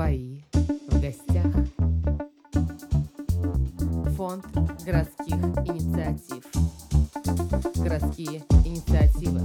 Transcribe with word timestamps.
Свои 0.00 0.40
в 0.88 0.98
гостях. 0.98 1.52
Фонд 4.16 4.46
городских 4.82 5.34
инициатив. 5.68 6.42
Городские 7.76 8.42
инициативы. 8.64 9.40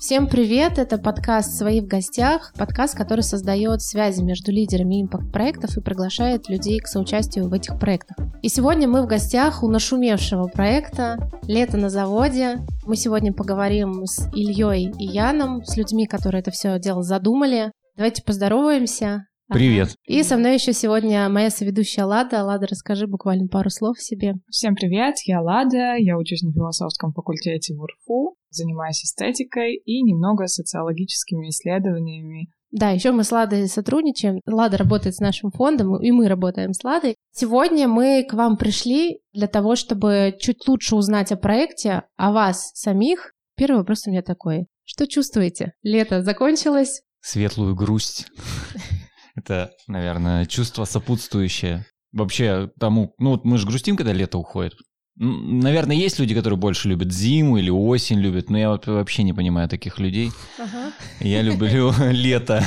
Всем 0.00 0.28
привет! 0.28 0.78
Это 0.78 0.96
подкаст 0.96 1.58
«Свои 1.58 1.82
в 1.82 1.86
гостях», 1.86 2.54
подкаст, 2.56 2.96
который 2.96 3.20
создает 3.20 3.82
связи 3.82 4.22
между 4.22 4.50
лидерами 4.50 5.02
импакт-проектов 5.02 5.76
и 5.76 5.82
приглашает 5.82 6.48
людей 6.48 6.78
к 6.78 6.88
соучастию 6.88 7.50
в 7.50 7.52
этих 7.52 7.78
проектах. 7.78 8.16
И 8.40 8.48
сегодня 8.48 8.88
мы 8.88 9.02
в 9.02 9.06
гостях 9.06 9.62
у 9.62 9.68
нашумевшего 9.68 10.46
проекта 10.46 11.18
«Лето 11.42 11.76
на 11.76 11.90
заводе». 11.90 12.60
Мы 12.88 12.96
сегодня 12.96 13.34
поговорим 13.34 14.06
с 14.06 14.30
Ильей 14.34 14.90
и 14.98 15.04
Яном, 15.04 15.62
с 15.62 15.76
людьми, 15.76 16.06
которые 16.06 16.40
это 16.40 16.50
все 16.50 16.78
дело 16.78 17.02
задумали. 17.02 17.70
Давайте 17.96 18.22
поздороваемся. 18.22 19.26
Привет. 19.48 19.94
И 20.06 20.22
со 20.22 20.38
мной 20.38 20.54
еще 20.54 20.72
сегодня 20.72 21.28
моя 21.28 21.50
соведущая 21.50 22.06
Лада. 22.06 22.42
Лада, 22.42 22.66
расскажи 22.66 23.06
буквально 23.06 23.46
пару 23.46 23.68
слов 23.68 23.98
о 23.98 24.00
себе. 24.00 24.36
Всем 24.48 24.74
привет, 24.74 25.16
я 25.26 25.42
Лада, 25.42 25.96
я 25.98 26.16
учусь 26.16 26.40
на 26.40 26.50
философском 26.50 27.12
факультете 27.12 27.74
в 27.74 27.82
УРФУ, 27.82 28.36
занимаюсь 28.48 29.04
эстетикой 29.04 29.74
и 29.76 30.00
немного 30.00 30.46
социологическими 30.46 31.50
исследованиями. 31.50 32.48
Да, 32.70 32.90
еще 32.90 33.12
мы 33.12 33.24
с 33.24 33.32
Ладой 33.32 33.66
сотрудничаем. 33.66 34.40
Лада 34.46 34.76
работает 34.76 35.14
с 35.14 35.20
нашим 35.20 35.50
фондом, 35.50 36.00
и 36.02 36.10
мы 36.10 36.28
работаем 36.28 36.74
с 36.74 36.84
Ладой. 36.84 37.16
Сегодня 37.32 37.88
мы 37.88 38.26
к 38.28 38.34
вам 38.34 38.56
пришли 38.58 39.20
для 39.32 39.46
того, 39.46 39.74
чтобы 39.74 40.36
чуть 40.38 40.66
лучше 40.68 40.94
узнать 40.94 41.32
о 41.32 41.36
проекте, 41.36 42.02
о 42.16 42.32
вас 42.32 42.70
самих. 42.74 43.32
Первый 43.56 43.78
вопрос 43.78 44.06
у 44.06 44.10
меня 44.10 44.22
такой. 44.22 44.66
Что 44.84 45.06
чувствуете? 45.06 45.72
Лето 45.82 46.22
закончилось? 46.22 47.02
Светлую 47.20 47.74
грусть. 47.74 48.26
Это, 49.34 49.70
наверное, 49.86 50.44
чувство 50.46 50.84
сопутствующее 50.84 51.86
вообще 52.12 52.70
тому... 52.78 53.14
Ну, 53.18 53.30
вот 53.30 53.44
мы 53.44 53.58
же 53.58 53.66
грустим, 53.66 53.96
когда 53.96 54.12
лето 54.12 54.38
уходит. 54.38 54.74
Наверное, 55.20 55.96
есть 55.96 56.20
люди, 56.20 56.34
которые 56.34 56.58
больше 56.58 56.88
любят 56.88 57.12
зиму 57.12 57.58
или 57.58 57.70
осень 57.70 58.18
любят, 58.18 58.50
но 58.50 58.58
я 58.58 58.78
вообще 58.86 59.24
не 59.24 59.32
понимаю 59.32 59.68
таких 59.68 59.98
людей. 59.98 60.30
Ага. 60.58 60.92
Я 61.18 61.42
люблю 61.42 61.92
лето. 62.10 62.64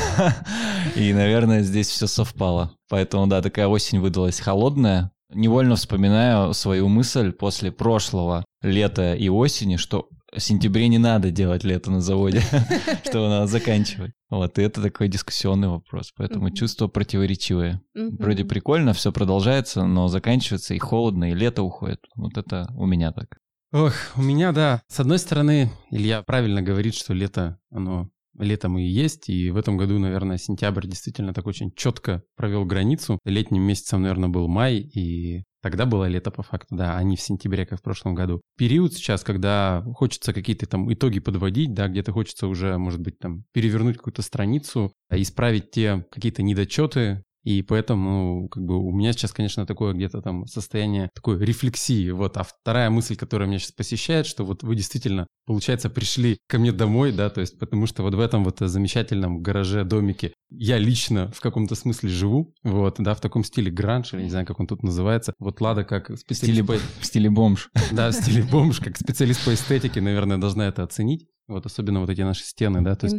И, 0.95 1.13
наверное, 1.13 1.61
здесь 1.61 1.87
все 1.87 2.07
совпало. 2.07 2.71
Поэтому, 2.89 3.27
да, 3.27 3.41
такая 3.41 3.67
осень 3.67 3.99
выдалась 3.99 4.41
холодная. 4.41 5.11
Невольно 5.33 5.77
вспоминаю 5.77 6.53
свою 6.53 6.89
мысль 6.89 7.31
после 7.31 7.71
прошлого 7.71 8.43
лета 8.61 9.13
и 9.13 9.29
осени, 9.29 9.77
что 9.77 10.09
в 10.31 10.39
сентябре 10.39 10.87
не 10.87 10.97
надо 10.97 11.31
делать 11.31 11.63
лето 11.63 11.91
на 11.91 12.01
заводе, 12.01 12.41
что 13.05 13.29
надо 13.29 13.47
заканчивать. 13.47 14.13
Вот, 14.29 14.57
и 14.57 14.61
это 14.61 14.81
такой 14.81 15.07
дискуссионный 15.07 15.67
вопрос, 15.67 16.13
поэтому 16.15 16.51
чувство 16.51 16.87
противоречивое. 16.87 17.81
Вроде 17.93 18.45
прикольно, 18.45 18.93
все 18.93 19.11
продолжается, 19.11 19.85
но 19.85 20.07
заканчивается 20.07 20.73
и 20.73 20.79
холодно, 20.79 21.31
и 21.31 21.35
лето 21.35 21.63
уходит. 21.63 21.99
Вот 22.15 22.37
это 22.37 22.67
у 22.75 22.85
меня 22.85 23.11
так. 23.11 23.37
Ох, 23.73 23.93
у 24.17 24.21
меня, 24.21 24.51
да. 24.51 24.81
С 24.87 24.99
одной 24.99 25.17
стороны, 25.19 25.71
Илья 25.91 26.23
правильно 26.23 26.61
говорит, 26.61 26.93
что 26.93 27.13
лето, 27.13 27.57
оно 27.69 28.09
летом 28.41 28.77
и 28.77 28.83
есть, 28.83 29.29
и 29.29 29.49
в 29.51 29.57
этом 29.57 29.77
году, 29.77 29.99
наверное, 29.99 30.37
сентябрь 30.37 30.87
действительно 30.87 31.33
так 31.33 31.47
очень 31.47 31.71
четко 31.75 32.23
провел 32.35 32.65
границу. 32.65 33.19
Летним 33.23 33.63
месяцем, 33.63 34.01
наверное, 34.01 34.29
был 34.29 34.47
май, 34.47 34.77
и 34.77 35.43
Тогда 35.61 35.85
было 35.85 36.05
лето 36.05 36.31
по 36.31 36.41
факту, 36.41 36.75
да, 36.75 36.97
а 36.97 37.03
не 37.03 37.15
в 37.15 37.21
сентябре, 37.21 37.67
как 37.67 37.79
в 37.79 37.83
прошлом 37.83 38.15
году. 38.15 38.41
Период 38.57 38.93
сейчас, 38.93 39.23
когда 39.23 39.83
хочется 39.93 40.33
какие-то 40.33 40.65
там 40.65 40.91
итоги 40.91 41.19
подводить, 41.19 41.73
да, 41.73 41.87
где-то 41.87 42.11
хочется 42.11 42.47
уже, 42.47 42.77
может 42.79 42.99
быть, 42.99 43.19
там 43.19 43.43
перевернуть 43.53 43.97
какую-то 43.97 44.23
страницу, 44.23 44.91
исправить 45.11 45.69
те 45.69 46.03
какие-то 46.09 46.41
недочеты, 46.41 47.23
и 47.43 47.61
поэтому, 47.63 48.47
как 48.49 48.63
бы, 48.63 48.77
у 48.77 48.91
меня 48.91 49.13
сейчас, 49.13 49.31
конечно, 49.31 49.65
такое 49.65 49.93
где-то 49.93 50.21
там 50.21 50.45
состояние 50.47 51.09
такой 51.13 51.39
рефлексии. 51.43 52.11
Вот, 52.11 52.37
а 52.37 52.43
вторая 52.43 52.89
мысль, 52.89 53.15
которая 53.15 53.47
меня 53.47 53.59
сейчас 53.59 53.71
посещает, 53.71 54.25
что 54.25 54.43
вот 54.43 54.63
вы 54.63 54.75
действительно, 54.75 55.27
получается, 55.45 55.89
пришли 55.89 56.37
ко 56.47 56.59
мне 56.59 56.71
домой, 56.71 57.11
да, 57.11 57.29
то 57.29 57.41
есть 57.41 57.57
потому 57.57 57.87
что 57.87 58.03
вот 58.03 58.13
в 58.13 58.19
этом 58.19 58.43
вот 58.43 58.59
замечательном 58.59 59.41
гараже, 59.41 59.83
домике 59.83 60.33
я 60.49 60.77
лично 60.77 61.31
в 61.31 61.39
каком-то 61.39 61.75
смысле 61.75 62.09
живу, 62.09 62.53
вот, 62.63 62.95
да, 62.99 63.15
в 63.15 63.21
таком 63.21 63.43
стиле 63.43 63.71
гранж, 63.71 64.13
или 64.13 64.23
не 64.23 64.29
знаю, 64.29 64.45
как 64.45 64.59
он 64.59 64.67
тут 64.67 64.83
называется. 64.83 65.33
Вот 65.39 65.61
Лада 65.61 65.83
как 65.83 66.17
специалист... 66.17 66.61
В 66.61 66.63
стиле, 66.63 66.63
по... 66.63 66.73
в 67.01 67.05
стиле 67.05 67.29
бомж. 67.29 67.69
Да, 67.91 68.11
в 68.11 68.13
стиле 68.13 68.43
бомж, 68.43 68.79
как 68.79 68.97
специалист 68.97 69.43
по 69.45 69.53
эстетике, 69.53 70.01
наверное, 70.01 70.37
должна 70.37 70.67
это 70.67 70.83
оценить. 70.83 71.27
Вот 71.51 71.65
особенно 71.65 71.99
вот 71.99 72.09
эти 72.09 72.21
наши 72.21 72.43
стены, 72.43 72.81
да, 72.81 72.95
то 72.95 73.05
есть, 73.05 73.17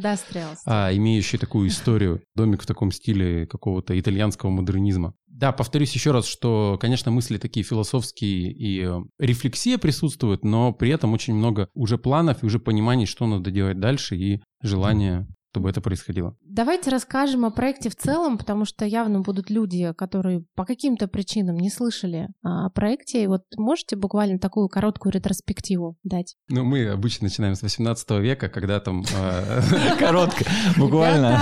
а, 0.67 0.95
имеющие 0.95 1.39
такую 1.39 1.69
историю, 1.69 2.23
домик 2.35 2.63
в 2.63 2.67
таком 2.67 2.91
стиле 2.91 3.47
какого-то 3.47 3.99
итальянского 3.99 4.51
модернизма. 4.51 5.15
Да, 5.27 5.53
повторюсь 5.53 5.93
еще 5.93 6.13
раз, 6.13 6.27
что, 6.27 6.79
конечно, 6.81 7.11
мысли 7.11 7.39
такие 7.39 7.65
философские 7.65 8.53
и 8.53 8.85
э, 8.85 9.01
рефлексия 9.19 9.79
присутствует, 9.79 10.45
но 10.45 10.73
при 10.73 10.91
этом 10.91 11.13
очень 11.13 11.35
много 11.35 11.69
уже 11.75 11.99
планов 11.99 12.43
и 12.43 12.47
уже 12.47 12.59
пониманий, 12.59 13.07
что 13.07 13.27
надо 13.27 13.51
делать 13.51 13.81
дальше 13.81 14.17
и 14.17 14.43
желание 14.63 15.27
чтобы 15.53 15.69
это 15.69 15.83
происходило. 15.83 16.35
Давайте 16.43 16.89
расскажем 16.89 17.45
о 17.45 17.51
проекте 17.51 17.91
в 17.91 17.97
целом, 17.97 18.39
потому 18.39 18.65
что 18.65 18.87
явно 18.87 19.21
будут 19.21 19.51
люди, 19.51 19.93
которые 19.93 20.45
по 20.55 20.65
каким-то 20.65 21.09
причинам 21.09 21.59
не 21.59 21.69
слышали 21.69 22.29
о 22.43 22.71
проекте. 22.71 23.25
И 23.25 23.27
вот 23.27 23.43
можете 23.59 23.97
буквально 23.97 24.39
такую 24.39 24.69
короткую 24.69 25.13
ретроспективу 25.13 25.99
дать? 26.05 26.37
Ну, 26.49 26.65
мы 26.65 26.89
обычно 26.89 27.27
начинаем 27.27 27.55
с 27.55 27.63
18 27.63 28.11
века, 28.13 28.49
когда 28.49 28.81
там... 28.81 29.05
А, 29.15 29.61
Коротко, 29.99 30.47
буквально. 30.79 31.39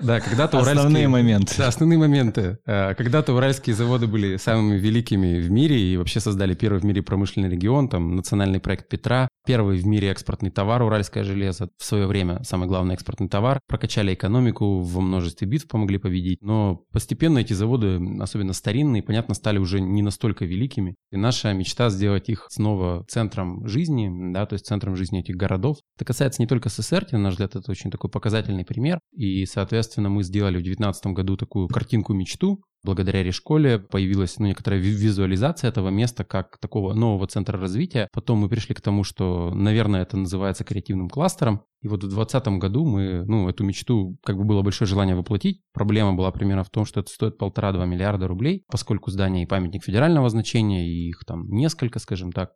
Да, 0.00 0.20
когда-то 0.20 0.60
Основные 0.60 1.08
моменты. 1.08 1.54
Да, 1.58 1.66
основные 1.66 1.98
моменты. 1.98 2.58
А, 2.64 2.94
когда-то 2.94 3.34
уральские 3.34 3.74
заводы 3.74 4.06
были 4.06 4.36
самыми 4.36 4.76
великими 4.76 5.40
в 5.40 5.50
мире 5.50 5.80
и 5.80 5.96
вообще 5.96 6.20
создали 6.20 6.54
первый 6.54 6.78
в 6.78 6.84
мире 6.84 7.02
промышленный 7.02 7.50
регион, 7.50 7.88
там 7.88 8.14
национальный 8.14 8.60
проект 8.60 8.88
Петра, 8.88 9.28
первый 9.44 9.78
в 9.78 9.86
мире 9.86 10.10
экспортный 10.10 10.50
товар 10.50 10.82
уральское 10.82 11.24
железо 11.24 11.68
в 11.78 11.84
свое 11.84 12.06
время, 12.06 12.42
самый 12.42 12.68
главный 12.68 12.94
экспортный 12.94 13.28
товар, 13.28 13.60
прокачали 13.66 14.14
экономику, 14.14 14.80
во 14.80 15.00
множестве 15.00 15.46
битв 15.46 15.68
помогли 15.68 15.98
победить. 15.98 16.40
Но 16.42 16.84
постепенно 16.92 17.38
эти 17.38 17.52
заводы, 17.52 18.00
особенно 18.20 18.52
старинные, 18.52 19.02
понятно, 19.02 19.34
стали 19.34 19.58
уже 19.58 19.80
не 19.80 20.02
настолько 20.02 20.44
великими. 20.44 20.96
И 21.10 21.16
наша 21.16 21.52
мечта 21.52 21.90
сделать 21.90 22.28
их 22.28 22.46
снова 22.50 23.04
центром 23.08 23.66
жизни, 23.66 24.10
да, 24.32 24.46
то 24.46 24.54
есть 24.54 24.66
центром 24.66 24.96
жизни 24.96 25.20
этих 25.20 25.36
городов. 25.36 25.78
Это 25.96 26.04
касается 26.04 26.42
не 26.42 26.48
только 26.48 26.68
СССР, 26.68 27.06
на 27.12 27.18
наш 27.18 27.32
взгляд, 27.32 27.56
это 27.56 27.70
очень 27.70 27.90
такой 27.90 28.10
показательный 28.10 28.64
пример. 28.64 28.98
И, 29.12 29.44
соответственно, 29.46 30.08
мы 30.08 30.22
сделали 30.22 30.54
в 30.54 30.62
2019 30.62 31.06
году 31.08 31.36
такую 31.36 31.68
картинку-мечту, 31.68 32.60
благодаря 32.84 33.22
Решколе 33.22 33.78
появилась 33.78 34.38
ну, 34.38 34.46
некоторая 34.46 34.80
визуализация 34.80 35.68
этого 35.68 35.88
места 35.88 36.24
как 36.24 36.58
такого 36.58 36.92
нового 36.92 37.26
центра 37.26 37.58
развития. 37.58 38.08
Потом 38.12 38.38
мы 38.38 38.48
пришли 38.48 38.74
к 38.74 38.80
тому, 38.80 39.02
что, 39.02 39.52
наверное, 39.54 40.02
это 40.02 40.16
называется 40.16 40.64
креативным 40.64 41.08
кластером. 41.08 41.62
И 41.80 41.88
вот 41.88 42.04
в 42.04 42.08
2020 42.08 42.48
году 42.60 42.84
мы, 42.84 43.24
ну, 43.26 43.48
эту 43.48 43.64
мечту, 43.64 44.16
как 44.22 44.36
бы 44.36 44.44
было 44.44 44.62
большое 44.62 44.88
желание 44.88 45.16
воплотить. 45.16 45.62
Проблема 45.72 46.14
была 46.14 46.30
примерно 46.30 46.64
в 46.64 46.70
том, 46.70 46.84
что 46.84 47.00
это 47.00 47.10
стоит 47.10 47.38
полтора-два 47.38 47.86
миллиарда 47.86 48.28
рублей, 48.28 48.64
поскольку 48.70 49.10
здание 49.10 49.44
и 49.44 49.46
памятник 49.46 49.84
федерального 49.84 50.28
значения, 50.28 50.86
и 50.86 51.08
их 51.08 51.24
там 51.26 51.48
несколько, 51.48 51.98
скажем 51.98 52.32
так 52.32 52.52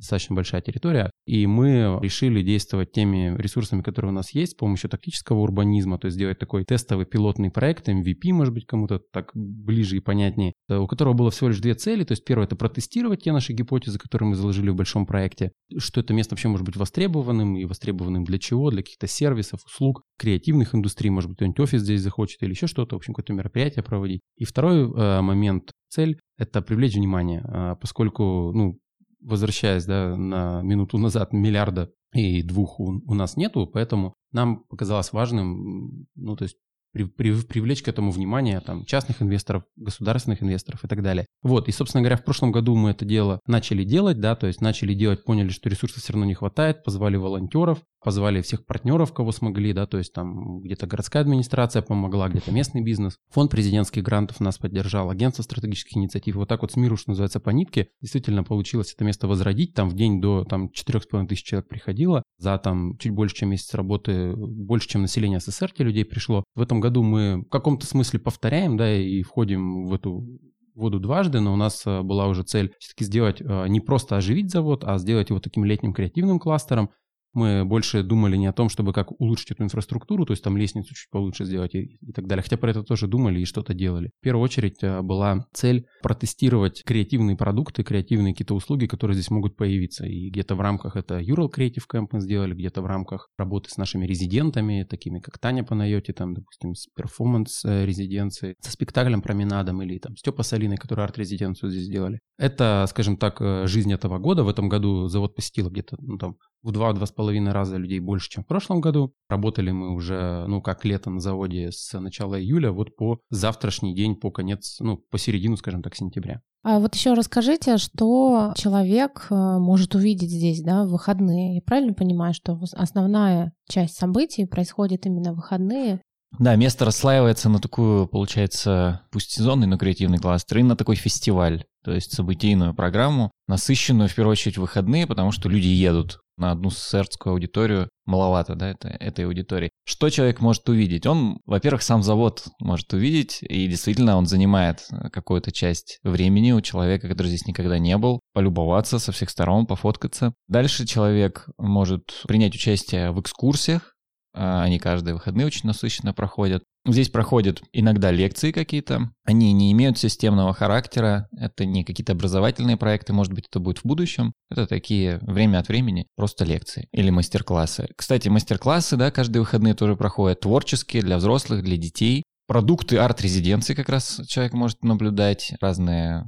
достаточно 0.00 0.34
большая 0.34 0.60
территория, 0.60 1.10
и 1.26 1.46
мы 1.46 1.98
решили 2.02 2.42
действовать 2.42 2.92
теми 2.92 3.36
ресурсами, 3.38 3.82
которые 3.82 4.10
у 4.10 4.14
нас 4.14 4.34
есть, 4.34 4.52
с 4.52 4.54
помощью 4.54 4.90
тактического 4.90 5.38
урбанизма, 5.38 5.98
то 5.98 6.06
есть 6.06 6.16
сделать 6.16 6.38
такой 6.38 6.64
тестовый 6.64 7.06
пилотный 7.06 7.50
проект, 7.50 7.88
MVP, 7.88 8.32
может 8.32 8.52
быть, 8.52 8.66
кому-то 8.66 9.00
так 9.12 9.30
ближе 9.34 9.96
и 9.96 10.00
понятнее, 10.00 10.54
э, 10.68 10.76
у 10.76 10.86
которого 10.86 11.12
было 11.12 11.30
всего 11.30 11.48
лишь 11.48 11.60
две 11.60 11.74
цели, 11.74 12.04
то 12.04 12.12
есть 12.12 12.24
первое– 12.24 12.46
это 12.46 12.56
протестировать 12.56 13.22
те 13.22 13.32
наши 13.32 13.52
гипотезы, 13.52 13.98
которые 13.98 14.30
мы 14.30 14.34
заложили 14.34 14.70
в 14.70 14.76
большом 14.76 15.06
проекте, 15.06 15.52
что 15.78 16.00
это 16.00 16.14
место 16.14 16.34
вообще 16.34 16.48
может 16.48 16.66
быть 16.66 16.76
востребованным, 16.76 17.56
и 17.56 17.64
востребованным 17.64 18.24
для 18.24 18.38
чего, 18.38 18.70
для 18.70 18.82
каких-то 18.82 19.06
сервисов, 19.06 19.60
услуг, 19.66 20.02
креативных 20.18 20.74
индустрий, 20.74 21.10
может 21.10 21.28
быть, 21.28 21.36
кто-нибудь 21.36 21.60
офис 21.60 21.82
здесь 21.82 22.00
захочет 22.00 22.42
или 22.42 22.50
еще 22.50 22.66
что-то, 22.66 22.96
в 22.96 22.98
общем, 22.98 23.14
какое-то 23.14 23.32
мероприятие 23.32 23.82
проводить. 23.82 24.20
И 24.36 24.44
второй 24.44 24.82
э, 24.82 25.20
момент, 25.20 25.72
цель– 25.88 26.18
это 26.38 26.62
привлечь 26.62 26.94
внимание, 26.94 27.42
э, 27.46 27.76
поскольку, 27.80 28.52
ну, 28.54 28.78
возвращаясь 29.20 29.84
да, 29.84 30.16
на 30.16 30.62
минуту 30.62 30.98
назад, 30.98 31.32
миллиарда 31.32 31.92
и 32.12 32.42
двух 32.42 32.80
у, 32.80 33.00
у 33.04 33.14
нас 33.14 33.36
нету, 33.36 33.66
поэтому 33.66 34.14
нам 34.32 34.64
показалось 34.64 35.12
важным, 35.12 36.06
ну, 36.14 36.36
то 36.36 36.44
есть 36.44 36.56
при, 36.92 37.04
при, 37.04 37.40
привлечь 37.42 37.82
к 37.82 37.88
этому 37.88 38.10
внимание 38.10 38.60
там, 38.60 38.84
частных 38.84 39.22
инвесторов, 39.22 39.64
государственных 39.76 40.42
инвесторов 40.42 40.84
и 40.84 40.88
так 40.88 41.02
далее. 41.02 41.26
Вот, 41.42 41.68
и, 41.68 41.72
собственно 41.72 42.02
говоря, 42.02 42.16
в 42.16 42.24
прошлом 42.24 42.52
году 42.52 42.74
мы 42.74 42.90
это 42.90 43.04
дело 43.04 43.40
начали 43.46 43.84
делать, 43.84 44.20
да, 44.20 44.36
то 44.36 44.46
есть 44.46 44.60
начали 44.60 44.94
делать, 44.94 45.24
поняли, 45.24 45.48
что 45.48 45.68
ресурсов 45.68 46.02
все 46.02 46.12
равно 46.12 46.26
не 46.26 46.34
хватает, 46.34 46.84
позвали 46.84 47.16
волонтеров, 47.16 47.78
позвали 48.02 48.40
всех 48.40 48.64
партнеров, 48.66 49.12
кого 49.12 49.32
смогли, 49.32 49.72
да, 49.72 49.86
то 49.86 49.98
есть 49.98 50.12
там 50.12 50.60
где-то 50.62 50.86
городская 50.86 51.22
администрация 51.22 51.82
помогла, 51.82 52.28
где-то 52.28 52.50
местный 52.52 52.82
бизнес, 52.82 53.16
фонд 53.30 53.50
президентских 53.50 54.02
грантов 54.02 54.40
нас 54.40 54.58
поддержал, 54.58 55.10
агентство 55.10 55.42
стратегических 55.42 55.96
инициатив. 55.96 56.36
Вот 56.36 56.48
так 56.48 56.62
вот 56.62 56.72
с 56.72 56.76
миру, 56.76 56.96
что 56.96 57.10
называется, 57.10 57.40
по 57.40 57.50
нитке, 57.50 57.88
действительно 58.00 58.42
получилось 58.42 58.92
это 58.94 59.04
место 59.04 59.28
возродить. 59.28 59.74
Там 59.74 59.88
в 59.88 59.94
день 59.94 60.20
до 60.20 60.44
там 60.44 60.70
4,5 60.70 61.26
тысяч 61.26 61.44
человек 61.44 61.68
приходило, 61.68 62.22
за 62.38 62.56
там 62.58 62.96
чуть 62.98 63.12
больше, 63.12 63.36
чем 63.36 63.50
месяц 63.50 63.74
работы, 63.74 64.34
больше, 64.34 64.88
чем 64.88 65.02
население 65.02 65.40
СССР 65.40 65.72
те 65.72 65.84
людей 65.84 66.04
пришло. 66.04 66.44
В 66.54 66.62
этом 66.62 66.79
году 66.80 67.02
мы 67.02 67.42
в 67.42 67.48
каком-то 67.48 67.86
смысле 67.86 68.18
повторяем, 68.18 68.76
да, 68.76 68.92
и 68.92 69.22
входим 69.22 69.86
в 69.86 69.94
эту 69.94 70.26
воду 70.74 70.98
дважды, 70.98 71.40
но 71.40 71.52
у 71.52 71.56
нас 71.56 71.86
э, 71.86 72.02
была 72.02 72.26
уже 72.26 72.42
цель 72.42 72.74
все-таки 72.78 73.04
сделать, 73.04 73.40
э, 73.40 73.68
не 73.68 73.80
просто 73.80 74.16
оживить 74.16 74.50
завод, 74.50 74.84
а 74.84 74.98
сделать 74.98 75.30
его 75.30 75.40
таким 75.40 75.64
летним 75.64 75.92
креативным 75.92 76.38
кластером, 76.38 76.90
мы 77.32 77.64
больше 77.64 78.02
думали 78.02 78.36
не 78.36 78.46
о 78.46 78.52
том, 78.52 78.68
чтобы 78.68 78.92
как 78.92 79.12
улучшить 79.20 79.52
эту 79.52 79.64
инфраструктуру, 79.64 80.26
то 80.26 80.32
есть 80.32 80.42
там 80.42 80.56
лестницу 80.56 80.94
чуть 80.94 81.10
получше 81.10 81.44
сделать 81.44 81.74
и, 81.74 81.98
и 82.00 82.12
так 82.12 82.26
далее. 82.26 82.42
Хотя 82.42 82.56
про 82.56 82.70
это 82.70 82.82
тоже 82.82 83.06
думали 83.06 83.40
и 83.40 83.44
что-то 83.44 83.74
делали. 83.74 84.10
В 84.20 84.24
первую 84.24 84.44
очередь 84.44 84.82
э, 84.82 85.02
была 85.02 85.46
цель 85.52 85.86
протестировать 86.02 86.82
креативные 86.84 87.36
продукты, 87.36 87.82
креативные 87.82 88.34
какие-то 88.34 88.54
услуги, 88.54 88.86
которые 88.86 89.14
здесь 89.14 89.30
могут 89.30 89.56
появиться. 89.56 90.06
И 90.06 90.30
где-то 90.30 90.54
в 90.54 90.60
рамках 90.60 90.96
это 90.96 91.20
Ural 91.20 91.50
Creative 91.54 91.84
Camp 91.92 92.08
мы 92.12 92.20
сделали, 92.20 92.54
где-то 92.54 92.82
в 92.82 92.86
рамках 92.86 93.28
работы 93.38 93.70
с 93.70 93.76
нашими 93.76 94.06
резидентами, 94.06 94.86
такими 94.88 95.20
как 95.20 95.38
Таня 95.38 95.64
Панайоти, 95.64 96.12
там, 96.12 96.34
допустим, 96.34 96.74
с 96.74 96.86
перформанс 96.96 97.64
э, 97.64 97.86
со 97.90 98.70
спектаклем 98.70 99.22
променадом 99.22 99.82
или 99.82 99.98
там 99.98 100.16
Степа 100.16 100.42
Салиной, 100.42 100.76
который 100.76 101.04
арт-резиденцию 101.04 101.70
здесь 101.70 101.84
сделали. 101.84 102.20
Это, 102.38 102.86
скажем 102.88 103.16
так, 103.16 103.40
э, 103.40 103.66
жизнь 103.66 103.92
этого 103.92 104.18
года. 104.18 104.44
В 104.44 104.48
этом 104.48 104.68
году 104.68 105.08
завод 105.08 105.34
посетило 105.34 105.68
где-то 105.68 105.96
ну, 106.00 106.18
там 106.18 106.36
в 106.62 106.72
два-два 106.72 107.06
с 107.06 107.12
половиной 107.12 107.52
раза 107.52 107.76
людей 107.76 108.00
больше, 108.00 108.30
чем 108.30 108.44
в 108.44 108.46
прошлом 108.46 108.80
году. 108.80 109.14
Работали 109.28 109.70
мы 109.70 109.94
уже, 109.94 110.44
ну, 110.46 110.60
как 110.60 110.84
лето 110.84 111.10
на 111.10 111.20
заводе 111.20 111.70
с 111.72 111.98
начала 111.98 112.40
июля, 112.40 112.72
вот 112.72 112.96
по 112.96 113.20
завтрашний 113.30 113.94
день, 113.94 114.16
по 114.16 114.30
конец, 114.30 114.78
ну, 114.80 114.98
по 115.10 115.18
середину, 115.18 115.56
скажем 115.56 115.82
так, 115.82 115.94
сентября. 115.94 116.42
А 116.62 116.78
вот 116.78 116.94
еще 116.94 117.14
расскажите, 117.14 117.78
что 117.78 118.52
человек 118.54 119.28
э, 119.30 119.34
может 119.34 119.94
увидеть 119.94 120.30
здесь, 120.30 120.62
да, 120.62 120.84
в 120.84 120.90
выходные. 120.90 121.54
Я 121.54 121.62
правильно 121.62 121.94
понимаю, 121.94 122.34
что 122.34 122.60
основная 122.74 123.54
часть 123.66 123.96
событий 123.96 124.44
происходит 124.44 125.06
именно 125.06 125.32
в 125.32 125.36
выходные? 125.36 126.00
Да, 126.38 126.54
место 126.56 126.84
расслаивается 126.84 127.48
на 127.48 127.58
такую, 127.58 128.06
получается, 128.06 129.02
пусть 129.10 129.32
сезонный, 129.32 129.66
но 129.66 129.78
креативный 129.78 130.18
кластер, 130.18 130.58
и 130.58 130.62
на 130.62 130.76
такой 130.76 130.94
фестиваль, 130.94 131.64
то 131.82 131.92
есть 131.92 132.12
событийную 132.12 132.74
программу, 132.74 133.32
насыщенную 133.48 134.08
в 134.08 134.14
первую 134.14 134.32
очередь 134.32 134.58
выходные, 134.58 135.06
потому 135.06 135.32
что 135.32 135.48
люди 135.48 135.66
едут 135.66 136.20
на 136.40 136.50
одну 136.50 136.70
сэрдскую 136.70 137.32
аудиторию 137.32 137.88
маловато, 138.06 138.54
да, 138.56 138.70
это, 138.70 138.88
этой 138.88 139.26
аудитории. 139.26 139.70
Что 139.84 140.10
человек 140.10 140.40
может 140.40 140.68
увидеть? 140.68 141.06
Он, 141.06 141.40
во-первых, 141.46 141.82
сам 141.82 142.02
завод 142.02 142.44
может 142.60 142.92
увидеть, 142.92 143.38
и 143.42 143.66
действительно 143.68 144.16
он 144.16 144.26
занимает 144.26 144.86
э, 144.90 145.10
какую-то 145.10 145.52
часть 145.52 145.98
времени 146.02 146.52
у 146.52 146.60
человека, 146.60 147.08
который 147.08 147.28
здесь 147.28 147.46
никогда 147.46 147.78
не 147.78 147.96
был, 147.96 148.20
полюбоваться 148.32 148.98
со 148.98 149.12
всех 149.12 149.30
сторон, 149.30 149.66
пофоткаться. 149.66 150.34
Дальше 150.48 150.86
человек 150.86 151.48
может 151.58 152.22
принять 152.26 152.54
участие 152.54 153.12
в 153.12 153.20
экскурсиях, 153.20 153.94
а, 154.32 154.62
они 154.62 154.78
каждые 154.78 155.14
выходные 155.14 155.46
очень 155.46 155.66
насыщенно 155.66 156.12
проходят. 156.14 156.62
Здесь 156.86 157.10
проходят 157.10 157.62
иногда 157.72 158.10
лекции 158.10 158.52
какие-то. 158.52 159.10
Они 159.24 159.52
не 159.52 159.70
имеют 159.72 159.98
системного 159.98 160.54
характера. 160.54 161.28
Это 161.36 161.66
не 161.66 161.84
какие-то 161.84 162.12
образовательные 162.12 162.78
проекты, 162.78 163.12
может 163.12 163.34
быть, 163.34 163.46
это 163.48 163.60
будет 163.60 163.78
в 163.78 163.84
будущем. 163.84 164.32
Это 164.50 164.66
такие 164.66 165.18
время 165.20 165.58
от 165.58 165.68
времени 165.68 166.06
просто 166.16 166.44
лекции 166.44 166.88
или 166.92 167.10
мастер-классы. 167.10 167.88
Кстати, 167.96 168.28
мастер-классы, 168.28 168.96
да, 168.96 169.10
каждые 169.10 169.42
выходные 169.42 169.74
тоже 169.74 169.94
проходят 169.94 170.40
творческие 170.40 171.02
для 171.02 171.18
взрослых, 171.18 171.62
для 171.62 171.76
детей. 171.76 172.22
Продукты 172.46 172.96
арт-резиденции 172.96 173.74
как 173.74 173.90
раз 173.90 174.22
человек 174.26 174.54
может 174.54 174.82
наблюдать. 174.82 175.52
Разные 175.60 176.24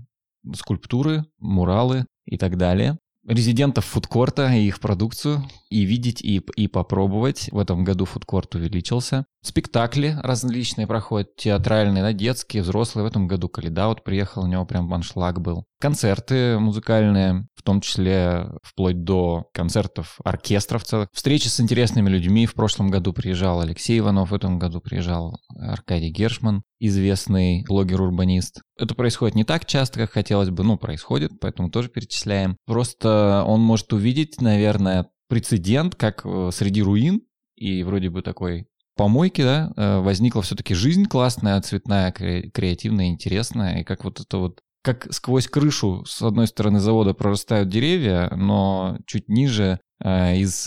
скульптуры, 0.54 1.24
муралы 1.38 2.04
и 2.26 2.36
так 2.36 2.58
далее 2.58 2.98
резидентов 3.26 3.84
фудкорта 3.84 4.52
и 4.52 4.66
их 4.66 4.80
продукцию 4.80 5.44
и 5.70 5.84
видеть, 5.84 6.22
и, 6.22 6.42
и 6.56 6.68
попробовать. 6.68 7.48
В 7.52 7.58
этом 7.58 7.84
году 7.84 8.04
фудкорт 8.04 8.54
увеличился. 8.54 9.24
Спектакли 9.42 10.18
различные 10.22 10.86
проходят, 10.86 11.34
театральные, 11.36 12.02
да, 12.02 12.12
детские, 12.12 12.62
взрослые. 12.62 13.04
В 13.04 13.08
этом 13.08 13.26
году 13.26 13.48
Каледа 13.48 13.88
вот 13.88 14.04
приехал, 14.04 14.44
у 14.44 14.46
него 14.46 14.64
прям 14.66 14.92
аншлаг 14.92 15.40
был. 15.40 15.64
Концерты 15.80 16.58
музыкальные, 16.58 17.46
в 17.54 17.62
том 17.62 17.80
числе 17.80 18.50
вплоть 18.62 19.02
до 19.02 19.46
концертов 19.52 20.18
оркестров 20.24 20.84
целых. 20.84 21.08
Встречи 21.12 21.48
с 21.48 21.60
интересными 21.60 22.08
людьми. 22.08 22.46
В 22.46 22.54
прошлом 22.54 22.90
году 22.90 23.12
приезжал 23.12 23.60
Алексей 23.60 23.98
Иванов, 23.98 24.30
в 24.30 24.34
этом 24.34 24.58
году 24.58 24.80
приезжал 24.80 25.38
Аркадий 25.58 26.10
Гершман, 26.10 26.62
известный 26.86 27.64
блогер-урбанист. 27.68 28.62
Это 28.76 28.94
происходит 28.94 29.36
не 29.36 29.44
так 29.44 29.66
часто, 29.66 30.00
как 30.00 30.10
хотелось 30.10 30.50
бы, 30.50 30.64
но 30.64 30.76
происходит, 30.76 31.32
поэтому 31.40 31.70
тоже 31.70 31.88
перечисляем. 31.88 32.56
Просто 32.66 33.44
он 33.46 33.60
может 33.60 33.92
увидеть, 33.92 34.40
наверное, 34.40 35.08
прецедент, 35.28 35.94
как 35.94 36.22
э, 36.24 36.50
среди 36.52 36.82
руин, 36.82 37.22
и 37.56 37.84
вроде 37.84 38.10
бы 38.10 38.22
такой 38.22 38.66
помойки, 38.96 39.42
да, 39.42 39.72
э, 39.76 40.00
возникла 40.00 40.42
все-таки 40.42 40.74
жизнь 40.74 41.06
классная, 41.06 41.60
цветная, 41.60 42.10
креативная, 42.10 43.10
интересная, 43.10 43.80
и 43.80 43.84
как 43.84 44.04
вот 44.04 44.20
это 44.20 44.38
вот 44.38 44.60
как 44.82 45.06
сквозь 45.12 45.46
крышу 45.46 46.04
с 46.04 46.20
одной 46.22 46.48
стороны 46.48 46.80
завода 46.80 47.14
прорастают 47.14 47.68
деревья, 47.68 48.32
но 48.34 48.98
чуть 49.06 49.28
ниже 49.28 49.78
э, 50.02 50.36
из 50.38 50.66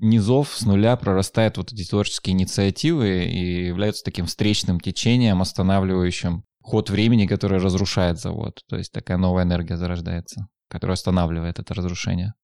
низов 0.00 0.54
с 0.54 0.64
нуля 0.64 0.96
прорастают 0.96 1.56
вот 1.56 1.72
эти 1.72 1.88
творческие 1.88 2.34
инициативы 2.34 3.24
и 3.24 3.66
являются 3.66 4.04
таким 4.04 4.26
встречным 4.26 4.80
течением, 4.80 5.42
останавливающим 5.42 6.44
ход 6.60 6.90
времени, 6.90 7.26
который 7.26 7.58
разрушает 7.58 8.18
завод. 8.18 8.60
То 8.68 8.76
есть 8.76 8.92
такая 8.92 9.16
новая 9.16 9.44
энергия 9.44 9.76
зарождается, 9.76 10.48
которая 10.68 10.94
останавливает 10.94 11.58
это 11.58 11.74
разрушение. 11.74 12.34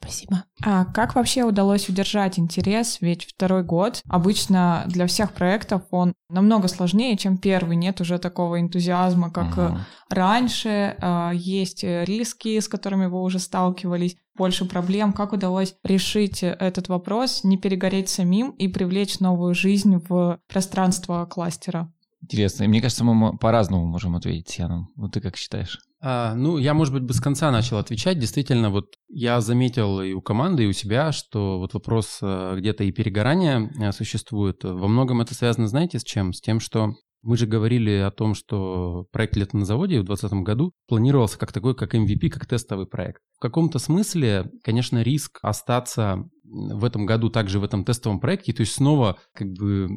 Спасибо. 0.00 0.44
А 0.62 0.84
как 0.84 1.14
вообще 1.14 1.44
удалось 1.44 1.88
удержать 1.88 2.38
интерес? 2.38 2.98
Ведь 3.00 3.24
второй 3.24 3.62
год 3.62 4.02
обычно 4.08 4.84
для 4.88 5.06
всех 5.06 5.32
проектов 5.32 5.82
он 5.90 6.12
намного 6.28 6.68
сложнее, 6.68 7.16
чем 7.16 7.38
первый. 7.38 7.76
Нет 7.76 8.00
уже 8.00 8.18
такого 8.18 8.60
энтузиазма, 8.60 9.30
как 9.30 9.56
угу. 9.56 9.78
раньше. 10.10 10.96
А, 11.00 11.32
есть 11.32 11.82
риски, 11.82 12.60
с 12.60 12.68
которыми 12.68 13.06
вы 13.06 13.22
уже 13.22 13.38
сталкивались, 13.38 14.16
больше 14.36 14.64
проблем. 14.64 15.12
Как 15.12 15.32
удалось 15.32 15.74
решить 15.84 16.42
этот 16.42 16.88
вопрос, 16.88 17.44
не 17.44 17.56
перегореть 17.56 18.08
самим 18.08 18.50
и 18.50 18.68
привлечь 18.68 19.20
новую 19.20 19.54
жизнь 19.54 19.96
в 20.08 20.40
пространство 20.48 21.26
кластера? 21.26 21.92
Интересно. 22.22 22.64
И 22.64 22.68
мне 22.68 22.80
кажется, 22.80 23.04
мы 23.04 23.36
по-разному 23.36 23.86
можем 23.86 24.16
ответить 24.16 24.48
с 24.48 24.58
Яном. 24.58 24.88
Вот 24.96 25.12
ты 25.12 25.20
как 25.20 25.36
считаешь? 25.36 25.78
А, 26.00 26.34
ну, 26.34 26.58
я, 26.58 26.74
может 26.74 26.92
быть, 26.92 27.02
бы 27.02 27.12
с 27.12 27.20
конца 27.20 27.50
начал 27.50 27.78
отвечать. 27.78 28.18
Действительно, 28.18 28.70
вот 28.70 28.94
я 29.08 29.40
заметил 29.40 30.00
и 30.00 30.12
у 30.12 30.20
команды, 30.20 30.64
и 30.64 30.66
у 30.66 30.72
себя, 30.72 31.12
что 31.12 31.58
вот 31.58 31.74
вопрос 31.74 32.18
э, 32.22 32.56
где-то 32.58 32.84
и 32.84 32.92
перегорания 32.92 33.70
э, 33.80 33.92
существует. 33.92 34.62
Во 34.62 34.88
многом 34.88 35.20
это 35.20 35.34
связано, 35.34 35.68
знаете, 35.68 35.98
с 35.98 36.04
чем? 36.04 36.32
С 36.32 36.40
тем, 36.40 36.60
что 36.60 36.94
мы 37.22 37.36
же 37.36 37.46
говорили 37.46 37.90
о 37.92 38.10
том, 38.10 38.34
что 38.34 39.06
проект 39.12 39.36
«Лето 39.36 39.56
на 39.56 39.64
заводе» 39.64 40.00
в 40.00 40.04
2020 40.04 40.44
году 40.44 40.72
планировался 40.86 41.38
как 41.38 41.52
такой, 41.52 41.74
как 41.74 41.94
MVP, 41.94 42.28
как 42.28 42.46
тестовый 42.46 42.86
проект. 42.86 43.20
В 43.36 43.40
каком-то 43.40 43.78
смысле, 43.78 44.50
конечно, 44.62 45.02
риск 45.02 45.38
остаться 45.42 46.24
в 46.44 46.84
этом 46.84 47.06
году 47.06 47.28
также 47.28 47.58
в 47.58 47.64
этом 47.64 47.84
тестовом 47.84 48.20
проекте, 48.20 48.52
то 48.52 48.60
есть 48.60 48.74
снова 48.74 49.18
как 49.34 49.48
бы 49.48 49.88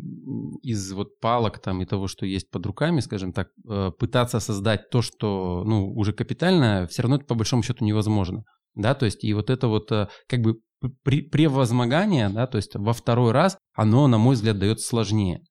из 0.64 0.92
вот 0.92 1.20
палок 1.20 1.60
там 1.60 1.82
и 1.82 1.86
того, 1.86 2.08
что 2.08 2.26
есть 2.26 2.50
под 2.50 2.66
руками, 2.66 3.00
скажем 3.02 3.34
так, 3.34 3.50
э, 3.70 3.92
пытаться 3.98 4.40
создать 4.40 4.90
то, 4.90 5.02
что, 5.02 5.64
ну, 5.66 5.94
уже 5.94 6.14
капитально, 6.14 6.88
все 6.90 7.04
равно 7.04 7.18
это 7.18 7.26
по 7.26 7.36
большому 7.36 7.64
счету 7.64 7.86
невозможно. 7.86 8.44
Да, 8.76 8.96
то 8.96 9.06
есть 9.06 9.24
и 9.24 9.34
вот 9.34 9.50
это 9.50 9.68
вот 9.68 9.92
э, 9.92 10.08
как 10.28 10.42
бы 10.42 10.60
превозмогание, 11.04 12.30
да, 12.30 12.48
то 12.48 12.58
есть 12.58 12.76
во 12.76 12.94
второй 12.94 13.32
раз, 13.32 13.58
оно, 13.76 14.08
на 14.08 14.18
мой 14.18 14.36
взгляд, 14.36 14.60
дается 14.60 14.88
сложнее. 14.88 15.42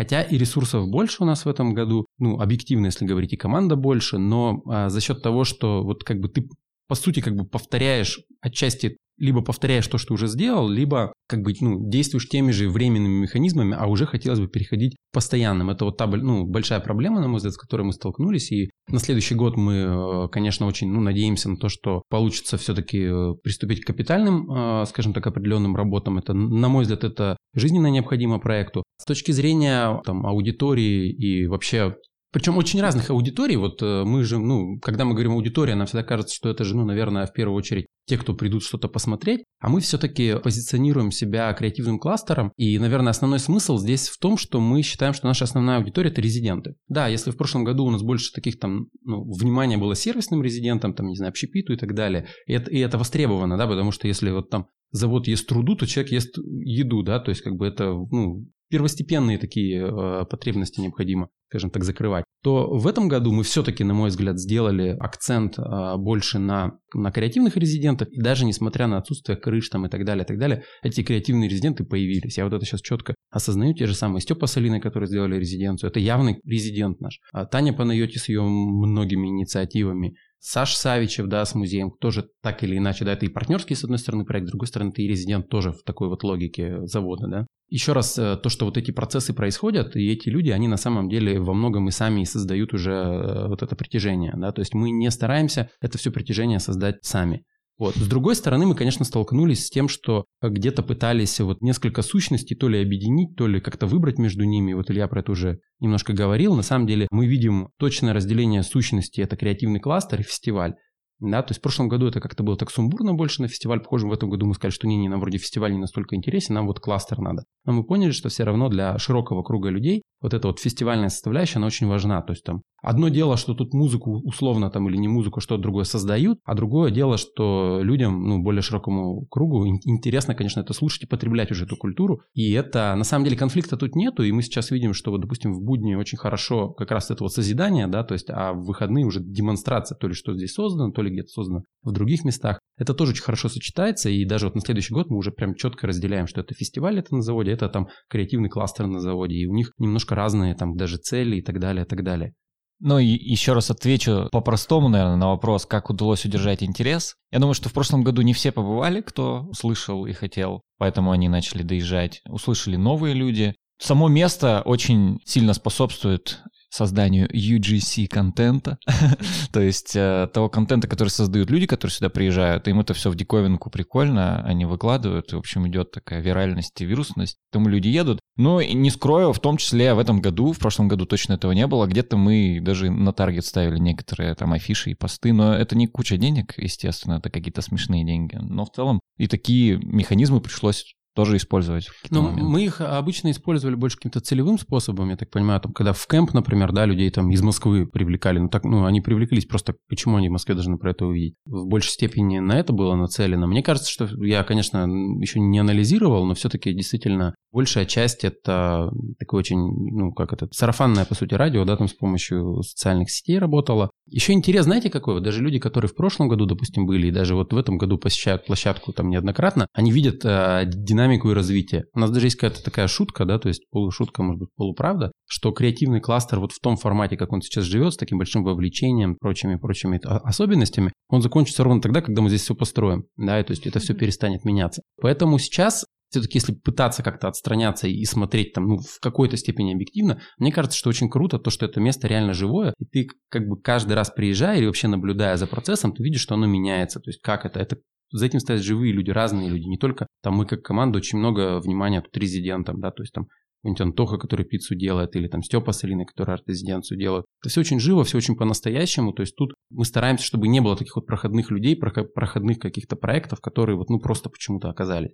Хотя 0.00 0.22
и 0.22 0.38
ресурсов 0.38 0.88
больше 0.88 1.22
у 1.22 1.26
нас 1.26 1.44
в 1.44 1.48
этом 1.50 1.74
году, 1.74 2.06
ну, 2.18 2.40
объективно, 2.40 2.86
если 2.86 3.04
говорить, 3.04 3.34
и 3.34 3.36
команда 3.36 3.76
больше, 3.76 4.16
но 4.16 4.62
а, 4.64 4.88
за 4.88 4.98
счет 4.98 5.20
того, 5.22 5.44
что 5.44 5.82
вот 5.82 6.04
как 6.04 6.20
бы 6.20 6.30
ты 6.30 6.48
по 6.88 6.94
сути 6.94 7.20
как 7.20 7.36
бы 7.36 7.44
повторяешь 7.44 8.18
отчасти 8.40 8.96
либо 9.20 9.42
повторяешь 9.42 9.86
то, 9.86 9.98
что 9.98 10.14
уже 10.14 10.26
сделал, 10.26 10.68
либо 10.68 11.12
как 11.28 11.42
бы 11.42 11.52
ну, 11.60 11.88
действуешь 11.88 12.28
теми 12.28 12.50
же 12.50 12.68
временными 12.68 13.20
механизмами, 13.20 13.76
а 13.78 13.86
уже 13.86 14.06
хотелось 14.06 14.40
бы 14.40 14.48
переходить 14.48 14.94
к 14.94 15.14
постоянным. 15.14 15.70
Это 15.70 15.84
вот 15.84 15.98
та 15.98 16.06
ну, 16.06 16.44
большая 16.44 16.80
проблема, 16.80 17.20
на 17.20 17.28
мой 17.28 17.36
взгляд, 17.36 17.54
с 17.54 17.58
которой 17.58 17.82
мы 17.82 17.92
столкнулись. 17.92 18.50
И 18.50 18.70
на 18.88 18.98
следующий 18.98 19.34
год 19.34 19.56
мы, 19.56 19.74
э, 19.74 20.28
конечно, 20.32 20.66
очень 20.66 20.90
ну, 20.90 21.00
надеемся 21.00 21.50
на 21.50 21.58
то, 21.58 21.68
что 21.68 22.02
получится 22.08 22.56
все-таки 22.56 23.02
э, 23.02 23.34
приступить 23.42 23.84
к 23.84 23.86
капитальным, 23.86 24.50
э, 24.50 24.86
скажем 24.86 25.12
так, 25.12 25.26
определенным 25.26 25.76
работам. 25.76 26.18
Это, 26.18 26.32
на 26.32 26.68
мой 26.68 26.82
взгляд, 26.82 27.04
это 27.04 27.36
жизненно 27.54 27.88
необходимо 27.88 28.40
проекту. 28.40 28.82
С 28.96 29.04
точки 29.04 29.32
зрения 29.32 30.00
там, 30.04 30.26
аудитории 30.26 31.10
и 31.10 31.46
вообще 31.46 31.94
причем 32.32 32.56
очень 32.58 32.80
разных 32.80 33.10
аудиторий. 33.10 33.56
Вот 33.56 33.82
мы 33.82 34.22
же, 34.22 34.38
ну, 34.38 34.78
когда 34.78 35.04
мы 35.04 35.14
говорим 35.14 35.32
аудитория, 35.32 35.74
нам 35.74 35.88
всегда 35.88 36.04
кажется, 36.04 36.32
что 36.32 36.48
это 36.48 36.62
же, 36.62 36.76
ну, 36.76 36.84
наверное, 36.84 37.26
в 37.26 37.32
первую 37.32 37.56
очередь 37.56 37.86
те, 38.10 38.18
кто 38.18 38.34
придут 38.34 38.64
что-то 38.64 38.88
посмотреть, 38.88 39.44
а 39.60 39.68
мы 39.68 39.80
все-таки 39.80 40.34
позиционируем 40.42 41.12
себя 41.12 41.52
креативным 41.52 42.00
кластером, 42.00 42.52
и, 42.56 42.76
наверное, 42.76 43.10
основной 43.10 43.38
смысл 43.38 43.78
здесь 43.78 44.08
в 44.08 44.18
том, 44.18 44.36
что 44.36 44.60
мы 44.60 44.82
считаем, 44.82 45.14
что 45.14 45.28
наша 45.28 45.44
основная 45.44 45.76
аудитория– 45.76 46.10
это 46.10 46.20
резиденты. 46.20 46.74
Да, 46.88 47.06
если 47.06 47.30
в 47.30 47.36
прошлом 47.36 47.62
году 47.62 47.84
у 47.84 47.90
нас 47.90 48.02
больше 48.02 48.32
таких 48.32 48.58
там, 48.58 48.86
ну, 49.04 49.22
внимания 49.32 49.78
было 49.78 49.94
сервисным 49.94 50.42
резидентам, 50.42 50.92
там, 50.92 51.06
не 51.06 51.14
знаю, 51.14 51.30
общепиту 51.30 51.72
и 51.72 51.76
так 51.76 51.94
далее, 51.94 52.26
и 52.46 52.52
это, 52.52 52.68
и 52.68 52.78
это 52.78 52.98
востребовано, 52.98 53.56
да, 53.56 53.68
потому 53.68 53.92
что 53.92 54.08
если 54.08 54.30
вот 54.30 54.50
там 54.50 54.66
завод 54.90 55.26
ест 55.26 55.46
труду, 55.46 55.76
то 55.76 55.86
человек 55.86 56.12
ест 56.12 56.36
еду, 56.38 57.02
да, 57.02 57.20
то 57.20 57.30
есть 57.30 57.42
как 57.42 57.54
бы 57.56 57.66
это, 57.66 57.92
ну, 58.10 58.46
первостепенные 58.70 59.36
такие 59.38 59.82
э, 59.82 60.24
потребности 60.26 60.80
необходимо, 60.80 61.28
скажем 61.48 61.70
так, 61.70 61.82
закрывать, 61.82 62.24
то 62.42 62.70
в 62.70 62.86
этом 62.86 63.08
году 63.08 63.32
мы 63.32 63.42
все-таки, 63.42 63.82
на 63.82 63.94
мой 63.94 64.10
взгляд, 64.10 64.38
сделали 64.38 64.96
акцент 64.98 65.58
э, 65.58 65.96
больше 65.96 66.38
на, 66.38 66.78
на 66.94 67.10
креативных 67.10 67.56
резидентов, 67.56 68.08
и 68.10 68.20
даже 68.20 68.44
несмотря 68.44 68.86
на 68.86 68.98
отсутствие 68.98 69.36
крыш 69.36 69.68
там 69.68 69.86
и 69.86 69.90
так 69.90 70.04
далее, 70.04 70.24
и 70.24 70.26
так 70.26 70.38
далее, 70.38 70.62
эти 70.82 71.02
креативные 71.02 71.50
резиденты 71.50 71.84
появились. 71.84 72.38
Я 72.38 72.44
вот 72.44 72.52
это 72.54 72.64
сейчас 72.64 72.80
четко 72.80 73.14
осознаю, 73.30 73.74
те 73.74 73.86
же 73.86 73.94
самые 73.94 74.22
Степа 74.22 74.46
с 74.46 74.56
Алиной, 74.56 74.80
которые 74.80 75.08
сделали 75.08 75.36
резиденцию, 75.36 75.90
это 75.90 75.98
явный 75.98 76.40
резидент 76.44 77.00
наш. 77.00 77.18
А 77.32 77.46
Таня 77.46 77.72
Панайоти 77.72 78.18
с 78.18 78.28
ее 78.28 78.42
многими 78.42 79.26
инициативами, 79.26 80.14
Саш 80.42 80.74
Савичев, 80.74 81.26
да, 81.26 81.44
с 81.44 81.54
музеем, 81.54 81.90
тоже 82.00 82.30
так 82.42 82.64
или 82.64 82.78
иначе, 82.78 83.04
да, 83.04 83.12
это 83.12 83.26
и 83.26 83.28
партнерский, 83.28 83.74
с 83.74 83.84
одной 83.84 83.98
стороны, 83.98 84.24
проект, 84.24 84.48
с 84.48 84.50
другой 84.50 84.68
стороны, 84.68 84.90
ты 84.90 85.02
и 85.02 85.08
резидент 85.08 85.50
тоже 85.50 85.72
в 85.72 85.82
такой 85.84 86.08
вот 86.08 86.24
логике 86.24 86.86
завода, 86.86 87.28
да. 87.28 87.46
Еще 87.68 87.92
раз, 87.92 88.18
э, 88.18 88.38
то, 88.42 88.48
что 88.48 88.64
вот 88.64 88.78
эти 88.78 88.90
процессы 88.90 89.34
происходят, 89.34 89.94
и 89.96 90.10
эти 90.10 90.30
люди, 90.30 90.48
они 90.48 90.66
на 90.66 90.78
самом 90.78 91.10
деле 91.10 91.38
во 91.38 91.52
многом 91.52 91.88
и 91.88 91.90
сами 91.90 92.24
создают 92.24 92.72
уже 92.72 92.90
э, 92.90 93.48
вот 93.48 93.62
это 93.62 93.76
притяжение, 93.76 94.32
да, 94.34 94.50
то 94.50 94.60
есть 94.60 94.72
мы 94.72 94.90
не 94.90 95.10
стараемся 95.10 95.70
это 95.82 95.98
все 95.98 96.10
притяжение 96.10 96.58
создать 96.58 97.04
сами. 97.04 97.44
Вот. 97.80 97.94
С 97.94 98.06
другой 98.06 98.36
стороны, 98.36 98.66
мы, 98.66 98.74
конечно, 98.74 99.06
столкнулись 99.06 99.64
с 99.64 99.70
тем, 99.70 99.88
что 99.88 100.26
где-то 100.42 100.82
пытались 100.82 101.40
вот 101.40 101.62
несколько 101.62 102.02
сущностей 102.02 102.54
то 102.54 102.68
ли 102.68 102.78
объединить, 102.78 103.36
то 103.36 103.46
ли 103.46 103.58
как-то 103.58 103.86
выбрать 103.86 104.18
между 104.18 104.44
ними. 104.44 104.74
Вот 104.74 104.90
Илья 104.90 105.08
про 105.08 105.20
это 105.20 105.32
уже 105.32 105.60
немножко 105.80 106.12
говорил. 106.12 106.54
На 106.54 106.62
самом 106.62 106.86
деле 106.86 107.08
мы 107.10 107.26
видим 107.26 107.70
точное 107.78 108.12
разделение 108.12 108.62
сущности. 108.64 109.22
Это 109.22 109.34
креативный 109.38 109.80
кластер 109.80 110.20
и 110.20 110.24
фестиваль. 110.24 110.74
Да, 111.20 111.42
то 111.42 111.52
есть 111.52 111.60
в 111.60 111.62
прошлом 111.62 111.88
году 111.88 112.06
это 112.06 112.20
как-то 112.20 112.42
было 112.42 112.58
так 112.58 112.70
сумбурно 112.70 113.14
больше 113.14 113.40
на 113.40 113.48
фестиваль 113.48 113.80
похоже. 113.80 114.06
В 114.06 114.12
этом 114.12 114.28
году 114.28 114.44
мы 114.44 114.54
сказали, 114.54 114.74
что 114.74 114.86
не, 114.86 114.98
не, 114.98 115.08
нам 115.08 115.20
вроде 115.20 115.38
фестиваль 115.38 115.72
не 115.72 115.78
настолько 115.78 116.16
интересен, 116.16 116.54
нам 116.54 116.66
вот 116.66 116.80
кластер 116.80 117.18
надо. 117.18 117.44
Но 117.64 117.72
мы 117.72 117.84
поняли, 117.84 118.10
что 118.10 118.28
все 118.28 118.44
равно 118.44 118.68
для 118.68 118.98
широкого 118.98 119.42
круга 119.42 119.70
людей 119.70 120.02
вот 120.20 120.34
эта 120.34 120.48
вот 120.48 120.58
фестивальная 120.60 121.08
составляющая, 121.08 121.58
она 121.58 121.66
очень 121.66 121.86
важна. 121.86 122.20
То 122.22 122.32
есть 122.32 122.44
там 122.44 122.62
одно 122.82 123.08
дело, 123.08 123.36
что 123.36 123.54
тут 123.54 123.72
музыку 123.74 124.20
условно 124.24 124.70
там 124.70 124.88
или 124.88 124.96
не 124.96 125.08
музыку, 125.08 125.40
что-то 125.40 125.62
другое 125.62 125.84
создают, 125.84 126.38
а 126.44 126.54
другое 126.54 126.90
дело, 126.90 127.16
что 127.16 127.80
людям, 127.82 128.22
ну, 128.24 128.42
более 128.42 128.62
широкому 128.62 129.26
кругу 129.26 129.66
интересно, 129.66 130.34
конечно, 130.34 130.60
это 130.60 130.72
слушать 130.72 131.04
и 131.04 131.06
потреблять 131.06 131.50
уже 131.50 131.64
эту 131.64 131.76
культуру. 131.76 132.22
И 132.34 132.52
это, 132.52 132.94
на 132.96 133.04
самом 133.04 133.24
деле, 133.24 133.36
конфликта 133.36 133.76
тут 133.76 133.94
нету, 133.94 134.22
и 134.22 134.32
мы 134.32 134.42
сейчас 134.42 134.70
видим, 134.70 134.94
что 134.94 135.10
вот, 135.10 135.20
допустим, 135.20 135.52
в 135.52 135.62
будни 135.62 135.94
очень 135.94 136.18
хорошо 136.18 136.70
как 136.70 136.90
раз 136.90 137.10
это 137.10 137.24
вот 137.24 137.32
созидание, 137.32 137.86
да, 137.86 138.04
то 138.04 138.14
есть, 138.14 138.30
а 138.30 138.52
в 138.52 138.64
выходные 138.64 139.04
уже 139.04 139.20
демонстрация, 139.20 139.96
то 139.96 140.08
ли 140.08 140.14
что 140.14 140.34
здесь 140.34 140.52
создано, 140.52 140.92
то 140.92 141.02
ли 141.02 141.10
где-то 141.10 141.28
создано 141.28 141.64
в 141.82 141.92
других 141.92 142.24
местах. 142.24 142.60
Это 142.76 142.94
тоже 142.94 143.12
очень 143.12 143.22
хорошо 143.22 143.48
сочетается, 143.48 144.10
и 144.10 144.24
даже 144.24 144.46
вот 144.46 144.54
на 144.54 144.60
следующий 144.60 144.94
год 144.94 145.10
мы 145.10 145.18
уже 145.18 145.32
прям 145.32 145.54
четко 145.54 145.86
разделяем, 145.86 146.26
что 146.26 146.40
это 146.40 146.54
фестиваль 146.54 146.98
это 146.98 147.14
на 147.14 147.22
заводе, 147.22 147.52
это 147.52 147.68
там 147.68 147.88
креативный 148.08 148.48
кластер 148.48 148.86
на 148.86 149.00
заводе, 149.00 149.34
и 149.34 149.46
у 149.46 149.54
них 149.54 149.72
немножко 149.78 150.09
разные 150.14 150.54
там 150.54 150.76
даже 150.76 150.96
цели 150.96 151.36
и 151.36 151.42
так 151.42 151.58
далее, 151.60 151.84
и 151.84 151.88
так 151.88 152.02
далее. 152.02 152.34
Ну 152.80 152.98
и 152.98 153.04
еще 153.04 153.52
раз 153.52 153.70
отвечу 153.70 154.28
по-простому, 154.32 154.88
наверное, 154.88 155.16
на 155.16 155.28
вопрос, 155.28 155.66
как 155.66 155.90
удалось 155.90 156.24
удержать 156.24 156.62
интерес. 156.62 157.14
Я 157.30 157.38
думаю, 157.38 157.52
что 157.54 157.68
в 157.68 157.74
прошлом 157.74 158.02
году 158.02 158.22
не 158.22 158.32
все 158.32 158.52
побывали, 158.52 159.02
кто 159.02 159.46
услышал 159.50 160.06
и 160.06 160.12
хотел, 160.12 160.62
поэтому 160.78 161.10
они 161.10 161.28
начали 161.28 161.62
доезжать. 161.62 162.22
Услышали 162.26 162.76
новые 162.76 163.14
люди. 163.14 163.54
Само 163.78 164.08
место 164.08 164.62
очень 164.64 165.20
сильно 165.26 165.52
способствует 165.52 166.40
созданию 166.70 167.28
UGC 167.28 168.06
контента, 168.06 168.78
то 169.52 169.60
есть 169.60 169.94
э, 169.94 170.28
того 170.32 170.48
контента, 170.48 170.88
который 170.88 171.08
создают 171.08 171.50
люди, 171.50 171.66
которые 171.66 171.92
сюда 171.92 172.08
приезжают, 172.08 172.68
им 172.68 172.80
это 172.80 172.94
все 172.94 173.10
в 173.10 173.16
диковинку 173.16 173.70
прикольно, 173.70 174.42
они 174.44 174.64
выкладывают, 174.64 175.32
и, 175.32 175.36
в 175.36 175.40
общем, 175.40 175.66
идет 175.68 175.90
такая 175.90 176.20
виральность 176.20 176.80
и 176.80 176.84
вирусность, 176.84 177.38
тому 177.50 177.68
люди 177.68 177.88
едут. 177.88 178.20
Но 178.36 178.62
не 178.62 178.90
скрою, 178.90 179.32
в 179.32 179.40
том 179.40 179.56
числе 179.56 179.92
в 179.94 179.98
этом 179.98 180.20
году, 180.20 180.52
в 180.52 180.58
прошлом 180.58 180.88
году 180.88 181.04
точно 181.04 181.34
этого 181.34 181.52
не 181.52 181.66
было, 181.66 181.86
где-то 181.86 182.16
мы 182.16 182.60
даже 182.62 182.90
на 182.90 183.12
таргет 183.12 183.44
ставили 183.44 183.78
некоторые 183.78 184.34
там 184.34 184.52
афиши 184.52 184.90
и 184.90 184.94
посты, 184.94 185.32
но 185.32 185.54
это 185.54 185.76
не 185.76 185.88
куча 185.88 186.16
денег, 186.16 186.54
естественно, 186.56 187.14
это 187.14 187.28
какие-то 187.30 187.62
смешные 187.62 188.04
деньги, 188.04 188.36
но 188.40 188.64
в 188.64 188.70
целом 188.70 189.00
и 189.18 189.26
такие 189.26 189.76
механизмы 189.76 190.40
пришлось 190.40 190.94
тоже 191.20 191.36
использовать. 191.36 191.90
Ну, 192.08 192.30
мы 192.30 192.64
их 192.64 192.80
обычно 192.80 193.30
использовали 193.30 193.74
больше 193.74 193.98
каким-то 193.98 194.20
целевым 194.20 194.58
способом, 194.58 195.10
я 195.10 195.18
так 195.18 195.28
понимаю, 195.28 195.60
там, 195.60 195.74
когда 195.74 195.92
в 195.92 196.06
кемп, 196.06 196.32
например, 196.32 196.72
да, 196.72 196.86
людей 196.86 197.10
там 197.10 197.30
из 197.30 197.42
Москвы 197.42 197.86
привлекали, 197.86 198.38
ну, 198.38 198.48
так, 198.48 198.64
ну, 198.64 198.86
они 198.86 199.02
привлеклись 199.02 199.44
просто, 199.44 199.74
почему 199.90 200.16
они 200.16 200.30
в 200.30 200.32
Москве 200.32 200.54
должны 200.54 200.78
про 200.78 200.92
это 200.92 201.04
увидеть? 201.04 201.34
В 201.44 201.66
большей 201.66 201.90
степени 201.90 202.38
на 202.38 202.58
это 202.58 202.72
было 202.72 202.94
нацелено. 202.94 203.46
Мне 203.46 203.62
кажется, 203.62 203.90
что 203.90 204.08
я, 204.24 204.42
конечно, 204.44 204.86
еще 205.20 205.40
не 205.40 205.58
анализировал, 205.58 206.24
но 206.24 206.32
все-таки 206.32 206.72
действительно 206.72 207.34
большая 207.52 207.84
часть 207.84 208.24
это 208.24 208.90
такое 209.18 209.40
очень, 209.40 209.58
ну, 209.58 210.12
как 210.12 210.32
это, 210.32 210.48
сарафанное, 210.52 211.04
по 211.04 211.14
сути, 211.14 211.34
радио, 211.34 211.66
да, 211.66 211.76
там 211.76 211.86
с 211.86 211.92
помощью 211.92 212.62
социальных 212.62 213.10
сетей 213.10 213.38
работало. 213.38 213.90
Еще 214.06 214.32
интерес, 214.32 214.64
знаете, 214.64 214.88
какой? 214.88 215.14
Вот 215.14 215.22
даже 215.22 215.42
люди, 215.42 215.58
которые 215.58 215.90
в 215.90 215.94
прошлом 215.94 216.28
году, 216.28 216.46
допустим, 216.46 216.86
были, 216.86 217.08
и 217.08 217.12
даже 217.12 217.34
вот 217.34 217.52
в 217.52 217.56
этом 217.58 217.76
году 217.76 217.98
посещают 217.98 218.46
площадку 218.46 218.94
там 218.94 219.10
неоднократно, 219.10 219.66
они 219.74 219.92
видят 219.92 220.24
э, 220.24 220.62
динамику 220.64 221.09
и 221.16 221.34
развитие. 221.34 221.84
У 221.94 222.00
нас 222.00 222.10
даже 222.10 222.26
есть 222.26 222.36
какая-то 222.36 222.62
такая 222.62 222.88
шутка, 222.88 223.24
да, 223.24 223.38
то 223.38 223.48
есть 223.48 223.68
полушутка, 223.70 224.22
может 224.22 224.40
быть, 224.40 224.48
полуправда, 224.56 225.12
что 225.26 225.52
креативный 225.52 226.00
кластер 226.00 226.40
вот 226.40 226.52
в 226.52 226.60
том 226.60 226.76
формате, 226.76 227.16
как 227.16 227.32
он 227.32 227.42
сейчас 227.42 227.64
живет, 227.64 227.94
с 227.94 227.96
таким 227.96 228.18
большим 228.18 228.44
вовлечением, 228.44 229.16
прочими-прочими 229.16 230.00
особенностями, 230.04 230.92
он 231.08 231.22
закончится 231.22 231.64
ровно 231.64 231.80
тогда, 231.80 232.00
когда 232.02 232.22
мы 232.22 232.28
здесь 232.28 232.42
все 232.42 232.54
построим, 232.54 233.04
да, 233.16 233.40
и 233.40 233.44
то 233.44 233.52
есть 233.52 233.66
это 233.66 233.78
все 233.78 233.94
перестанет 233.94 234.44
меняться. 234.44 234.82
Поэтому 235.00 235.38
сейчас 235.38 235.84
все-таки 236.10 236.38
если 236.38 236.52
пытаться 236.52 237.02
как-то 237.02 237.28
отстраняться 237.28 237.86
и 237.86 238.04
смотреть 238.04 238.52
там, 238.52 238.66
ну, 238.66 238.78
в 238.78 238.98
какой-то 239.00 239.36
степени 239.36 239.72
объективно, 239.72 240.20
мне 240.38 240.52
кажется, 240.52 240.76
что 240.76 240.90
очень 240.90 241.08
круто 241.08 241.38
то, 241.38 241.50
что 241.50 241.66
это 241.66 241.80
место 241.80 242.08
реально 242.08 242.34
живое, 242.34 242.74
и 242.78 242.84
ты 242.84 243.08
как 243.28 243.46
бы 243.46 243.60
каждый 243.60 243.92
раз 243.92 244.10
приезжая 244.10 244.58
или 244.58 244.66
вообще 244.66 244.88
наблюдая 244.88 245.36
за 245.36 245.46
процессом, 245.46 245.94
ты 245.94 246.02
видишь, 246.02 246.20
что 246.20 246.34
оно 246.34 246.46
меняется, 246.46 247.00
то 247.00 247.10
есть 247.10 247.20
как 247.22 247.46
это, 247.46 247.60
это 247.60 247.78
за 248.10 248.26
этим 248.26 248.40
стоят 248.40 248.62
живые 248.62 248.92
люди, 248.92 249.10
разные 249.10 249.48
люди, 249.48 249.64
не 249.64 249.78
только 249.78 250.06
там 250.22 250.34
мы 250.34 250.46
как 250.46 250.62
команда 250.62 250.98
очень 250.98 251.18
много 251.18 251.60
внимания 251.60 252.00
тут 252.00 252.16
резидентам, 252.16 252.80
да, 252.80 252.90
то 252.90 253.02
есть 253.02 253.12
там 253.12 253.26
какой-нибудь 253.62 253.80
Антоха, 253.82 254.16
который 254.16 254.46
пиццу 254.46 254.74
делает, 254.74 255.14
или 255.16 255.28
там 255.28 255.42
Степа 255.42 255.72
с 255.72 255.80
который 255.80 256.34
арт-резиденцию 256.34 256.98
делают. 256.98 257.26
Это 257.42 257.50
все 257.50 257.60
очень 257.60 257.78
живо, 257.78 258.04
все 258.04 258.16
очень 258.16 258.36
по-настоящему, 258.36 259.12
то 259.12 259.20
есть 259.20 259.36
тут 259.36 259.52
мы 259.70 259.84
стараемся, 259.84 260.24
чтобы 260.24 260.48
не 260.48 260.60
было 260.60 260.76
таких 260.76 260.96
вот 260.96 261.06
проходных 261.06 261.50
людей, 261.50 261.76
проходных 261.76 262.58
каких-то 262.58 262.96
проектов, 262.96 263.40
которые 263.40 263.76
вот 263.76 263.90
ну 263.90 264.00
просто 264.00 264.30
почему-то 264.30 264.70
оказались. 264.70 265.12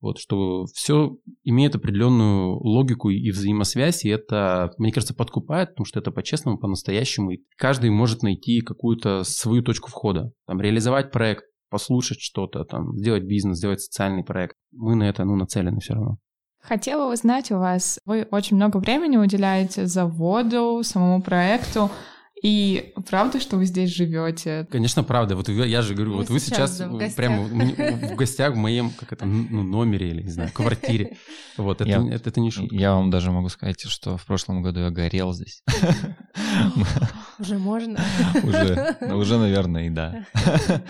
Вот, 0.00 0.18
что 0.18 0.66
все 0.74 1.16
имеет 1.42 1.74
определенную 1.74 2.52
логику 2.52 3.10
и 3.10 3.30
взаимосвязь, 3.32 4.04
и 4.04 4.08
это, 4.08 4.70
мне 4.78 4.92
кажется, 4.92 5.12
подкупает, 5.12 5.70
потому 5.70 5.86
что 5.86 5.98
это 5.98 6.12
по-честному, 6.12 6.56
по-настоящему, 6.56 7.32
и 7.32 7.40
каждый 7.56 7.90
может 7.90 8.22
найти 8.22 8.60
какую-то 8.60 9.24
свою 9.24 9.60
точку 9.62 9.90
входа, 9.90 10.30
там, 10.46 10.60
реализовать 10.60 11.10
проект, 11.10 11.46
послушать 11.70 12.20
что-то, 12.20 12.64
там, 12.64 12.96
сделать 12.96 13.24
бизнес, 13.24 13.58
сделать 13.58 13.80
социальный 13.80 14.24
проект. 14.24 14.56
Мы 14.72 14.94
на 14.94 15.04
это, 15.04 15.24
ну, 15.24 15.36
нацелены 15.36 15.80
все 15.80 15.94
равно. 15.94 16.18
Хотела 16.60 17.12
узнать 17.12 17.50
у 17.50 17.58
вас, 17.58 17.98
вы 18.04 18.26
очень 18.30 18.56
много 18.56 18.78
времени 18.78 19.16
уделяете 19.16 19.86
заводу, 19.86 20.82
самому 20.82 21.22
проекту. 21.22 21.90
И 22.42 22.92
правда, 23.08 23.40
что 23.40 23.56
вы 23.56 23.64
здесь 23.64 23.90
живете? 23.90 24.66
Конечно, 24.70 25.02
правда. 25.02 25.34
Вот 25.34 25.48
я 25.48 25.82
же 25.82 25.94
говорю, 25.94 26.12
Мы 26.12 26.16
вот 26.18 26.30
вы 26.30 26.38
сейчас 26.38 26.80
прямо 27.16 27.42
в 27.42 28.14
гостях 28.14 28.54
в 28.54 28.56
моем 28.56 28.90
как 28.90 29.12
это, 29.12 29.26
ну, 29.26 29.62
номере 29.62 30.10
или, 30.10 30.22
не 30.22 30.30
знаю, 30.30 30.50
квартире. 30.52 31.16
Вот, 31.56 31.80
это, 31.80 31.90
я, 31.90 32.14
это, 32.14 32.28
это 32.28 32.40
не 32.40 32.50
шутка. 32.50 32.74
Я 32.74 32.94
вам 32.94 33.10
даже 33.10 33.32
могу 33.32 33.48
сказать, 33.48 33.80
что 33.80 34.16
в 34.16 34.24
прошлом 34.26 34.62
году 34.62 34.80
я 34.80 34.90
горел 34.90 35.32
здесь. 35.32 35.62
Уже 37.38 37.58
можно? 37.58 38.00
Уже, 38.42 38.96
уже, 39.14 39.38
наверное, 39.38 39.86
и 39.86 39.90
да. 39.90 40.26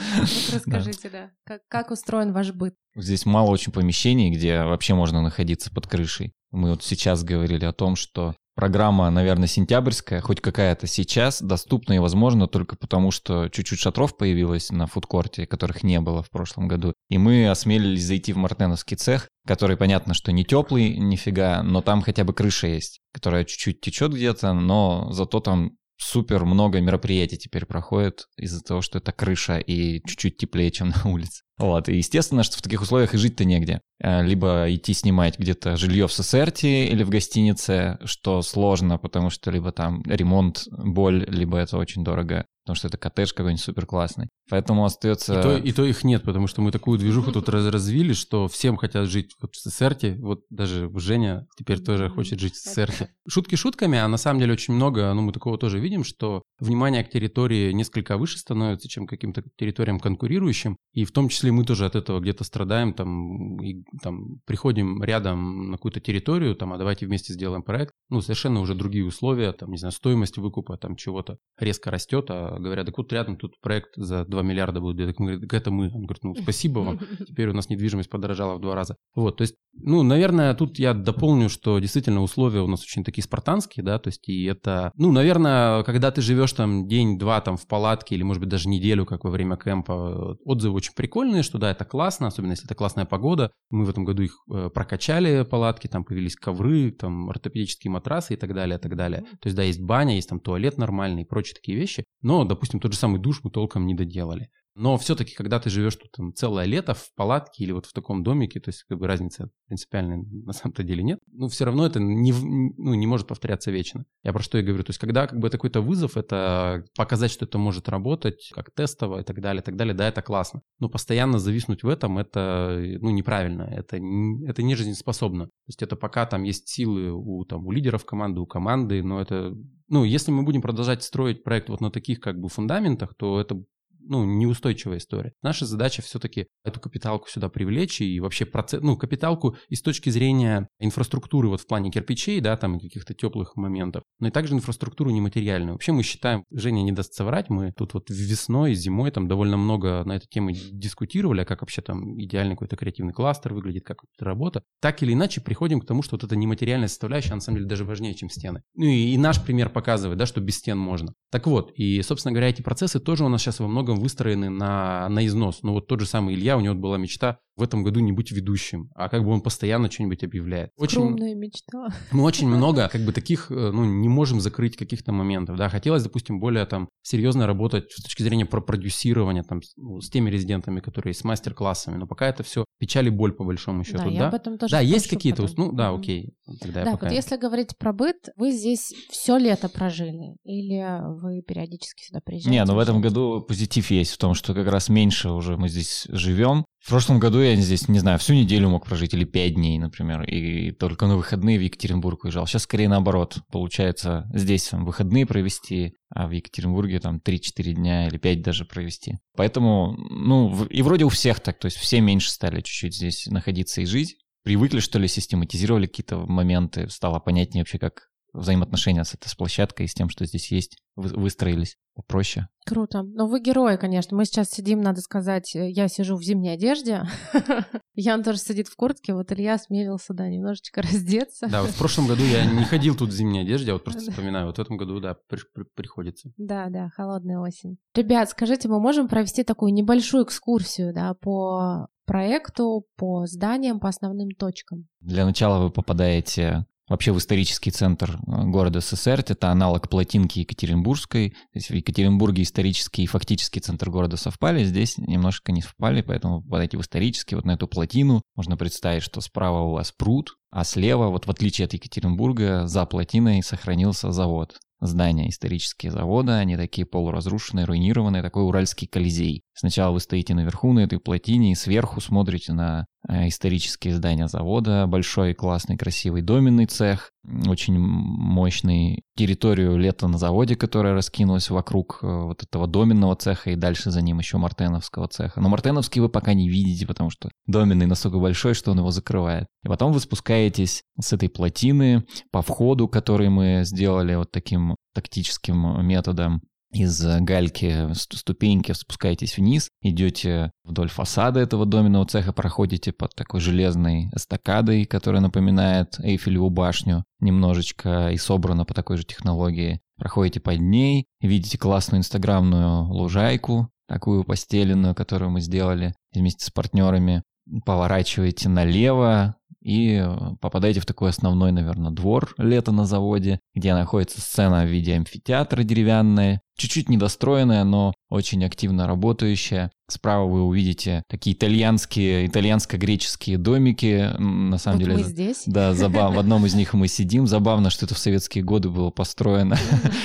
Расскажите, 0.52 1.10
да. 1.10 1.58
Как 1.68 1.90
устроен 1.90 2.32
ваш 2.32 2.52
быт? 2.52 2.74
Здесь 2.96 3.26
мало 3.26 3.50
очень 3.50 3.72
помещений, 3.72 4.30
где 4.30 4.62
вообще 4.62 4.94
можно 4.94 5.20
находиться 5.20 5.70
под 5.70 5.86
крышей. 5.86 6.32
Мы 6.50 6.70
вот 6.70 6.82
сейчас 6.82 7.22
говорили 7.22 7.64
о 7.66 7.72
том, 7.72 7.96
что 7.96 8.34
программа, 8.56 9.10
наверное, 9.10 9.46
сентябрьская, 9.46 10.20
хоть 10.20 10.40
какая-то 10.40 10.86
сейчас, 10.86 11.42
доступна 11.42 11.92
и 11.92 11.98
возможно 11.98 12.48
только 12.48 12.76
потому, 12.76 13.10
что 13.10 13.48
чуть-чуть 13.48 13.78
шатров 13.78 14.16
появилось 14.16 14.70
на 14.70 14.86
фудкорте, 14.86 15.46
которых 15.46 15.82
не 15.82 16.00
было 16.00 16.22
в 16.22 16.30
прошлом 16.30 16.66
году. 16.66 16.94
И 17.10 17.18
мы 17.18 17.48
осмелились 17.48 18.04
зайти 18.04 18.32
в 18.32 18.38
мартеновский 18.38 18.96
цех, 18.96 19.28
который, 19.46 19.76
понятно, 19.76 20.14
что 20.14 20.32
не 20.32 20.44
теплый 20.44 20.96
нифига, 20.96 21.62
но 21.62 21.82
там 21.82 22.00
хотя 22.00 22.24
бы 22.24 22.32
крыша 22.32 22.66
есть, 22.68 22.98
которая 23.12 23.44
чуть-чуть 23.44 23.80
течет 23.80 24.12
где-то, 24.12 24.54
но 24.54 25.12
зато 25.12 25.40
там 25.40 25.72
супер 25.98 26.44
много 26.44 26.80
мероприятий 26.80 27.36
теперь 27.36 27.66
проходит 27.66 28.28
из-за 28.36 28.62
того, 28.62 28.80
что 28.80 28.98
это 28.98 29.12
крыша 29.12 29.58
и 29.58 30.00
чуть-чуть 30.06 30.36
теплее, 30.38 30.70
чем 30.70 30.92
на 31.04 31.10
улице. 31.10 31.42
Вот, 31.58 31.88
и 31.88 31.96
естественно, 31.96 32.44
что 32.44 32.56
в 32.56 32.62
таких 32.62 32.80
условиях 32.80 33.14
и 33.14 33.18
жить-то 33.18 33.44
негде. 33.44 33.80
Э, 34.00 34.22
либо 34.22 34.66
идти 34.68 34.94
снимать 34.94 35.38
где-то 35.38 35.76
жилье 35.76 36.06
в 36.06 36.12
Сесерте 36.12 36.86
или 36.86 37.02
в 37.02 37.10
гостинице, 37.10 37.98
что 38.04 38.42
сложно, 38.42 38.96
потому 38.96 39.28
что 39.30 39.50
либо 39.50 39.72
там 39.72 40.02
ремонт, 40.06 40.64
боль, 40.70 41.26
либо 41.28 41.58
это 41.58 41.76
очень 41.76 42.04
дорого 42.04 42.46
потому 42.68 42.76
что 42.76 42.88
это 42.88 42.98
коттедж 42.98 43.32
какой-нибудь 43.32 43.64
супер 43.64 43.87
классный. 43.87 44.28
Поэтому 44.50 44.84
остается... 44.84 45.38
И 45.38 45.42
то, 45.42 45.56
и 45.56 45.72
то 45.72 45.84
их 45.84 46.04
нет, 46.04 46.22
потому 46.22 46.46
что 46.46 46.60
мы 46.60 46.70
такую 46.70 46.98
движуху 46.98 47.32
тут 47.32 47.48
раз 47.48 47.66
развили, 47.66 48.12
что 48.12 48.46
всем 48.46 48.76
хотят 48.76 49.08
жить 49.08 49.34
вот 49.40 49.54
в 49.54 49.58
Сесерте. 49.58 50.18
Вот 50.20 50.42
даже 50.50 50.90
Женя 50.96 51.46
теперь 51.56 51.80
тоже 51.80 52.10
хочет 52.10 52.38
жить 52.40 52.54
в 52.54 52.62
Сесерте. 52.62 53.08
Шутки 53.26 53.54
шутками, 53.54 53.98
а 53.98 54.06
на 54.06 54.18
самом 54.18 54.40
деле 54.40 54.52
очень 54.52 54.75
много, 54.75 55.12
ну 55.14 55.22
мы 55.22 55.32
такого 55.32 55.56
тоже 55.56 55.80
видим, 55.80 56.04
что 56.04 56.42
внимание 56.60 57.02
к 57.04 57.10
территории 57.10 57.72
несколько 57.72 58.18
выше 58.18 58.38
становится, 58.38 58.87
чем 58.87 59.06
к 59.06 59.10
каким-то 59.10 59.42
территориям 59.56 59.98
конкурирующим. 59.98 60.76
И 60.92 61.06
в 61.06 61.12
том 61.12 61.30
числе 61.30 61.52
мы 61.52 61.64
тоже 61.64 61.87
от 61.87 61.94
этого 61.94 62.20
где-то 62.20 62.44
страдаем, 62.44 62.92
там, 62.92 63.62
и, 63.62 63.82
там 64.02 64.40
приходим 64.44 65.02
рядом 65.02 65.70
на 65.70 65.76
какую-то 65.78 66.00
территорию, 66.00 66.54
там, 66.54 66.75
а 66.75 66.78
давайте 66.78 67.06
вместе 67.06 67.32
сделаем 67.32 67.62
проект. 67.62 67.94
Ну, 68.10 68.20
совершенно 68.20 68.60
уже 68.60 68.75
другие 68.75 69.06
условия, 69.06 69.52
там, 69.52 69.70
не 69.70 69.78
знаю, 69.78 69.92
стоимость 69.92 70.37
выкупа 70.37 70.76
там 70.76 70.96
чего-то 70.96 71.38
резко 71.58 71.90
растет, 71.90 72.26
а 72.30 72.57
говорят, 72.62 72.86
так 72.86 72.98
вот 72.98 73.12
рядом 73.12 73.36
тут 73.36 73.60
проект 73.60 73.90
за 73.96 74.24
2 74.24 74.42
миллиарда 74.42 74.80
будет. 74.80 75.00
Я 75.00 75.06
так, 75.06 75.16
говорю, 75.16 75.40
так 75.40 75.54
это 75.54 75.70
мы. 75.70 75.86
Он 75.86 76.02
говорит, 76.02 76.24
ну, 76.24 76.34
спасибо 76.34 76.80
вам. 76.80 76.98
Теперь 77.26 77.48
у 77.48 77.52
нас 77.52 77.68
недвижимость 77.68 78.10
подорожала 78.10 78.56
в 78.56 78.60
два 78.60 78.74
раза. 78.74 78.96
Вот, 79.14 79.36
то 79.38 79.42
есть, 79.42 79.54
ну, 79.74 80.02
наверное, 80.02 80.54
тут 80.54 80.78
я 80.78 80.94
дополню, 80.94 81.48
что 81.48 81.78
действительно 81.78 82.22
условия 82.22 82.60
у 82.60 82.66
нас 82.66 82.82
очень 82.82 83.04
такие 83.04 83.22
спартанские, 83.22 83.84
да, 83.84 83.98
то 83.98 84.08
есть, 84.08 84.28
и 84.28 84.44
это, 84.44 84.92
ну, 84.96 85.12
наверное, 85.12 85.82
когда 85.84 86.10
ты 86.10 86.20
живешь 86.20 86.52
там 86.52 86.88
день-два 86.88 87.40
там 87.40 87.56
в 87.56 87.66
палатке 87.66 88.14
или, 88.14 88.22
может 88.22 88.40
быть, 88.40 88.48
даже 88.48 88.68
неделю, 88.68 89.06
как 89.06 89.24
во 89.24 89.30
время 89.30 89.56
кемпа, 89.56 90.36
отзывы 90.44 90.76
очень 90.76 90.94
прикольные, 90.94 91.42
что 91.42 91.58
да, 91.58 91.70
это 91.70 91.84
классно, 91.84 92.26
особенно 92.26 92.52
если 92.52 92.66
это 92.66 92.74
классная 92.74 93.04
погода. 93.04 93.50
Мы 93.70 93.84
в 93.84 93.90
этом 93.90 94.04
году 94.04 94.22
их 94.22 94.32
э, 94.50 94.70
прокачали, 94.72 95.44
палатки, 95.44 95.86
там 95.86 96.04
появились 96.04 96.36
ковры, 96.36 96.90
там 96.90 97.30
ортопедические 97.30 97.90
матрасы 97.90 98.34
и 98.34 98.36
так 98.36 98.54
далее, 98.54 98.78
и 98.78 98.80
так 98.80 98.96
далее. 98.96 99.22
То 99.40 99.46
есть, 99.46 99.56
да, 99.56 99.62
есть 99.62 99.80
баня, 99.80 100.14
есть 100.14 100.28
там 100.28 100.40
туалет 100.40 100.78
нормальный 100.78 101.22
и 101.22 101.24
прочие 101.24 101.54
такие 101.54 101.78
вещи. 101.78 102.04
Но, 102.22 102.44
допустим, 102.48 102.80
тот 102.80 102.92
же 102.92 102.98
самый 102.98 103.20
душ 103.20 103.40
мы 103.44 103.50
толком 103.50 103.86
не 103.86 103.94
доделали. 103.94 104.50
Но 104.78 104.97
все-таки, 104.97 105.35
когда 105.35 105.58
ты 105.58 105.70
живешь 105.70 105.97
тут 105.97 106.12
там, 106.12 106.32
целое 106.32 106.64
лето 106.64 106.94
в 106.94 107.12
палатке 107.16 107.64
или 107.64 107.73
вот 107.73 107.87
в 107.87 107.92
таком 107.92 108.23
домике, 108.23 108.61
то 108.61 108.68
есть 108.68 108.85
как 108.85 108.99
бы 108.99 109.08
разницы 109.08 109.50
принципиальной 109.66 110.25
на 110.25 110.52
самом-то 110.52 110.85
деле 110.85 111.02
нет, 111.02 111.18
ну 111.32 111.49
все 111.49 111.64
равно 111.64 111.85
это 111.85 111.99
не, 111.99 112.32
ну, 112.32 112.94
не 112.94 113.06
может 113.08 113.26
повторяться 113.26 113.73
вечно. 113.73 114.04
Я 114.23 114.32
про 114.32 114.40
что 114.40 114.56
и 114.56 114.62
говорю. 114.62 114.85
То 114.85 114.90
есть 114.90 115.00
когда 115.00 115.26
как 115.26 115.40
бы 115.40 115.49
это 115.49 115.56
какой-то 115.56 115.80
вызов, 115.80 116.16
это 116.16 116.85
показать, 116.97 117.32
что 117.32 117.44
это 117.44 117.58
может 117.58 117.88
работать, 117.88 118.50
как 118.54 118.73
тестово 118.73 119.20
и 119.20 119.25
так 119.25 119.40
далее, 119.40 119.62
и 119.62 119.64
так 119.64 119.75
далее, 119.75 119.94
да, 119.94 120.06
это 120.06 120.23
классно. 120.23 120.62
Но 120.78 120.88
постоянно 120.88 121.40
зависнуть 121.40 121.82
в 121.82 121.88
этом, 121.88 122.16
это 122.16 122.80
ну, 123.00 123.11
неправильно, 123.11 123.62
это, 123.62 123.97
это 123.97 124.62
не 124.62 124.76
жизнеспособно. 124.76 125.47
То 125.47 125.52
есть 125.66 125.82
это 125.82 125.97
пока 125.97 126.25
там 126.25 126.44
есть 126.44 126.68
силы 126.68 127.11
у, 127.11 127.44
там, 127.44 127.66
у 127.66 127.73
лидеров 127.73 128.04
команды, 128.04 128.40
у 128.40 128.47
команды, 128.47 129.02
но 129.02 129.20
это 129.20 129.56
ну, 129.88 130.04
если 130.04 130.30
мы 130.30 130.42
будем 130.42 130.61
продолжать 130.61 131.02
строить 131.02 131.42
проект 131.42 131.68
вот 131.70 131.80
на 131.80 131.90
таких 131.90 132.20
как 132.20 132.38
бы 132.38 132.49
фундаментах, 132.49 133.14
то 133.16 133.40
это 133.40 133.62
ну, 134.08 134.24
неустойчивая 134.24 134.98
история. 134.98 135.32
Наша 135.42 135.66
задача 135.66 136.02
все-таки 136.02 136.46
эту 136.64 136.80
капиталку 136.80 137.28
сюда 137.28 137.48
привлечь 137.48 138.00
и 138.00 138.18
вообще 138.20 138.46
процесс, 138.46 138.82
ну, 138.82 138.96
капиталку 138.96 139.56
и 139.68 139.76
с 139.76 139.82
точки 139.82 140.10
зрения 140.10 140.68
инфраструктуры 140.80 141.48
вот 141.48 141.60
в 141.60 141.66
плане 141.66 141.90
кирпичей, 141.90 142.40
да, 142.40 142.56
там 142.56 142.80
каких-то 142.80 143.14
теплых 143.14 143.56
моментов, 143.56 144.02
но 144.18 144.28
и 144.28 144.30
также 144.30 144.54
инфраструктуру 144.54 145.10
нематериальную. 145.10 145.74
Вообще 145.74 145.92
мы 145.92 146.02
считаем, 146.02 146.44
Женя 146.50 146.82
не 146.82 146.92
даст 146.92 147.14
соврать, 147.14 147.50
мы 147.50 147.72
тут 147.76 147.94
вот 147.94 148.10
весной, 148.10 148.74
зимой 148.74 149.10
там 149.10 149.28
довольно 149.28 149.56
много 149.56 150.02
на 150.04 150.16
эту 150.16 150.26
тему 150.28 150.50
дискутировали, 150.52 151.42
а 151.42 151.44
как 151.44 151.60
вообще 151.60 151.82
там 151.82 152.20
идеальный 152.20 152.54
какой-то 152.54 152.76
креативный 152.76 153.12
кластер 153.12 153.54
выглядит, 153.54 153.84
как 153.84 153.98
это 154.02 154.24
работа. 154.24 154.62
Так 154.80 155.02
или 155.02 155.12
иначе 155.12 155.40
приходим 155.40 155.80
к 155.80 155.86
тому, 155.86 156.02
что 156.02 156.16
вот 156.16 156.24
эта 156.24 156.36
нематериальная 156.36 156.88
составляющая, 156.88 157.34
на 157.34 157.40
самом 157.40 157.58
деле 157.58 157.68
даже 157.68 157.84
важнее, 157.84 158.14
чем 158.14 158.30
стены. 158.30 158.62
Ну 158.74 158.86
и, 158.86 159.12
и 159.12 159.18
наш 159.18 159.42
пример 159.42 159.68
показывает, 159.68 160.18
да, 160.18 160.26
что 160.26 160.40
без 160.40 160.56
стен 160.56 160.78
можно. 160.78 161.12
Так 161.30 161.46
вот, 161.46 161.72
и, 161.74 162.00
собственно 162.02 162.32
говоря, 162.32 162.48
эти 162.48 162.62
процессы 162.62 163.00
тоже 163.00 163.24
у 163.24 163.28
нас 163.28 163.42
сейчас 163.42 163.60
во 163.60 163.68
многом 163.68 163.97
выстроены 164.00 164.50
на, 164.50 165.08
на 165.08 165.26
износ. 165.26 165.60
Ну 165.62 165.72
вот 165.72 165.86
тот 165.86 166.00
же 166.00 166.06
самый 166.06 166.34
Илья, 166.34 166.56
у 166.56 166.60
него 166.60 166.74
была 166.74 166.98
мечта 166.98 167.38
в 167.58 167.62
этом 167.62 167.82
году 167.82 167.98
не 167.98 168.12
быть 168.12 168.30
ведущим, 168.30 168.88
а 168.94 169.08
как 169.08 169.24
бы 169.24 169.30
он 169.30 169.40
постоянно 169.40 169.90
что-нибудь 169.90 170.22
объявляет. 170.22 170.70
Очень, 170.76 171.02
Скромная 171.02 171.34
мечта. 171.34 171.88
Мы 172.12 172.22
очень 172.22 172.46
много 172.46 172.88
как 172.88 173.00
бы 173.00 173.12
таких, 173.12 173.50
э, 173.50 173.54
ну, 173.54 173.84
не 173.84 174.08
можем 174.08 174.40
закрыть 174.40 174.76
каких-то 174.76 175.11
моментов, 175.11 175.56
да. 175.56 175.68
Хотелось, 175.68 176.04
допустим, 176.04 176.38
более 176.38 176.64
там 176.66 176.88
серьезно 177.02 177.48
работать 177.48 177.90
с 177.90 178.02
точки 178.02 178.22
зрения 178.22 178.46
про 178.46 178.61
продюсирования 178.61 179.42
там 179.42 179.61
ну, 179.76 180.00
с 180.00 180.08
теми 180.08 180.30
резидентами, 180.30 180.78
которые 180.78 181.14
с 181.14 181.24
мастер-классами, 181.24 181.96
но 181.96 182.06
пока 182.06 182.28
это 182.28 182.44
все 182.44 182.64
печаль 182.78 183.08
и 183.08 183.11
боль 183.11 183.32
по 183.32 183.42
большому 183.42 183.82
счету, 183.82 184.04
да? 184.04 184.08
Я 184.08 184.18
да, 184.20 184.28
об 184.28 184.34
этом 184.34 184.58
тоже 184.58 184.70
да 184.70 184.80
есть 184.80 185.08
какие-то, 185.08 185.48
ну 185.56 185.72
да, 185.72 185.90
окей. 185.90 186.34
Тогда 186.61 186.84
да, 186.84 186.92
вот 186.92 187.11
если 187.11 187.37
говорить 187.37 187.76
про 187.76 187.92
быт, 187.92 188.28
вы 188.37 188.52
здесь 188.52 188.94
все 189.11 189.37
лето 189.37 189.68
прожили 189.68 190.37
или 190.44 191.02
вы 191.20 191.42
периодически 191.42 192.04
сюда 192.04 192.20
приезжаете? 192.24 192.50
Не, 192.50 192.64
ну 192.64 192.76
в 192.76 192.78
этом 192.78 193.00
году 193.00 193.40
позитив 193.40 193.88
есть 193.90 194.12
в 194.12 194.18
том, 194.18 194.35
что 194.35 194.55
как 194.55 194.68
раз 194.68 194.88
меньше 194.88 195.31
уже 195.31 195.57
мы 195.57 195.68
здесь 195.68 196.07
живем, 196.11 196.64
в 196.88 196.90
прошлом 196.90 197.18
году 197.18 197.40
я 197.40 197.55
здесь, 197.57 197.87
не 197.88 197.98
знаю, 197.98 198.18
всю 198.18 198.33
неделю 198.33 198.70
мог 198.70 198.87
прожить 198.87 199.12
или 199.12 199.24
пять 199.24 199.57
дней, 199.57 199.79
например, 199.79 200.22
и 200.22 200.70
только 200.70 201.07
на 201.07 201.16
выходные 201.16 201.59
в 201.59 201.61
Екатеринбург 201.61 202.24
уезжал. 202.24 202.46
Сейчас 202.46 202.62
скорее 202.62 202.88
наоборот. 202.88 203.40
Получается, 203.53 204.27
здесь 204.33 204.72
выходные 204.72 205.27
провести, 205.27 205.92
а 206.09 206.27
в 206.29 206.31
Екатеринбурге 206.31 207.01
там 207.01 207.20
3-4 207.22 207.72
дня 207.72 208.07
или 208.07 208.16
5 208.16 208.42
даже 208.42 208.64
провести. 208.64 209.18
Поэтому, 209.37 209.96
ну, 209.98 210.64
и 210.64 210.81
вроде 210.81 211.05
у 211.05 211.11
всех 211.11 211.40
так, 211.40 211.59
то 211.59 211.66
есть 211.66 211.77
все 211.77 212.01
меньше 212.01 212.31
стали 212.31 212.62
чуть-чуть 212.62 212.94
здесь 212.94 213.27
находиться 213.27 213.83
и 213.83 213.85
жить. 213.85 214.16
Привыкли, 214.44 214.81
что 214.81 214.98
ли, 214.98 215.09
систематизировали 215.09 215.87
какие-то 215.87 216.24
моменты, 216.27 216.88
стало 216.88 217.18
понятнее 217.18 217.62
вообще, 217.62 217.79
как 217.79 218.09
взаимоотношения 218.38 219.05
с 219.05 219.14
этой 219.14 219.29
с 219.29 219.35
площадкой 219.35 219.87
и 219.87 219.88
с 219.88 219.94
тем, 219.94 220.09
что 220.09 220.24
здесь 220.27 220.51
есть, 220.51 220.79
выстроились 220.96 221.77
попроще. 221.94 222.48
Круто. 222.64 223.03
Но 223.03 223.27
вы 223.27 223.40
герои, 223.40 223.77
конечно. 223.77 224.16
Мы 224.16 224.24
сейчас 224.24 224.51
сидим, 224.51 224.81
надо 224.81 225.01
сказать, 225.01 225.57
э, 225.57 225.70
я 225.70 225.88
сижу 225.88 226.16
в 226.16 226.22
зимней 226.22 226.53
одежде. 226.53 227.05
Ян 227.94 228.22
тоже 228.22 228.38
сидит 228.38 228.68
в 228.68 228.77
куртке, 228.77 229.14
вот 229.14 229.33
Илья 229.33 229.59
смелился, 229.59 230.14
да, 230.14 230.29
немножечко 230.29 230.83
раздеться. 230.83 231.48
Да, 231.48 231.62
вот 231.62 231.70
в 231.70 231.79
прошлом 231.79 232.07
году 232.07 232.22
я 232.22 232.44
не 232.44 232.64
ходил 232.70 232.96
тут 232.96 233.11
в 233.11 233.12
зимней 233.12 233.42
одежде, 233.42 233.68
я 233.68 233.72
вот 233.72 233.85
просто 233.85 234.11
вспоминаю, 234.11 234.46
вот 234.46 234.59
в 234.59 234.61
этом 234.61 234.77
году, 234.77 235.01
да, 235.01 235.16
при, 235.29 235.40
при, 235.53 235.64
приходится. 235.74 236.31
Да, 236.37 236.68
да, 236.68 236.90
холодная 236.94 237.38
осень. 237.38 237.79
Ребят, 237.94 238.31
скажите, 238.31 238.68
мы 238.68 238.81
можем 238.81 239.09
провести 239.09 239.42
такую 239.44 239.72
небольшую 239.72 240.24
экскурсию, 240.24 240.92
да, 240.92 241.14
по 241.14 241.88
проекту, 242.09 242.87
по 242.96 243.27
зданиям, 243.27 243.81
по 243.81 243.88
основным 243.88 244.31
точкам? 244.31 244.88
Для 245.01 245.24
начала 245.24 245.62
вы 245.62 245.70
попадаете 245.70 246.66
вообще 246.88 247.12
в 247.12 247.18
исторический 247.18 247.70
центр 247.70 248.18
э, 248.27 248.44
города 248.44 248.81
СССР. 248.81 249.24
Это 249.27 249.51
аналог 249.51 249.88
плотинки 249.88 250.40
Екатеринбургской. 250.40 251.31
То 251.31 251.37
есть 251.55 251.70
в 251.70 251.74
Екатеринбурге 251.74 252.42
исторический 252.42 253.05
и 253.05 253.07
фактический 253.07 253.61
центр 253.61 253.90
города 253.90 254.16
совпали, 254.16 254.64
здесь 254.64 254.98
немножко 254.98 255.53
не 255.53 255.62
совпали, 255.62 256.03
поэтому 256.03 256.42
подойти 256.42 256.77
в 256.77 256.81
исторический, 256.81 257.35
вот 257.35 257.44
на 257.44 257.53
эту 257.53 257.68
плотину. 257.68 258.22
Можно 258.35 258.57
представить, 258.57 259.03
что 259.03 259.20
справа 259.20 259.61
у 259.62 259.72
вас 259.72 259.92
пруд, 259.92 260.37
а 260.51 260.64
слева, 260.64 261.09
вот 261.09 261.27
в 261.27 261.31
отличие 261.31 261.66
от 261.66 261.74
Екатеринбурга, 261.74 262.66
за 262.66 262.87
плотиной 262.87 263.42
сохранился 263.42 264.12
завод 264.12 264.59
здания 264.81 265.29
исторические 265.29 265.92
завода, 265.92 266.38
они 266.38 266.57
такие 266.57 266.87
полуразрушенные, 266.87 267.64
руинированные, 267.64 268.22
такой 268.22 268.44
уральский 268.44 268.87
колизей. 268.87 269.42
Сначала 269.55 269.92
вы 269.92 270.01
стоите 270.01 270.35
наверху 270.35 270.72
на 270.72 270.81
этой 270.81 271.01
плотине 271.01 271.53
и 271.53 271.57
сверху 271.57 272.01
смотрите 272.01 272.53
на 272.53 272.87
исторические 273.09 273.94
здания 273.94 274.29
завода, 274.29 274.87
большой, 274.87 275.35
классный, 275.35 275.77
красивый 275.77 276.23
доменный 276.23 276.66
цех, 276.66 277.12
очень 277.47 277.79
мощный 277.79 279.03
территорию 279.16 279.77
лета 279.77 280.09
на 280.09 280.18
заводе, 280.18 280.57
которая 280.57 280.94
раскинулась 280.94 281.51
вокруг 281.51 281.99
э, 282.03 282.07
вот 282.07 282.42
этого 282.42 282.66
доменного 282.66 283.16
цеха 283.16 283.51
и 283.51 283.57
дальше 283.57 283.90
за 283.90 284.03
ним 284.03 284.18
еще 284.18 284.38
мартеновского 284.38 285.09
цеха. 285.09 285.40
Но 285.40 285.49
мартеновский 285.49 286.01
вы 286.01 286.09
пока 286.09 286.35
не 286.35 286.49
видите, 286.49 286.87
потому 286.87 287.11
что 287.11 287.31
доменный 287.47 287.87
настолько 287.87 288.18
большой, 288.18 288.55
что 288.55 288.71
он 288.71 288.79
его 288.79 288.90
закрывает. 288.90 289.47
И 289.64 289.68
потом 289.68 289.92
вы 289.92 290.01
спускаетесь 290.01 290.83
с 291.01 291.12
этой 291.12 291.29
плотины 291.29 292.05
по 292.31 292.42
входу, 292.42 292.88
который 292.88 293.29
мы 293.29 293.62
сделали 293.64 294.14
вот 294.14 294.31
таким 294.31 294.77
тактическим 294.94 295.87
методом 295.87 296.42
из 296.70 297.02
гальки 297.20 297.92
ступеньки 297.94 298.72
спускаетесь 298.72 299.37
вниз, 299.37 299.70
идете 299.83 300.52
вдоль 300.64 300.88
фасада 300.88 301.40
этого 301.40 301.66
доменного 301.66 302.07
цеха, 302.07 302.33
проходите 302.33 302.92
под 302.92 303.14
такой 303.14 303.40
железной 303.40 304.11
эстакадой, 304.14 304.85
которая 304.85 305.22
напоминает 305.22 305.98
Эйфелеву 306.00 306.50
башню 306.50 307.04
немножечко 307.20 308.11
и 308.11 308.16
собрана 308.16 308.64
по 308.64 308.74
такой 308.74 308.98
же 308.98 309.04
технологии. 309.04 309.81
Проходите 309.96 310.40
под 310.40 310.61
ней, 310.61 311.07
видите 311.20 311.59
классную 311.59 312.00
инстаграмную 312.00 312.85
лужайку, 312.85 313.70
такую 313.88 314.24
постеленную, 314.24 314.94
которую 314.94 315.31
мы 315.31 315.40
сделали 315.40 315.94
вместе 316.12 316.44
с 316.44 316.50
партнерами. 316.50 317.22
Поворачиваете 317.64 318.50
налево, 318.50 319.38
и 319.61 320.00
э, 320.02 320.37
попадаете 320.40 320.81
в 320.81 320.87
такой 320.87 321.11
основной, 321.11 321.52
наверное, 321.52 321.90
двор 321.90 322.35
лета 322.38 322.72
на 322.72 322.85
заводе, 322.87 323.40
где 323.54 323.74
находится 323.74 324.20
сцена 324.20 324.64
в 324.64 324.68
виде 324.68 324.94
амфитеатра 324.94 325.62
деревянная, 325.62 326.40
чуть-чуть 326.59 326.90
недостроенная, 326.90 327.64
но 327.64 327.94
очень 328.11 328.44
активно 328.44 328.87
работающая. 328.87 329.71
Справа 329.90 330.27
вы 330.27 330.42
увидите 330.42 331.03
такие 331.09 331.35
итальянские, 331.35 332.27
итальянско-греческие 332.27 333.38
домики. 333.38 334.11
На 334.18 334.59
самом 334.59 334.79
вот 334.79 334.85
деле, 334.85 334.97
мы 334.99 335.03
здесь. 335.05 335.44
да, 335.47 335.73
забав... 335.73 336.14
в 336.14 336.18
одном 336.18 336.44
из 336.44 336.55
них 336.55 336.75
мы 336.75 336.88
сидим. 336.88 337.27
Забавно, 337.27 337.71
что 337.71 337.87
это 337.87 337.94
в 337.94 337.99
советские 337.99 338.44
годы 338.44 338.68
было 338.68 338.90
построено 338.90 339.57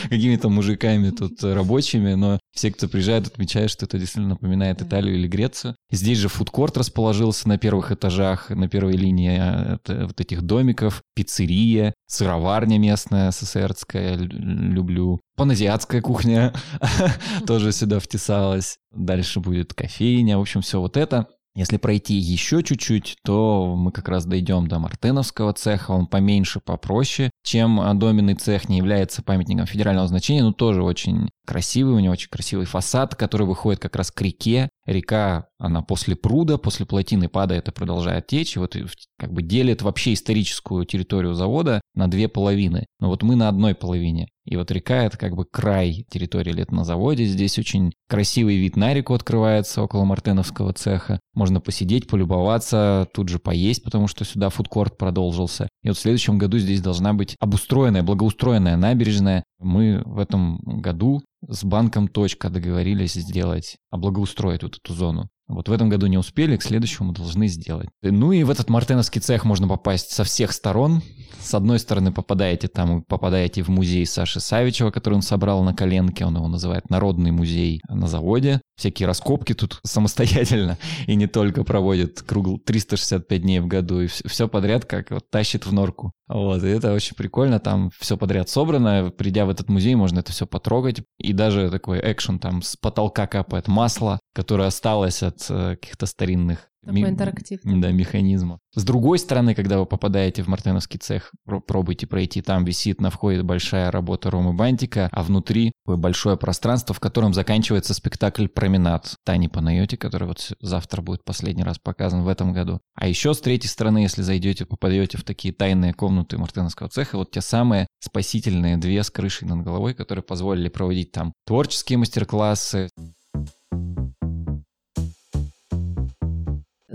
какими-то 0.04 0.48
мужиками 0.48 1.10
тут 1.10 1.44
рабочими, 1.44 2.13
но 2.13 2.39
все, 2.54 2.72
кто 2.72 2.88
приезжает, 2.88 3.28
отмечают, 3.28 3.72
что 3.72 3.86
это 3.86 4.00
действительно 4.00 4.36
напоминает 4.36 4.82
Италию 4.82 5.16
или 5.16 5.28
Грецию. 5.28 5.76
Здесь 5.92 6.20
же 6.20 6.30
фудкорт 6.30 6.78
расположился 6.78 7.50
на 7.50 7.58
первых 7.58 7.92
этажах, 7.92 8.52
на 8.52 8.70
первой 8.70 8.94
линии 8.94 9.38
э, 9.38 10.06
вот 10.06 10.22
этих 10.22 10.44
домиков, 10.44 11.02
пиццерия, 11.16 11.92
сыроварня 12.08 12.78
местная, 12.78 13.32
СССРская, 13.32 14.16
люблю. 14.16 15.20
Паназиатская 15.36 16.02
кухня 16.02 16.54
тоже 17.48 17.72
сюда 17.72 18.00
втесалась. 18.00 18.78
Дальше 18.92 19.39
будет 19.39 19.74
кофейня, 19.74 20.38
в 20.38 20.42
общем, 20.42 20.62
все 20.62 20.80
вот 20.80 20.98
это. 20.98 21.28
Если 21.56 21.78
пройти 21.78 22.16
еще 22.16 22.63
чуть-чуть, 22.63 23.18
то 23.24 23.76
мы 23.76 23.92
как 23.92 24.10
раз 24.10 24.26
дойдем 24.26 24.68
до 24.68 24.80
Мартеновского 24.80 25.54
цеха, 25.54 25.92
он 25.92 26.08
поменьше, 26.08 26.60
попроще, 26.60 27.30
чем 27.44 27.80
доменный 28.00 28.34
цех 28.34 28.70
не 28.70 28.78
является 28.78 29.22
памятником 29.22 29.68
федерального 29.68 30.08
значения, 30.08 30.42
но 30.42 30.52
тоже 30.52 30.82
очень 30.82 31.30
красивый, 31.46 31.94
у 31.94 32.00
него 32.00 32.13
очень 32.13 32.30
красивый 32.30 32.66
фасад, 32.66 33.16
который 33.16 33.46
выходит 33.46 33.80
как 33.80 33.96
раз 33.96 34.10
к 34.10 34.20
реке. 34.22 34.70
Река, 34.88 35.48
она 35.60 35.84
после 35.84 36.16
пруда, 36.16 36.58
после 36.58 36.88
плотины 36.88 37.30
падает 37.30 37.68
и 37.68 37.72
продолжает 37.72 38.26
течь, 38.26 38.56
и 38.56 38.60
вот 38.60 38.76
как 39.20 39.32
бы 39.32 39.44
делит 39.44 39.84
вообще 39.84 40.13
историческую 40.13 40.86
территорию 40.86 41.36
завода 41.36 41.82
на 41.94 42.10
две 42.10 42.28
половины. 42.28 42.88
Но 43.00 43.10
вот 43.10 43.22
мы 43.22 43.36
на 43.36 43.48
одной 43.48 43.76
половине. 43.76 44.28
И 44.45 44.58
вот 44.58 44.71
река— 44.71 45.03
это 45.06 45.17
как 45.17 45.36
бы 45.36 45.45
край 45.45 46.06
территории 46.10 46.51
лет 46.51 46.71
на 46.71 46.84
заводе. 46.84 47.25
Здесь 47.25 47.58
очень 47.58 47.93
красивый 48.10 48.58
вид 48.58 48.75
на 48.75 48.93
реку 48.93 49.13
открывается 49.13 49.82
около 49.82 50.03
Мартеновского 50.03 50.73
цеха. 50.73 51.19
Можно 51.34 51.62
посидеть, 51.62 52.08
полюбоваться, 52.08 53.08
тут 53.13 53.29
же 53.29 53.39
поесть, 53.39 53.84
потому 53.84 54.08
что 54.08 54.25
сюда 54.25 54.49
фудкорт 54.49 54.97
продолжился. 54.97 55.69
И 55.82 55.88
вот 55.88 55.97
в 55.97 56.01
следующем 56.01 56.38
году 56.38 56.58
здесь 56.58 56.82
должна 56.82 57.13
быть 57.13 57.36
обустроенная, 57.39 58.03
благоустроенная 58.03 58.75
набережная. 58.75 59.43
Мы 59.60 60.01
в 60.06 60.19
этом 60.19 60.58
году 60.58 61.21
с 61.47 61.63
банком 61.63 62.08
«Точка» 62.08 62.49
договорились 62.49 63.13
сделать, 63.13 63.77
облагоустроить 63.91 64.63
вот 64.63 64.77
эту 64.77 64.93
зону. 64.93 65.29
Вот 65.47 65.67
в 65.67 65.71
этом 65.71 65.89
году 65.89 66.08
не 66.08 66.17
успели, 66.17 66.56
к 66.56 66.63
следующему 66.63 67.12
должны 67.12 67.47
сделать. 67.47 67.89
Ну 68.01 68.32
и 68.32 68.43
в 68.43 68.49
этот 68.49 68.69
мартеновский 68.69 69.19
цех 69.19 69.43
можно 69.43 69.67
попасть 69.67 70.12
со 70.12 70.23
всех 70.23 70.53
сторон. 70.53 71.01
С 71.39 71.53
одной 71.53 71.79
стороны 71.79 72.13
попадаете 72.13 72.69
там, 72.69 73.03
попадаете 73.03 73.62
в 73.63 73.67
музей 73.67 74.06
Саши 74.06 74.39
Савичева, 74.39 74.91
который 74.91 75.15
он 75.15 75.21
собрал 75.21 75.62
на 75.63 75.73
коленке, 75.73 76.25
он 76.25 76.38
его 76.38 76.47
называет 76.47 76.89
Народный 76.89 77.32
музей 77.32 77.82
на 77.89 78.08
заводе. 78.08 78.62
Всякие 78.77 79.08
раскопки 79.08 79.53
тут 79.53 79.79
самостоятельно 79.84 80.77
и 81.08 81.15
не 81.15 81.27
только 81.27 81.63
проводит 81.65 82.21
кругл 82.21 82.58
365 82.60 83.41
дней 83.41 83.60
в 83.60 83.67
году 83.67 84.01
и 84.01 84.08
все 84.08 84.47
подряд 84.47 84.86
как 84.86 85.12
вот 85.12 85.29
тащит 85.29 85.65
в 85.65 85.73
норку. 85.73 86.13
Вот, 86.34 86.63
и 86.63 86.67
это 86.67 86.91
очень 86.93 87.15
прикольно, 87.15 87.60
там 87.60 87.91
все 88.00 88.17
подряд 88.17 88.50
собрано, 88.50 89.12
придя 89.15 89.46
в 89.46 89.52
этот 89.52 89.69
музей, 89.69 89.93
можно 89.93 90.22
это 90.22 90.32
все 90.32 90.48
потрогать, 90.48 91.04
и 91.19 91.32
даже 91.32 91.69
такой 91.69 92.00
экшен, 92.00 92.39
там 92.39 92.63
с 92.63 92.76
потолка 92.76 93.28
капает 93.28 93.67
масло, 93.67 94.19
которое 94.34 94.67
осталось 94.67 95.22
от 95.22 95.46
э, 95.52 95.76
каких-то 95.80 96.08
старинных 96.08 96.72
такой 96.86 97.10
интерактив. 97.10 97.60
Да, 97.63 97.91
механизма. 97.91 98.60
С 98.76 98.84
другой 98.84 99.19
стороны, 99.19 99.56
когда 99.56 99.80
вы 99.80 99.86
попадаете 99.86 100.43
в 100.43 100.48
мартеновский 100.48 101.00
цех, 101.00 101.32
пробуйте 101.67 102.08
пройти, 102.08 102.41
там 102.41 102.65
висит 102.65 103.02
на 103.02 103.10
входе 103.10 103.43
большая 103.43 103.91
работа 103.91 104.32
Ромы 104.32 104.54
Бантика, 104.54 105.10
а 105.12 105.24
внутри 105.24 105.72
такое 105.86 105.98
большое 105.98 106.38
пространство, 106.38 106.96
в 106.96 107.00
котором 107.00 107.34
заканчивается 107.34 107.93
спектакль 107.93 108.48
«Променад» 108.48 109.15
Тани 109.26 109.48
Панайоти, 109.48 109.96
который 109.96 110.28
вот 110.28 110.54
завтра 110.60 111.02
будет 111.02 111.24
последний 111.24 111.63
раз 111.63 111.78
показан 111.80 112.24
в 112.24 112.28
этом 112.28 112.54
году. 112.54 112.80
А 112.96 113.08
еще 113.08 113.34
с 113.34 113.39
третьей 113.39 113.69
стороны, 113.69 114.00
если 114.00 114.22
зайдете, 114.22 114.65
попадете 114.65 115.17
в 115.17 115.24
такие 115.24 115.54
тайные 115.54 115.93
комнаты 115.93 116.38
мартеновского 116.38 116.89
цеха, 116.89 117.17
вот 117.17 117.32
те 117.32 117.41
самые 117.41 117.88
спасительные 118.00 118.78
две 118.78 119.04
с 119.04 119.10
крышей 119.10 119.48
над 119.48 119.63
головой, 119.63 119.93
которые 119.93 120.24
позволили 120.24 120.69
проводить 120.69 121.12
там 121.12 121.34
творческие 121.46 122.00
мастер-классы, 122.00 122.89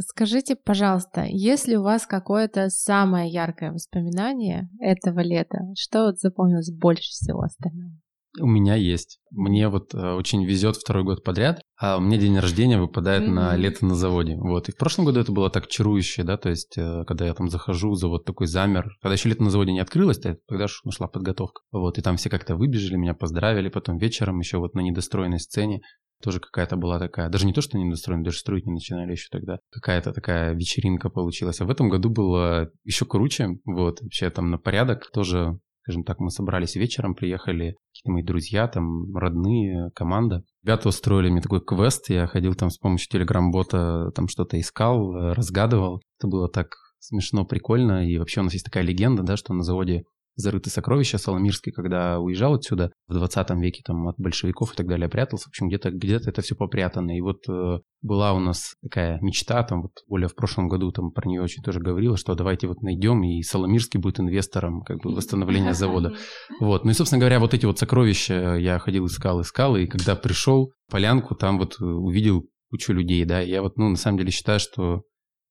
Скажите, 0.00 0.56
пожалуйста, 0.56 1.24
если 1.28 1.76
у 1.76 1.82
вас 1.82 2.06
какое-то 2.06 2.68
самое 2.70 3.30
яркое 3.30 3.72
воспоминание 3.72 4.68
этого 4.80 5.20
лета, 5.20 5.58
что 5.76 6.06
вот 6.06 6.18
запомнилось 6.18 6.70
больше 6.70 7.10
всего 7.10 7.42
остального? 7.42 7.92
У 8.40 8.46
меня 8.46 8.74
есть. 8.74 9.20
Мне 9.30 9.68
вот 9.68 9.94
э, 9.94 10.12
очень 10.12 10.44
везет 10.44 10.76
второй 10.76 11.02
год 11.02 11.24
подряд, 11.24 11.60
а 11.80 11.96
у 11.96 12.00
меня 12.00 12.18
день 12.18 12.38
рождения 12.38 12.78
выпадает 12.78 13.22
mm-hmm. 13.22 13.32
на 13.32 13.56
лето 13.56 13.86
на 13.86 13.94
заводе. 13.94 14.36
Вот. 14.36 14.68
И 14.68 14.72
в 14.72 14.76
прошлом 14.76 15.06
году 15.06 15.20
это 15.20 15.32
было 15.32 15.50
так 15.50 15.66
чарующе, 15.66 16.22
да, 16.22 16.36
то 16.36 16.50
есть, 16.50 16.76
э, 16.76 17.04
когда 17.06 17.26
я 17.26 17.34
там 17.34 17.48
захожу, 17.48 17.94
завод 17.94 18.24
такой 18.24 18.46
замер. 18.46 18.90
Когда 19.00 19.14
еще 19.14 19.28
лето 19.28 19.42
на 19.42 19.50
заводе 19.50 19.72
не 19.72 19.80
открылось, 19.80 20.18
тогда 20.18 20.66
же 20.66 20.74
нашла 20.84 21.08
подготовка. 21.08 21.62
Вот. 21.72 21.98
И 21.98 22.02
там 22.02 22.16
все 22.16 22.30
как-то 22.30 22.54
выбежали, 22.54 22.96
меня 22.96 23.14
поздравили, 23.14 23.70
потом 23.70 23.98
вечером 23.98 24.38
еще 24.38 24.58
вот 24.58 24.74
на 24.74 24.80
недостроенной 24.80 25.40
сцене 25.40 25.80
тоже 26.22 26.40
какая-то 26.40 26.76
была 26.76 26.98
такая, 26.98 27.28
даже 27.28 27.46
не 27.46 27.52
то, 27.52 27.60
что 27.60 27.78
не 27.78 27.88
достроены, 27.88 28.24
даже 28.24 28.38
строить 28.38 28.66
не 28.66 28.72
начинали 28.72 29.12
еще 29.12 29.28
тогда. 29.30 29.58
Какая-то 29.70 30.12
такая 30.12 30.52
вечеринка 30.54 31.10
получилась. 31.10 31.60
А 31.60 31.64
в 31.64 31.70
этом 31.70 31.88
году 31.88 32.10
было 32.10 32.70
еще 32.84 33.04
круче. 33.04 33.58
Вот, 33.64 34.00
вообще 34.00 34.30
там 34.30 34.50
на 34.50 34.58
порядок 34.58 35.10
тоже, 35.12 35.58
скажем 35.82 36.04
так, 36.04 36.18
мы 36.20 36.30
собрались 36.30 36.76
вечером, 36.76 37.14
приехали 37.14 37.76
какие-то 37.92 38.12
мои 38.12 38.22
друзья, 38.22 38.66
там 38.68 39.14
родные, 39.16 39.90
команда. 39.94 40.42
Ребята 40.62 40.88
устроили 40.88 41.30
мне 41.30 41.40
такой 41.40 41.60
квест, 41.60 42.10
я 42.10 42.26
ходил 42.26 42.54
там 42.54 42.70
с 42.70 42.78
помощью 42.78 43.08
телеграм-бота, 43.10 44.10
там 44.14 44.28
что-то 44.28 44.58
искал, 44.60 45.12
разгадывал. 45.34 46.02
Это 46.18 46.28
было 46.28 46.48
так 46.48 46.74
смешно, 46.98 47.44
прикольно. 47.44 48.08
И 48.08 48.18
вообще 48.18 48.40
у 48.40 48.44
нас 48.44 48.52
есть 48.52 48.64
такая 48.64 48.82
легенда, 48.82 49.22
да, 49.22 49.36
что 49.36 49.54
на 49.54 49.62
заводе 49.62 50.04
зарыты 50.38 50.70
сокровища. 50.70 51.18
Соломирский, 51.18 51.72
когда 51.72 52.18
уезжал 52.18 52.54
отсюда 52.54 52.92
в 53.08 53.14
20 53.14 53.50
веке 53.60 53.82
там 53.84 54.08
от 54.08 54.16
большевиков 54.18 54.72
и 54.72 54.76
так 54.76 54.86
далее, 54.86 55.08
прятался. 55.08 55.46
В 55.46 55.48
общем, 55.48 55.68
где-то 55.68 55.90
где 55.90 56.14
это 56.14 56.40
все 56.40 56.54
попрятано. 56.54 57.16
И 57.16 57.20
вот 57.20 57.48
э, 57.48 57.80
была 58.02 58.32
у 58.32 58.38
нас 58.38 58.74
такая 58.82 59.18
мечта, 59.20 59.62
там 59.64 59.82
вот 59.82 59.92
Оля 60.08 60.28
в 60.28 60.34
прошлом 60.34 60.68
году 60.68 60.92
там 60.92 61.10
про 61.10 61.28
нее 61.28 61.42
очень 61.42 61.62
тоже 61.62 61.80
говорила, 61.80 62.16
что 62.16 62.34
давайте 62.34 62.68
вот 62.68 62.80
найдем, 62.82 63.22
и 63.24 63.42
Соломирский 63.42 64.00
будет 64.00 64.20
инвестором 64.20 64.82
как 64.82 64.98
бы 65.02 65.14
восстановления 65.14 65.74
завода. 65.74 66.14
Вот. 66.60 66.84
Ну 66.84 66.90
и, 66.90 66.94
собственно 66.94 67.20
говоря, 67.20 67.40
вот 67.40 67.54
эти 67.54 67.66
вот 67.66 67.78
сокровища 67.78 68.56
я 68.56 68.78
ходил, 68.78 69.06
искал, 69.06 69.40
искал, 69.40 69.76
и 69.76 69.86
когда 69.86 70.16
пришел 70.16 70.72
полянку, 70.90 71.34
там 71.34 71.58
вот 71.58 71.80
увидел 71.80 72.46
кучу 72.70 72.92
людей, 72.92 73.24
да, 73.24 73.40
я 73.40 73.62
вот, 73.62 73.76
ну, 73.76 73.88
на 73.88 73.96
самом 73.96 74.18
деле 74.18 74.30
считаю, 74.30 74.60
что 74.60 75.02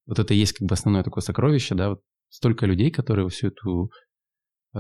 вот 0.05 0.19
это 0.19 0.33
и 0.33 0.37
есть 0.37 0.53
как 0.53 0.67
бы 0.67 0.73
основное 0.73 1.03
такое 1.03 1.21
сокровище, 1.21 1.75
да, 1.75 1.89
вот 1.89 1.99
столько 2.29 2.65
людей, 2.65 2.91
которые 2.91 3.27
всю 3.29 3.47
эту 3.47 3.89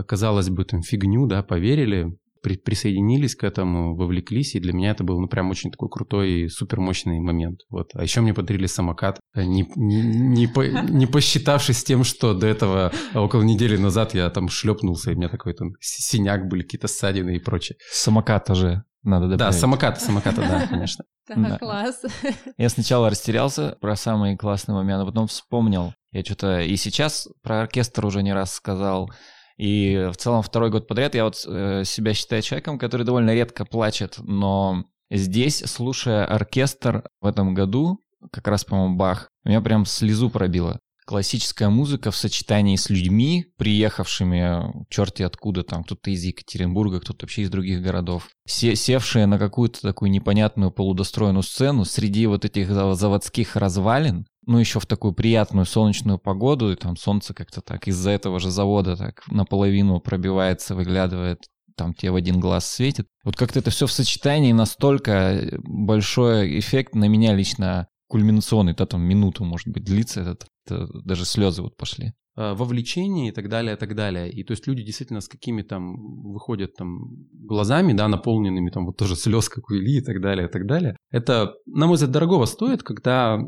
казалось 0.07 0.49
бы, 0.49 0.65
там 0.65 0.81
фигню, 0.81 1.27
да, 1.27 1.43
поверили, 1.43 2.17
при, 2.41 2.55
присоединились 2.55 3.35
к 3.35 3.43
этому, 3.43 3.95
вовлеклись, 3.95 4.55
и 4.55 4.59
для 4.59 4.73
меня 4.73 4.91
это 4.91 5.03
был, 5.03 5.19
ну, 5.19 5.27
прям 5.27 5.49
очень 5.49 5.71
такой 5.71 5.89
крутой 5.89 6.31
и 6.31 6.47
супер 6.47 6.79
мощный 6.79 7.19
момент, 7.19 7.61
вот. 7.69 7.89
А 7.93 8.03
еще 8.03 8.21
мне 8.21 8.33
подарили 8.33 8.67
самокат, 8.67 9.19
э, 9.35 9.43
не, 9.43 9.69
не, 9.75 10.01
не, 10.01 10.47
по, 10.47 10.61
не 10.65 11.07
посчитавшись 11.07 11.83
тем, 11.83 12.03
что 12.03 12.33
до 12.33 12.47
этого 12.47 12.91
около 13.13 13.41
недели 13.41 13.77
назад 13.77 14.13
я 14.13 14.29
там 14.29 14.49
шлепнулся, 14.49 15.11
и 15.11 15.15
у 15.15 15.17
меня 15.17 15.29
такой 15.29 15.53
там 15.53 15.71
синяк 15.79 16.47
были, 16.47 16.63
какие-то 16.63 16.87
ссадины 16.87 17.35
и 17.35 17.39
прочее. 17.39 17.77
Самокат 17.91 18.45
тоже 18.45 18.83
надо 19.03 19.27
добавить. 19.27 19.39
Да, 19.39 19.51
самокаты, 19.51 19.99
самокаты, 20.01 20.41
да, 20.41 20.67
конечно. 20.69 21.05
Да, 21.27 21.57
класс. 21.57 22.01
Я 22.57 22.69
сначала 22.69 23.09
растерялся 23.09 23.77
про 23.81 23.95
самый 23.95 24.37
классный 24.37 24.73
момент, 24.73 25.03
а 25.03 25.05
потом 25.05 25.27
вспомнил. 25.27 25.93
Я 26.11 26.23
что-то 26.23 26.61
и 26.61 26.75
сейчас 26.77 27.27
про 27.43 27.61
оркестр 27.61 28.05
уже 28.05 28.23
не 28.23 28.33
раз 28.33 28.53
сказал, 28.53 29.11
и 29.57 30.09
в 30.11 30.17
целом 30.17 30.41
второй 30.41 30.69
год 30.69 30.87
подряд 30.87 31.15
я 31.15 31.23
вот 31.25 31.43
э, 31.45 31.83
себя 31.83 32.13
считаю 32.13 32.41
человеком, 32.41 32.77
который 32.77 33.05
довольно 33.05 33.33
редко 33.33 33.65
плачет, 33.65 34.15
но 34.19 34.85
здесь, 35.09 35.63
слушая 35.65 36.25
оркестр 36.25 37.03
в 37.21 37.25
этом 37.25 37.53
году, 37.53 37.99
как 38.31 38.47
раз, 38.47 38.65
по-моему, 38.65 38.95
Бах, 38.95 39.29
меня 39.43 39.61
прям 39.61 39.85
слезу 39.85 40.29
пробило. 40.29 40.79
Классическая 41.05 41.69
музыка 41.69 42.11
в 42.11 42.17
сочетании 42.17 42.75
с 42.75 42.89
людьми, 42.89 43.45
приехавшими 43.55 44.85
черти 44.89 45.23
откуда 45.23 45.63
там, 45.63 45.85
кто-то 45.85 46.11
из 46.11 46.21
Екатеринбурга, 46.23 46.99
кто-то 46.99 47.25
вообще 47.25 47.43
из 47.43 47.49
других 47.49 47.81
городов, 47.81 48.27
се 48.45 48.75
севшие 48.75 49.25
на 49.25 49.39
какую-то 49.39 49.81
такую 49.81 50.11
непонятную 50.11 50.69
полудостроенную 50.69 51.43
сцену 51.43 51.85
среди 51.85 52.27
вот 52.27 52.43
этих 52.43 52.69
заводских 52.69 53.55
развалин, 53.55 54.27
ну, 54.47 54.57
еще 54.57 54.79
в 54.79 54.85
такую 54.85 55.13
приятную 55.13 55.65
солнечную 55.65 56.17
погоду, 56.17 56.71
и 56.71 56.75
там 56.75 56.95
солнце 56.95 57.33
как-то 57.33 57.61
так 57.61 57.87
из-за 57.87 58.11
этого 58.11 58.39
же 58.39 58.49
завода 58.49 58.95
так 58.95 59.23
наполовину 59.29 59.99
пробивается, 59.99 60.73
выглядывает, 60.73 61.43
там 61.75 61.93
тебе 61.93 62.11
в 62.11 62.15
один 62.15 62.39
глаз 62.39 62.65
светит. 62.65 63.07
Вот 63.23 63.35
как-то 63.35 63.59
это 63.59 63.69
все 63.69 63.85
в 63.85 63.91
сочетании 63.91 64.53
настолько 64.53 65.59
большой 65.63 66.59
эффект 66.59 66.95
на 66.95 67.07
меня 67.07 67.35
лично 67.35 67.87
кульминационный, 68.07 68.73
да, 68.73 68.85
там 68.85 69.01
минуту, 69.01 69.43
может 69.43 69.67
быть, 69.67 69.83
длится 69.83 70.21
этот, 70.21 70.47
это 70.65 70.87
даже 71.03 71.25
слезы 71.25 71.61
вот 71.61 71.75
пошли. 71.75 72.13
Э, 72.37 72.53
вовлечение 72.53 73.29
и 73.29 73.31
так 73.31 73.49
далее, 73.49 73.75
и 73.75 73.77
так 73.77 73.95
далее. 73.95 74.31
И 74.31 74.43
то 74.43 74.51
есть 74.51 74.67
люди 74.67 74.83
действительно 74.83 75.21
с 75.21 75.27
какими 75.27 75.63
там 75.63 75.95
выходят 76.31 76.75
там 76.75 76.99
глазами, 77.33 77.93
да, 77.93 78.07
наполненными 78.07 78.69
там 78.69 78.85
вот 78.85 78.95
тоже 78.95 79.15
слез, 79.15 79.49
как 79.49 79.69
у 79.69 79.73
Ильи 79.73 79.97
и 79.97 80.01
так 80.01 80.21
далее, 80.21 80.47
и 80.47 80.51
так 80.51 80.67
далее. 80.67 80.95
Это, 81.09 81.53
на 81.65 81.87
мой 81.87 81.95
взгляд, 81.95 82.11
дорогого 82.11 82.45
стоит, 82.45 82.83
когда 82.83 83.39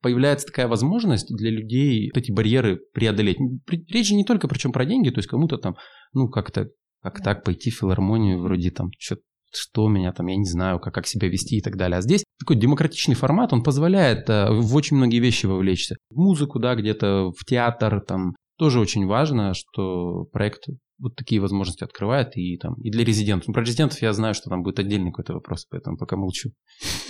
появляется 0.00 0.46
такая 0.46 0.68
возможность 0.68 1.34
для 1.34 1.50
людей 1.50 2.10
вот 2.12 2.18
эти 2.18 2.30
барьеры 2.30 2.80
преодолеть. 2.92 3.38
Речь 3.88 4.08
же 4.08 4.14
не 4.14 4.24
только 4.24 4.48
причем 4.48 4.72
про 4.72 4.84
деньги, 4.84 5.10
то 5.10 5.18
есть 5.18 5.28
кому-то 5.28 5.58
там, 5.58 5.76
ну, 6.12 6.28
как-то 6.28 6.68
как 7.02 7.22
так 7.22 7.44
пойти 7.44 7.70
в 7.70 7.78
филармонию, 7.78 8.40
вроде 8.40 8.70
там 8.70 8.90
что 8.98 9.16
что 9.50 9.88
меня 9.88 10.12
там, 10.12 10.26
я 10.26 10.36
не 10.36 10.44
знаю, 10.44 10.78
как, 10.78 10.94
как 10.94 11.06
себя 11.06 11.28
вести 11.28 11.56
и 11.56 11.62
так 11.62 11.76
далее. 11.76 11.98
А 11.98 12.02
здесь 12.02 12.22
такой 12.38 12.56
демократичный 12.56 13.14
формат, 13.14 13.52
он 13.52 13.62
позволяет 13.62 14.28
э, 14.28 14.50
в 14.50 14.74
очень 14.74 14.96
многие 14.96 15.20
вещи 15.20 15.46
вовлечься. 15.46 15.96
В 16.10 16.16
музыку, 16.16 16.58
да, 16.58 16.74
где-то 16.74 17.30
в 17.30 17.44
театр, 17.46 18.02
там 18.06 18.34
тоже 18.58 18.80
очень 18.80 19.06
важно, 19.06 19.54
что 19.54 20.24
проект 20.32 20.64
вот 20.98 21.14
такие 21.14 21.40
возможности 21.40 21.84
открывает 21.84 22.36
и 22.36 22.58
там 22.58 22.74
и 22.82 22.90
для 22.90 23.04
резидентов. 23.04 23.48
Ну, 23.48 23.54
про 23.54 23.62
резидентов 23.62 24.02
я 24.02 24.12
знаю, 24.12 24.34
что 24.34 24.50
там 24.50 24.62
будет 24.62 24.78
отдельный 24.78 25.10
какой-то 25.10 25.34
вопрос, 25.34 25.64
поэтому 25.70 25.96
пока 25.96 26.16
молчу. 26.16 26.50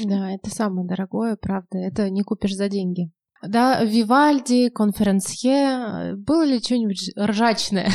Да, 0.05 0.31
это 0.31 0.51
самое 0.51 0.87
дорогое, 0.87 1.37
правда. 1.41 1.79
Это 1.79 2.11
не 2.11 2.23
купишь 2.23 2.55
за 2.55 2.69
деньги. 2.69 3.11
Да, 3.47 3.85
Вивальди, 3.85 4.69
конференсье. 4.69 6.17
Было 6.17 6.45
ли 6.45 6.59
что-нибудь 6.59 7.13
ржачное 7.19 7.91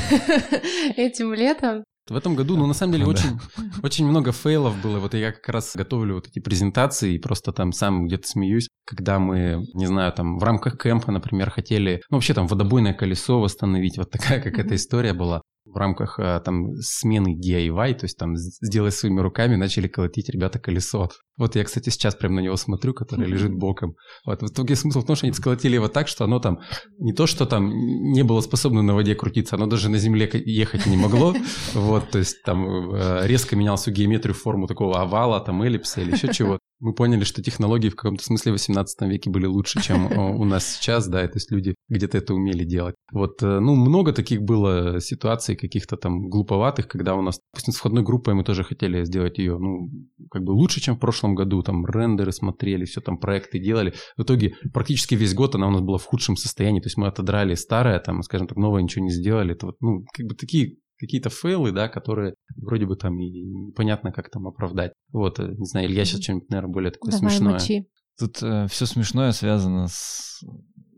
этим 0.96 1.34
летом? 1.34 1.84
В 2.10 2.16
этом 2.18 2.36
году, 2.36 2.58
ну, 2.58 2.68
на 2.68 2.74
самом 2.74 2.94
деле, 2.94 3.06
очень, 3.06 3.40
очень 3.82 4.06
много 4.06 4.34
фейлов 4.34 4.82
было. 4.82 5.00
Вот 5.00 5.14
я 5.14 5.32
как 5.32 5.48
раз 5.48 5.74
готовлю 5.74 6.16
вот 6.16 6.28
эти 6.28 6.40
презентации 6.40 7.14
и 7.14 7.20
просто 7.20 7.54
там 7.54 7.72
сам 7.72 8.08
где-то 8.08 8.28
смеюсь, 8.28 8.68
когда 8.86 9.20
мы, 9.20 9.66
не 9.74 9.86
знаю, 9.86 10.12
там 10.12 10.38
в 10.38 10.44
рамках 10.44 10.78
кемпа, 10.78 11.14
например, 11.14 11.50
хотели, 11.50 12.02
ну, 12.10 12.18
вообще 12.18 12.34
там 12.34 12.48
водобойное 12.48 12.94
колесо 12.94 13.40
восстановить. 13.40 13.98
Вот 13.98 14.12
такая 14.12 14.42
какая-то 14.42 14.76
история 14.76 15.14
была 15.14 15.42
в 15.74 15.78
рамках 15.78 16.20
а, 16.20 16.40
там 16.40 16.76
смены 16.82 17.38
DIY, 17.40 17.96
то 17.96 18.06
есть 18.06 18.18
там 18.18 18.36
сделай 18.38 18.92
своими 18.92 19.20
руками, 19.20 19.56
начали 19.56 19.88
колотить 19.88 20.30
ребята 20.30 20.60
колесо. 20.60 21.10
Вот 21.38 21.56
я, 21.56 21.64
кстати, 21.64 21.90
сейчас 21.90 22.16
прямо 22.16 22.36
на 22.36 22.40
него 22.42 22.56
смотрю, 22.58 22.94
который 22.94 23.26
лежит 23.28 23.54
боком. 23.54 23.96
Вот 24.26 24.42
в 24.42 24.48
итоге 24.48 24.76
смысл 24.76 25.02
в 25.02 25.06
том, 25.06 25.16
что 25.16 25.26
они 25.26 25.34
сколотили 25.34 25.76
его 25.76 25.88
так, 25.88 26.08
что 26.08 26.24
оно 26.24 26.40
там 26.40 26.60
не 27.00 27.14
то, 27.14 27.26
что 27.26 27.46
там 27.46 27.70
не 27.70 28.24
было 28.24 28.42
способно 28.42 28.84
на 28.84 28.94
воде 28.94 29.16
крутиться, 29.16 29.56
оно 29.56 29.66
даже 29.66 29.90
на 29.90 29.98
земле 29.98 30.30
ехать 30.34 30.86
не 30.86 30.98
могло. 30.98 31.34
Вот, 31.74 32.10
то 32.12 32.20
есть 32.20 32.44
там 32.44 32.94
э, 32.94 33.28
резко 33.28 33.56
менял 33.56 33.78
всю 33.78 33.92
геометрию, 33.92 34.36
форму 34.36 34.68
такого 34.68 35.02
овала, 35.02 35.40
там 35.40 35.62
эллипса 35.64 36.02
или 36.02 36.12
еще 36.12 36.32
чего 36.34 36.60
мы 36.84 36.94
поняли, 36.94 37.24
что 37.24 37.42
технологии 37.42 37.88
в 37.88 37.96
каком-то 37.96 38.24
смысле 38.24 38.52
в 38.52 38.56
18 38.56 39.02
веке 39.10 39.30
были 39.30 39.46
лучше, 39.46 39.82
чем 39.82 40.12
у 40.18 40.44
нас 40.44 40.76
сейчас, 40.76 41.08
да, 41.08 41.26
то 41.26 41.36
есть 41.36 41.50
люди 41.50 41.76
где-то 41.88 42.18
это 42.18 42.34
умели 42.34 42.66
делать. 42.66 42.96
Вот, 43.14 43.42
э, 43.42 43.60
ну, 43.60 43.76
много 43.76 44.12
таких 44.12 44.42
было 44.42 45.00
ситуаций 45.00 45.56
каких-то 45.56 45.96
там 45.96 46.28
глуповатых, 46.28 46.90
когда 46.90 47.16
у 47.16 47.22
нас, 47.22 47.40
допустим, 47.54 47.74
с 47.74 47.78
входной 47.78 48.04
группой 48.04 48.34
мы 48.34 48.44
тоже 48.44 48.66
хотели 48.66 49.06
сделать 49.06 49.38
ее, 49.38 49.58
ну, 49.58 49.90
как 50.30 50.44
бы 50.44 50.52
лучше, 50.52 50.82
чем 50.82 50.98
в 50.98 51.00
прошлом 51.00 51.36
году, 51.36 51.64
там 51.64 51.86
рендеры 51.86 52.34
смотрели, 52.34 52.84
все 52.84 53.00
там 53.00 53.18
проекты 53.18 53.60
делали. 53.60 53.94
В 54.18 54.24
итоге 54.24 54.56
практически 54.74 55.16
весь 55.16 55.34
год 55.34 55.56
она 55.56 55.70
у 55.70 55.72
нас 55.72 55.82
была 55.82 55.98
в 55.98 56.04
худшем 56.04 56.36
состоянии, 56.36 56.82
то 56.82 56.88
есть 56.88 56.98
мы 56.98 57.08
отодрали 57.08 57.56
старое, 57.56 58.00
там, 58.00 58.22
скажем 58.24 58.48
так, 58.48 58.58
новое 58.58 58.82
ничего 58.82 59.06
не 59.06 59.12
сделали. 59.12 59.54
Это 59.54 59.68
вот, 59.68 59.78
ну, 59.80 60.04
как 60.14 60.26
бы 60.26 60.36
такие 60.36 60.80
какие-то 60.98 61.30
фейлы, 61.30 61.72
да, 61.72 61.90
которые 61.90 62.36
вроде 62.56 62.86
бы 62.86 62.96
там 62.96 63.20
и 63.20 63.30
непонятно, 63.30 64.12
как 64.12 64.30
там 64.30 64.48
оправдать. 64.48 64.94
Вот, 65.12 65.40
э, 65.40 65.54
не 65.58 65.66
знаю, 65.66 65.88
Илья 65.88 66.06
сейчас 66.06 66.22
что-нибудь, 66.22 66.50
наверное, 66.50 66.74
более 66.74 66.92
такое 66.92 67.12
Давай, 67.12 67.30
смешное. 67.30 67.54
Мочи. 67.54 67.88
Тут 68.20 68.44
э, 68.44 68.68
все 68.70 68.86
смешное 68.86 69.32
связано 69.32 69.88
с, 69.88 70.44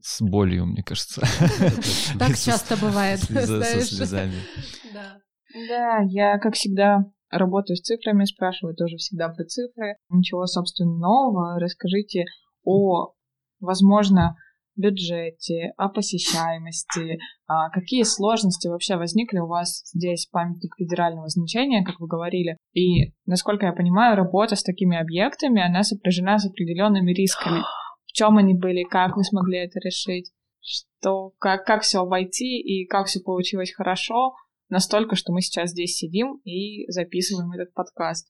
с 0.02 0.22
болью, 0.22 0.66
мне 0.66 0.84
кажется. 0.84 1.22
Так 2.20 2.38
часто 2.38 2.78
бывает, 2.78 3.20
Со 3.20 3.82
слезами. 3.82 4.36
Да, 5.70 6.00
я, 6.10 6.38
как 6.38 6.56
всегда, 6.56 7.06
работаю 7.32 7.78
с 7.78 7.82
цифрами, 7.82 8.26
спрашиваю 8.26 8.76
тоже 8.76 8.98
всегда 8.98 9.30
про 9.30 9.46
цифры. 9.46 9.96
Ничего, 10.10 10.46
собственно, 10.46 10.98
нового. 10.98 11.60
Расскажите 11.60 12.26
о, 12.64 13.14
возможно, 13.60 14.36
бюджете, 14.76 15.74
о 15.78 15.90
посещаемости, 15.90 17.18
а 17.48 17.70
какие 17.70 18.04
сложности 18.04 18.68
вообще 18.68 18.98
возникли 18.98 19.40
у 19.40 19.48
вас 19.48 19.84
здесь, 19.94 20.28
памятник 20.32 20.76
федерального 20.78 21.28
значения, 21.30 21.84
как 21.84 22.00
вы 22.00 22.08
говорили, 22.08 22.58
и, 22.74 23.14
насколько 23.26 23.66
я 23.66 23.74
понимаю, 23.74 24.16
работа 24.16 24.56
с 24.56 24.64
такими 24.64 24.98
объектами, 24.98 25.62
она 25.62 25.84
сопряжена 25.84 26.38
с 26.38 26.46
определенными 26.46 27.12
рисками. 27.12 27.62
В 28.06 28.12
чем 28.14 28.38
они 28.38 28.54
были, 28.54 28.84
как 28.84 29.18
вы 29.18 29.24
смогли 29.24 29.60
это 29.60 29.80
решить, 29.80 30.32
что, 30.62 31.32
как, 31.40 31.66
как 31.66 31.84
все 31.84 32.06
войти 32.06 32.60
и 32.60 32.86
как 32.88 33.08
все 33.08 33.20
получилось 33.20 33.74
хорошо, 33.74 34.34
настолько, 34.70 35.16
что 35.16 35.32
мы 35.32 35.42
сейчас 35.42 35.72
здесь 35.72 35.96
сидим 35.96 36.42
и 36.44 36.90
записываем 36.92 37.52
этот 37.52 37.74
подкаст. 37.74 38.30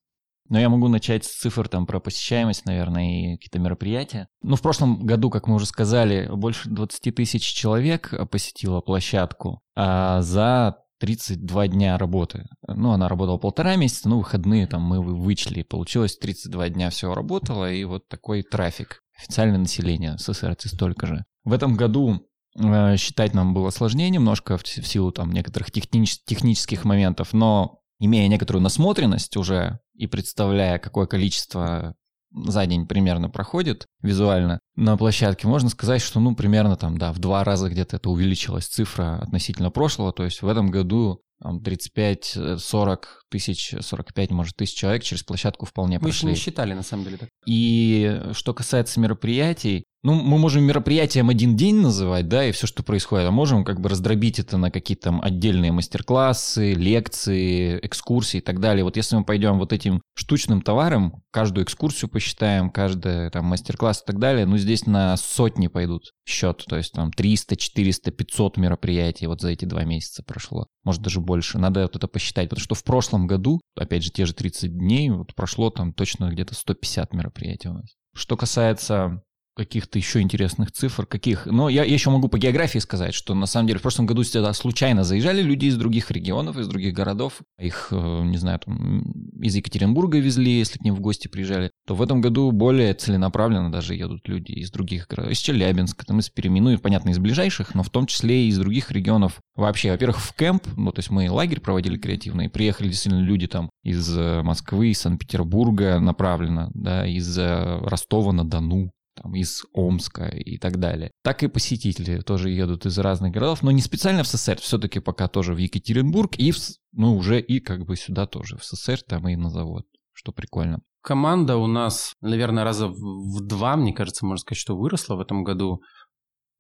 Но 0.50 0.60
я 0.60 0.70
могу 0.70 0.88
начать 0.88 1.26
с 1.26 1.40
цифр 1.40 1.68
там 1.68 1.86
про 1.86 2.00
посещаемость, 2.00 2.66
наверное, 2.66 3.34
и 3.34 3.36
какие-то 3.36 3.60
мероприятия. 3.60 4.28
Ну, 4.44 4.56
в 4.56 4.62
прошлом 4.62 5.06
году, 5.06 5.30
как 5.30 5.48
мы 5.48 5.56
уже 5.56 5.66
сказали, 5.66 6.30
больше 6.32 6.70
20 6.70 7.16
тысяч 7.16 7.44
человек 7.44 8.14
посетило 8.30 8.82
площадку 8.82 9.62
а 9.76 10.22
за 10.22 10.78
32 11.00 11.68
дня 11.68 11.98
работы. 11.98 12.48
Ну, 12.68 12.92
она 12.92 13.10
работала 13.10 13.38
полтора 13.38 13.76
месяца, 13.76 14.08
ну, 14.08 14.20
выходные 14.20 14.68
там 14.68 14.82
мы 14.82 15.02
вычли. 15.02 15.64
Получилось 15.64 16.18
32 16.18 16.70
дня 16.70 16.90
все 16.90 17.14
работало, 17.14 17.72
и 17.72 17.84
вот 17.84 18.08
такой 18.08 18.44
трафик. 18.44 19.02
Официальное 19.18 19.60
население 19.60 20.18
СССР 20.18 20.56
столько 20.60 21.08
же. 21.08 21.26
В 21.44 21.54
этом 21.54 21.76
году 21.76 22.28
э, 22.58 22.98
считать 22.98 23.34
нам 23.34 23.54
было 23.54 23.70
сложнее 23.70 24.10
немножко 24.10 24.58
в 24.58 24.68
силу 24.68 25.12
там 25.12 25.32
некоторых 25.32 25.72
технич- 25.72 26.20
технических 26.26 26.86
моментов, 26.86 27.34
но 27.34 27.82
имея 28.00 28.28
некоторую 28.28 28.62
насмотренность 28.64 29.38
уже 29.38 29.80
и 29.94 30.08
представляя, 30.08 30.80
какое 30.80 31.06
количество 31.06 31.96
за 32.32 32.66
день 32.66 32.86
примерно 32.86 33.30
проходит 33.30 33.88
визуально 34.02 34.60
на 34.76 34.98
площадке, 34.98 35.48
можно 35.48 35.70
сказать, 35.70 36.02
что, 36.02 36.20
ну, 36.20 36.36
примерно 36.36 36.76
там, 36.76 36.98
да, 36.98 37.14
в 37.14 37.20
два 37.20 37.44
раза 37.44 37.70
где-то 37.70 37.96
это 37.96 38.10
увеличилась 38.10 38.68
цифра 38.68 39.20
относительно 39.22 39.72
прошлого. 39.72 40.12
То 40.12 40.26
есть 40.26 40.42
в 40.42 40.48
этом 40.48 40.70
году 40.70 41.22
35-40 41.42 43.00
тысяч, 43.30 43.74
45, 43.80 44.32
может, 44.32 44.56
тысяч 44.56 44.78
человек 44.78 45.04
через 45.04 45.24
площадку 45.24 45.66
вполне 45.66 45.98
Мы 45.98 46.04
прошли. 46.04 46.28
Мы 46.28 46.32
еще 46.32 46.40
не 46.40 46.44
считали, 46.44 46.74
на 46.74 46.84
самом 46.84 47.06
деле. 47.06 47.18
Так. 47.18 47.30
И 47.46 48.22
что 48.34 48.54
касается 48.54 49.00
мероприятий, 49.00 49.86
ну, 50.06 50.14
мы 50.14 50.38
можем 50.38 50.64
мероприятием 50.64 51.30
один 51.30 51.56
день 51.56 51.78
называть, 51.78 52.28
да, 52.28 52.46
и 52.46 52.52
все, 52.52 52.68
что 52.68 52.84
происходит, 52.84 53.28
а 53.28 53.32
можем 53.32 53.64
как 53.64 53.82
бы 53.82 53.90
раздробить 53.90 54.38
это 54.38 54.56
на 54.58 54.70
какие-то 54.70 55.06
там 55.06 55.20
отдельные 55.20 55.72
мастер-классы, 55.72 56.74
лекции, 56.74 57.80
экскурсии 57.82 58.38
и 58.38 58.42
так 58.42 58.60
далее. 58.60 58.84
Вот 58.84 58.98
если 58.98 59.16
мы 59.16 59.24
пойдем 59.24 59.58
вот 59.58 59.74
этим 59.74 60.04
штучным 60.16 60.62
товаром, 60.62 61.24
каждую 61.32 61.66
экскурсию 61.66 62.08
посчитаем, 62.08 62.70
каждый 62.70 63.32
там 63.32 63.46
мастер-класс 63.46 64.04
и 64.04 64.06
так 64.06 64.20
далее, 64.20 64.46
ну, 64.46 64.58
здесь 64.58 64.86
на 64.86 65.18
сотни 65.18 65.70
пойдут 65.70 66.12
счет, 66.24 66.64
то 66.68 66.78
есть 66.78 66.92
там 66.92 67.12
300, 67.12 67.56
400, 67.56 68.12
500 68.12 68.58
мероприятий 68.58 69.26
вот 69.26 69.42
за 69.42 69.50
эти 69.50 69.66
два 69.66 69.86
месяца 69.86 70.22
прошло, 70.22 70.68
может 70.84 71.02
даже 71.02 71.20
больше. 71.20 71.58
Надо 71.58 71.82
вот 71.82 71.96
это 71.96 72.08
посчитать, 72.08 72.50
потому 72.50 72.64
что 72.64 72.76
в 72.76 72.84
прошлом 72.84 73.26
году, 73.26 73.60
опять 73.76 74.04
же, 74.04 74.12
те 74.12 74.28
же 74.28 74.36
30 74.36 74.78
дней, 74.78 75.10
вот 75.10 75.34
прошло 75.34 75.72
там 75.72 75.94
точно 75.94 76.30
где-то 76.30 76.54
150 76.54 77.12
мероприятий 77.16 77.70
у 77.70 77.74
нас. 77.74 77.96
Что 78.14 78.38
касается 78.38 79.24
каких-то 79.56 79.98
еще 79.98 80.22
интересных 80.22 80.72
цифр, 80.72 81.06
каких. 81.06 81.46
Но 81.46 81.70
я, 81.70 81.84
я 81.84 81.94
еще 81.94 82.10
могу 82.10 82.28
по 82.28 82.38
географии 82.38 82.80
сказать, 82.80 83.14
что 83.14 83.34
на 83.34 83.46
самом 83.46 83.68
деле 83.68 83.80
в 83.80 83.82
прошлом 83.82 84.06
году 84.06 84.24
сюда 84.24 84.54
случайно 84.54 85.04
заезжали 85.04 85.42
люди 85.42 85.66
из 85.66 85.78
других 85.78 86.12
регионов, 86.12 86.58
из 86.58 86.68
других 86.68 86.94
городов. 86.94 87.42
Их, 87.60 87.88
э, 87.92 88.24
не 88.24 88.38
знаю, 88.38 88.60
там, 88.60 89.02
из 89.42 89.56
Екатеринбурга 89.56 90.20
везли, 90.20 90.60
если 90.60 90.78
к 90.78 90.84
ним 90.84 90.96
в 90.96 91.00
гости 91.00 91.28
приезжали. 91.28 91.72
То 91.88 91.96
в 91.96 92.02
этом 92.02 92.22
году 92.22 92.52
более 92.52 92.94
целенаправленно 92.94 93.72
даже 93.72 93.96
едут 93.96 94.28
люди 94.28 94.52
из 94.52 94.72
других 94.72 95.08
городов. 95.08 95.32
Из 95.32 95.40
Челябинска, 95.40 96.06
там 96.06 96.20
из 96.20 96.30
Перми, 96.30 96.60
ну 96.60 96.72
и, 96.72 96.78
понятно, 96.78 97.10
из 97.10 97.20
ближайших, 97.20 97.74
но 97.76 97.84
в 97.84 97.90
том 97.90 98.06
числе 98.08 98.46
и 98.46 98.50
из 98.50 98.58
других 98.58 98.92
регионов. 98.92 99.40
Вообще, 99.56 99.92
во-первых, 99.92 100.20
в 100.20 100.34
кемп, 100.36 100.68
ну 100.76 100.92
то 100.92 101.00
есть 101.00 101.10
мы 101.10 101.32
лагерь 101.32 101.62
проводили 101.62 101.98
креативный, 101.98 102.50
приехали 102.50 102.90
действительно 102.90 103.22
люди 103.22 103.48
там 103.48 103.70
из 103.84 104.18
э, 104.18 104.42
Москвы, 104.42 104.90
из 104.90 105.00
Санкт-Петербурга 105.00 106.00
направленно, 106.00 106.70
да, 106.74 107.08
из 107.08 107.38
э, 107.38 107.80
Ростова-на-Дону, 107.84 108.92
там, 109.26 109.36
из 109.36 109.64
Омска 109.74 110.26
и 110.26 110.58
так 110.58 110.80
далее. 110.80 111.12
Так 111.24 111.44
и 111.44 111.48
посетители 111.48 112.22
тоже 112.22 112.52
едут 112.52 112.86
из 112.86 112.98
разных 113.00 113.32
городов, 113.32 113.64
но 113.64 113.72
не 113.72 113.82
специально 113.82 114.24
в 114.24 114.28
СССР, 114.28 114.60
все-таки 114.62 115.00
пока 115.00 115.28
тоже 115.28 115.54
в 115.54 115.58
Екатеринбург 115.58 116.36
и 116.38 116.52
в, 116.52 116.58
ну, 116.94 117.16
уже 117.16 117.42
и 117.42 117.60
как 117.60 117.86
бы 117.86 117.96
сюда 117.96 118.28
тоже, 118.28 118.58
в 118.58 118.64
СССР 118.64 119.02
там 119.08 119.28
и 119.28 119.36
на 119.36 119.50
завод, 119.50 119.86
что 120.14 120.32
прикольно. 120.32 120.80
Команда 121.02 121.58
у 121.58 121.68
нас, 121.68 122.14
наверное, 122.22 122.64
раза 122.64 122.88
в 122.88 123.42
два, 123.42 123.76
мне 123.76 123.94
кажется, 123.94 124.26
можно 124.26 124.42
сказать, 124.42 124.60
что 124.60 124.78
выросла 124.78 125.16
в 125.16 125.22
этом 125.22 125.44
году. 125.44 125.82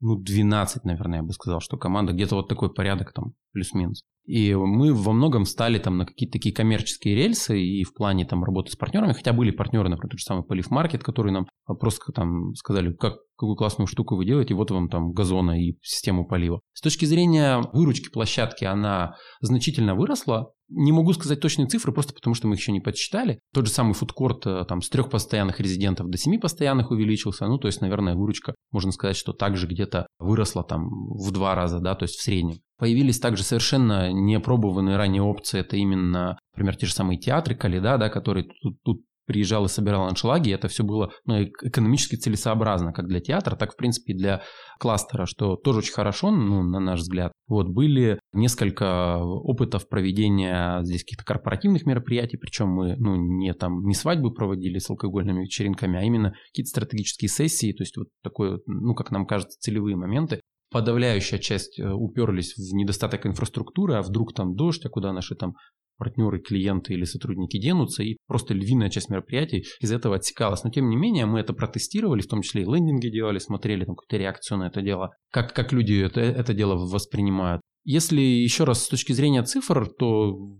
Ну, 0.05 0.17
12, 0.17 0.83
наверное, 0.83 1.19
я 1.19 1.23
бы 1.23 1.33
сказал, 1.33 1.59
что 1.59 1.77
команда 1.77 2.13
где-то 2.13 2.35
вот 2.35 2.47
такой 2.47 2.71
порядок 2.71 3.11
там, 3.11 3.33
плюс-минус. 3.53 4.03
И 4.25 4.53
мы 4.53 4.93
во 4.93 5.13
многом 5.13 5.45
встали 5.45 5.79
там 5.79 5.97
на 5.97 6.05
какие-то 6.05 6.33
такие 6.33 6.53
коммерческие 6.53 7.15
рельсы 7.15 7.59
и 7.59 7.83
в 7.83 7.93
плане 7.93 8.23
там 8.25 8.43
работы 8.43 8.71
с 8.71 8.75
партнерами, 8.75 9.13
хотя 9.13 9.33
были 9.33 9.49
партнеры, 9.49 9.89
например, 9.89 10.11
тот 10.11 10.19
же 10.19 10.25
самый 10.25 10.43
Полив 10.43 10.69
Маркет, 10.69 11.03
которые 11.03 11.33
нам 11.33 11.47
просто 11.79 12.11
там 12.11 12.53
сказали, 12.53 12.93
как, 12.93 13.15
какую 13.35 13.55
классную 13.55 13.87
штуку 13.87 14.15
вы 14.15 14.25
делаете, 14.25 14.53
вот 14.53 14.69
вам 14.69 14.89
там 14.89 15.11
газона 15.11 15.59
и 15.59 15.75
систему 15.81 16.27
полива. 16.27 16.61
С 16.73 16.81
точки 16.81 17.05
зрения 17.05 17.61
выручки 17.73 18.11
площадки 18.11 18.63
она 18.63 19.15
значительно 19.41 19.95
выросла, 19.95 20.51
не 20.69 20.91
могу 20.91 21.13
сказать 21.13 21.39
точные 21.39 21.67
цифры, 21.67 21.91
просто 21.91 22.13
потому 22.13 22.34
что 22.34 22.47
мы 22.47 22.56
их 22.56 22.60
еще 22.60 22.71
не 22.71 22.80
подсчитали. 22.80 23.39
Тот 23.54 23.67
же 23.67 23.71
самый 23.71 23.93
фудкорт 23.93 24.45
э, 24.47 24.65
там 24.67 24.82
с 24.82 24.89
трех 24.89 25.10
постоянных 25.10 25.60
резидентов 25.60 26.10
до 26.10 26.17
семи 26.17 26.38
постоянных 26.38 26.91
увеличился. 26.91 27.47
Ну, 27.47 27.58
то 27.58 27.67
есть, 27.67 27.82
наверное, 27.82 28.15
выручка, 28.15 28.56
можно 28.71 28.91
сказать, 28.91 29.15
что 29.15 29.34
также 29.34 29.67
где-то 29.67 30.08
выросла 30.19 30.63
там 30.63 30.89
в 31.13 31.32
два 31.32 31.56
раза, 31.56 31.80
да, 31.80 31.95
то 31.95 32.04
есть 32.04 32.15
в 32.15 32.21
среднем. 32.21 32.58
Появились 32.78 33.19
также 33.19 33.43
совершенно 33.43 34.12
неопробованные 34.12 34.97
ранее 34.97 35.21
опции. 35.21 35.60
Это 35.60 35.78
именно, 35.78 36.38
например, 36.54 36.75
те 36.75 36.88
же 36.88 36.93
самые 36.93 37.19
театры, 37.19 37.56
Каледа, 37.56 37.97
да, 37.97 38.10
которые 38.10 38.47
тут, 38.62 38.78
тут 38.84 39.01
приезжал 39.25 39.65
и 39.65 39.69
собирал 39.69 40.07
аншлаги, 40.07 40.51
это 40.51 40.67
все 40.67 40.83
было 40.83 41.11
ну, 41.25 41.43
экономически 41.43 42.15
целесообразно, 42.15 42.93
как 42.93 43.07
для 43.07 43.19
театра, 43.19 43.55
так, 43.55 43.73
в 43.73 43.77
принципе, 43.77 44.13
и 44.13 44.17
для 44.17 44.43
кластера, 44.79 45.25
что 45.25 45.55
тоже 45.55 45.79
очень 45.79 45.93
хорошо, 45.93 46.31
ну, 46.31 46.63
на 46.63 46.79
наш 46.79 47.01
взгляд. 47.01 47.31
Вот, 47.47 47.67
были 47.67 48.19
несколько 48.33 49.17
опытов 49.17 49.88
проведения 49.88 50.81
здесь 50.83 51.03
каких-то 51.03 51.23
корпоративных 51.23 51.85
мероприятий, 51.85 52.38
причем 52.38 52.69
мы, 52.69 52.95
ну, 52.97 53.15
не 53.15 53.53
там, 53.53 53.85
не 53.85 53.93
свадьбы 53.93 54.33
проводили 54.33 54.79
с 54.79 54.89
алкогольными 54.89 55.43
вечеринками, 55.43 55.99
а 55.99 56.03
именно 56.03 56.33
какие-то 56.51 56.69
стратегические 56.69 57.29
сессии, 57.29 57.73
то 57.73 57.83
есть 57.83 57.97
вот 57.97 58.07
такое, 58.23 58.59
ну, 58.65 58.93
как 58.95 59.11
нам 59.11 59.25
кажется, 59.25 59.57
целевые 59.59 59.95
моменты, 59.95 60.41
подавляющая 60.71 61.39
часть 61.39 61.79
э, 61.79 61.89
уперлись 61.89 62.55
в 62.55 62.75
недостаток 62.75 63.25
инфраструктуры, 63.25 63.95
а 63.95 64.01
вдруг 64.01 64.33
там 64.33 64.55
дождь, 64.55 64.85
а 64.85 64.89
куда 64.89 65.13
наши 65.13 65.35
там 65.35 65.53
партнеры, 65.97 66.39
клиенты 66.39 66.93
или 66.93 67.03
сотрудники 67.05 67.60
денутся, 67.60 68.03
и 68.03 68.17
просто 68.27 68.53
львиная 68.53 68.89
часть 68.89 69.10
мероприятий 69.10 69.65
из 69.79 69.91
этого 69.91 70.15
отсекалась. 70.15 70.63
Но 70.63 70.69
тем 70.69 70.89
не 70.89 70.95
менее 70.95 71.25
мы 71.25 71.39
это 71.39 71.53
протестировали, 71.53 72.21
в 72.21 72.27
том 72.27 72.41
числе 72.41 72.63
и 72.63 72.65
лендинги 72.65 73.10
делали, 73.10 73.39
смотрели 73.39 73.86
там 73.86 73.95
какую-то 73.95 74.17
реакцию 74.17 74.60
на 74.60 74.67
это 74.67 74.81
дело, 74.81 75.12
как, 75.31 75.53
как 75.53 75.71
люди 75.73 75.93
это, 76.01 76.21
это 76.21 76.53
дело 76.53 76.75
воспринимают. 76.75 77.62
Если 77.84 78.19
еще 78.19 78.63
раз 78.63 78.84
с 78.84 78.89
точки 78.89 79.13
зрения 79.13 79.43
цифр, 79.43 79.88
то 79.88 80.58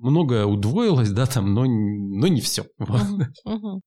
многое 0.00 0.46
удвоилось, 0.46 1.10
да, 1.10 1.26
там, 1.26 1.54
но, 1.54 1.64
но 1.64 2.26
не 2.28 2.40
все. 2.40 2.64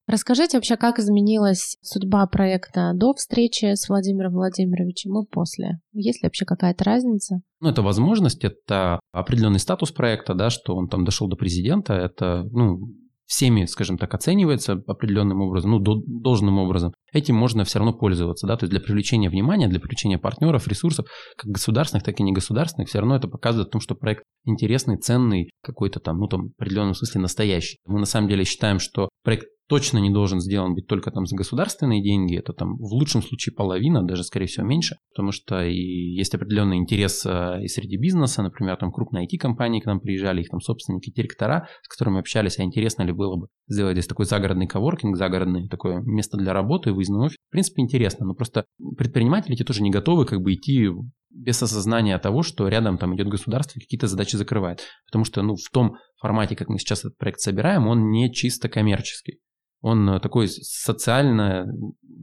Расскажите 0.07 0.57
вообще, 0.57 0.77
как 0.77 0.99
изменилась 0.99 1.77
судьба 1.81 2.25
проекта 2.27 2.91
до 2.95 3.13
встречи 3.13 3.73
с 3.75 3.89
Владимиром 3.89 4.33
Владимировичем 4.33 5.19
и 5.21 5.27
после? 5.27 5.79
Есть 5.93 6.23
ли 6.23 6.27
вообще 6.27 6.45
какая-то 6.45 6.83
разница? 6.83 7.41
Ну, 7.59 7.69
это 7.69 7.81
возможность, 7.81 8.43
это 8.43 8.99
определенный 9.11 9.59
статус 9.59 9.91
проекта, 9.91 10.33
да, 10.33 10.49
что 10.49 10.75
он 10.75 10.87
там 10.87 11.05
дошел 11.05 11.27
до 11.27 11.35
президента, 11.35 11.93
это, 11.93 12.43
ну, 12.51 12.79
всеми, 13.31 13.63
скажем 13.63 13.97
так, 13.97 14.13
оценивается 14.13 14.73
определенным 14.87 15.39
образом, 15.39 15.71
ну, 15.71 15.79
до, 15.79 16.01
должным 16.05 16.57
образом, 16.59 16.93
этим 17.13 17.35
можно 17.35 17.63
все 17.63 17.79
равно 17.79 17.93
пользоваться, 17.93 18.45
да, 18.45 18.57
то 18.57 18.65
есть 18.65 18.71
для 18.71 18.81
привлечения 18.81 19.29
внимания, 19.29 19.69
для 19.69 19.79
привлечения 19.79 20.17
партнеров, 20.17 20.67
ресурсов, 20.67 21.05
как 21.37 21.49
государственных, 21.49 22.03
так 22.03 22.19
и 22.19 22.23
негосударственных, 22.23 22.89
все 22.89 22.99
равно 22.99 23.15
это 23.15 23.29
показывает 23.29 23.69
о 23.69 23.71
том, 23.71 23.79
что 23.79 23.95
проект 23.95 24.23
интересный, 24.43 24.97
ценный, 24.97 25.49
какой-то 25.63 26.01
там, 26.01 26.19
ну, 26.19 26.27
там, 26.27 26.49
в 26.49 26.51
определенном 26.59 26.93
смысле 26.93 27.21
настоящий. 27.21 27.77
Мы 27.85 27.99
на 27.99 28.05
самом 28.05 28.27
деле 28.27 28.43
считаем, 28.43 28.79
что 28.79 29.07
проект 29.23 29.45
точно 29.71 29.99
не 29.99 30.09
должен 30.09 30.41
сделан 30.41 30.75
быть 30.75 30.85
только 30.87 31.11
там 31.11 31.25
за 31.25 31.37
государственные 31.37 32.03
деньги, 32.03 32.37
это 32.37 32.51
там 32.51 32.75
в 32.75 32.91
лучшем 32.91 33.23
случае 33.23 33.55
половина, 33.55 34.05
даже 34.05 34.25
скорее 34.25 34.47
всего 34.47 34.65
меньше, 34.65 34.97
потому 35.13 35.31
что 35.31 35.63
и 35.63 35.77
есть 35.77 36.35
определенный 36.35 36.75
интерес 36.75 37.25
э, 37.25 37.63
и 37.63 37.69
среди 37.69 37.95
бизнеса, 37.95 38.43
например, 38.43 38.75
там 38.75 38.91
крупные 38.91 39.25
IT-компании 39.25 39.79
к 39.79 39.85
нам 39.85 40.01
приезжали, 40.01 40.41
их 40.41 40.49
там 40.49 40.59
собственники, 40.59 41.09
директора, 41.09 41.69
с 41.83 41.87
которыми 41.87 42.19
общались, 42.19 42.59
а 42.59 42.63
интересно 42.63 43.03
ли 43.03 43.13
было 43.13 43.37
бы 43.37 43.47
сделать 43.69 43.93
здесь 43.93 44.07
такой 44.07 44.25
загородный 44.25 44.67
коворкинг, 44.67 45.15
загородный 45.15 45.69
такое 45.69 46.01
место 46.01 46.35
для 46.35 46.51
работы, 46.51 46.91
выездной 46.91 47.27
офис. 47.27 47.37
В 47.47 47.51
принципе, 47.51 47.81
интересно, 47.81 48.25
но 48.25 48.33
просто 48.33 48.65
предприниматели 48.97 49.53
эти 49.53 49.63
тоже 49.63 49.83
не 49.83 49.89
готовы 49.89 50.25
как 50.25 50.41
бы 50.41 50.53
идти 50.53 50.89
без 51.29 51.63
осознания 51.63 52.19
того, 52.19 52.43
что 52.43 52.67
рядом 52.67 52.97
там 52.97 53.15
идет 53.15 53.29
государство 53.29 53.79
и 53.79 53.81
какие-то 53.81 54.07
задачи 54.07 54.35
закрывает. 54.35 54.81
Потому 55.07 55.23
что 55.23 55.41
ну, 55.41 55.55
в 55.55 55.69
том 55.71 55.95
формате, 56.19 56.57
как 56.57 56.67
мы 56.67 56.77
сейчас 56.77 57.05
этот 57.05 57.17
проект 57.17 57.39
собираем, 57.39 57.87
он 57.87 58.09
не 58.09 58.33
чисто 58.33 58.67
коммерческий. 58.67 59.39
Он 59.81 60.19
такой 60.21 60.47
социально 60.47 61.67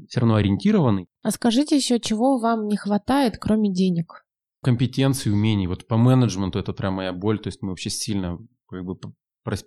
все 0.08 0.20
равно 0.20 0.36
ориентированный. 0.36 1.08
А 1.22 1.30
скажите 1.30 1.76
еще, 1.76 2.00
чего 2.00 2.38
вам 2.38 2.66
не 2.66 2.76
хватает, 2.76 3.38
кроме 3.38 3.72
денег? 3.72 4.24
Компетенции, 4.62 5.30
умений. 5.30 5.66
Вот 5.66 5.86
по 5.86 5.96
менеджменту 5.96 6.58
это 6.58 6.72
прям 6.72 6.94
моя 6.94 7.12
боль. 7.12 7.38
То 7.38 7.48
есть 7.48 7.62
мы 7.62 7.70
вообще 7.70 7.90
сильно 7.90 8.38
как 8.68 8.84
бы 8.84 8.96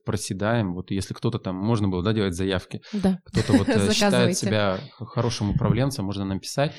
проседаем. 0.05 0.73
Вот 0.73 0.91
если 0.91 1.13
кто-то 1.13 1.39
там, 1.39 1.55
можно 1.55 1.87
было 1.87 2.03
да, 2.03 2.13
делать 2.13 2.35
заявки. 2.35 2.81
Да. 2.93 3.19
Кто-то 3.25 3.53
вот 3.53 3.69
э, 3.69 3.91
считает 3.93 4.37
себя 4.37 4.79
хорошим 4.99 5.51
управленцем, 5.51 6.05
можно 6.05 6.25
написать. 6.25 6.73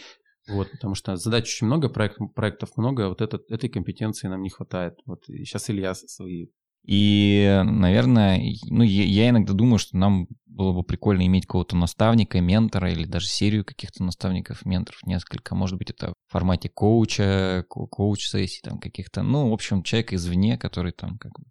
Вот, 0.49 0.71
потому 0.73 0.95
что 0.95 1.17
задач 1.17 1.45
очень 1.45 1.69
много, 1.69 1.89
проект, 1.89 2.19
проектов 2.35 2.77
много, 2.77 3.09
вот 3.09 3.21
этот, 3.21 3.49
этой 3.49 3.71
компетенции 3.71 4.27
нам 4.27 4.43
не 4.43 4.51
хватает. 4.51 4.95
Вот 5.07 5.25
сейчас 5.27 5.71
Илья 5.71 5.95
свои 5.95 6.49
и, 6.85 7.63
наверное, 7.65 8.43
ну, 8.69 8.83
я 8.83 9.29
иногда 9.29 9.53
думаю, 9.53 9.79
что 9.79 9.97
нам 9.97 10.27
было 10.47 10.73
бы 10.73 10.83
прикольно 10.83 11.27
иметь 11.27 11.47
какого-то 11.47 11.77
наставника, 11.77 12.41
ментора 12.41 12.91
или 12.91 13.05
даже 13.05 13.27
серию 13.27 13.65
каких-то 13.65 14.03
наставников, 14.03 14.65
менторов 14.65 15.01
несколько. 15.05 15.55
Может 15.55 15.79
быть, 15.79 15.91
это 15.91 16.13
в 16.29 16.33
формате 16.33 16.69
коуча, 16.69 17.65
коуч-сессий 17.69 18.61
там 18.63 18.79
каких-то. 18.79 19.23
Ну, 19.23 19.51
в 19.51 19.53
общем, 19.53 19.83
человек 19.83 20.13
извне, 20.13 20.59
который 20.59 20.93
там 20.93 21.19
как 21.19 21.33
бы 21.33 21.45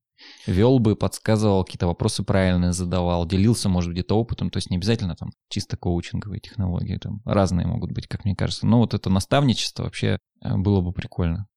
вел 0.46 0.80
бы, 0.80 0.96
подсказывал, 0.96 1.63
какие-то 1.63 1.88
вопросы 1.88 2.24
правильные 2.24 2.74
задавал, 2.74 3.26
делился, 3.26 3.70
может, 3.70 3.91
где-то 3.91 4.17
опытом, 4.17 4.50
то 4.50 4.58
есть 4.58 4.70
не 4.70 4.78
обязательно 4.78 5.15
там 5.15 5.32
чисто 5.50 5.78
коучинговые 5.78 6.39
технологии, 6.39 6.98
там 6.98 7.22
разные 7.26 7.65
могут 7.65 7.91
быть, 7.91 8.08
как 8.08 8.26
мне 8.26 8.36
кажется. 8.36 8.67
Но 8.67 8.80
вот 8.80 8.94
это 8.94 9.10
наставничество 9.10 9.84
вообще 9.84 10.20
э, 10.41 10.58
было 10.58 10.82
бы 10.82 10.91
прикольно. 10.94 11.48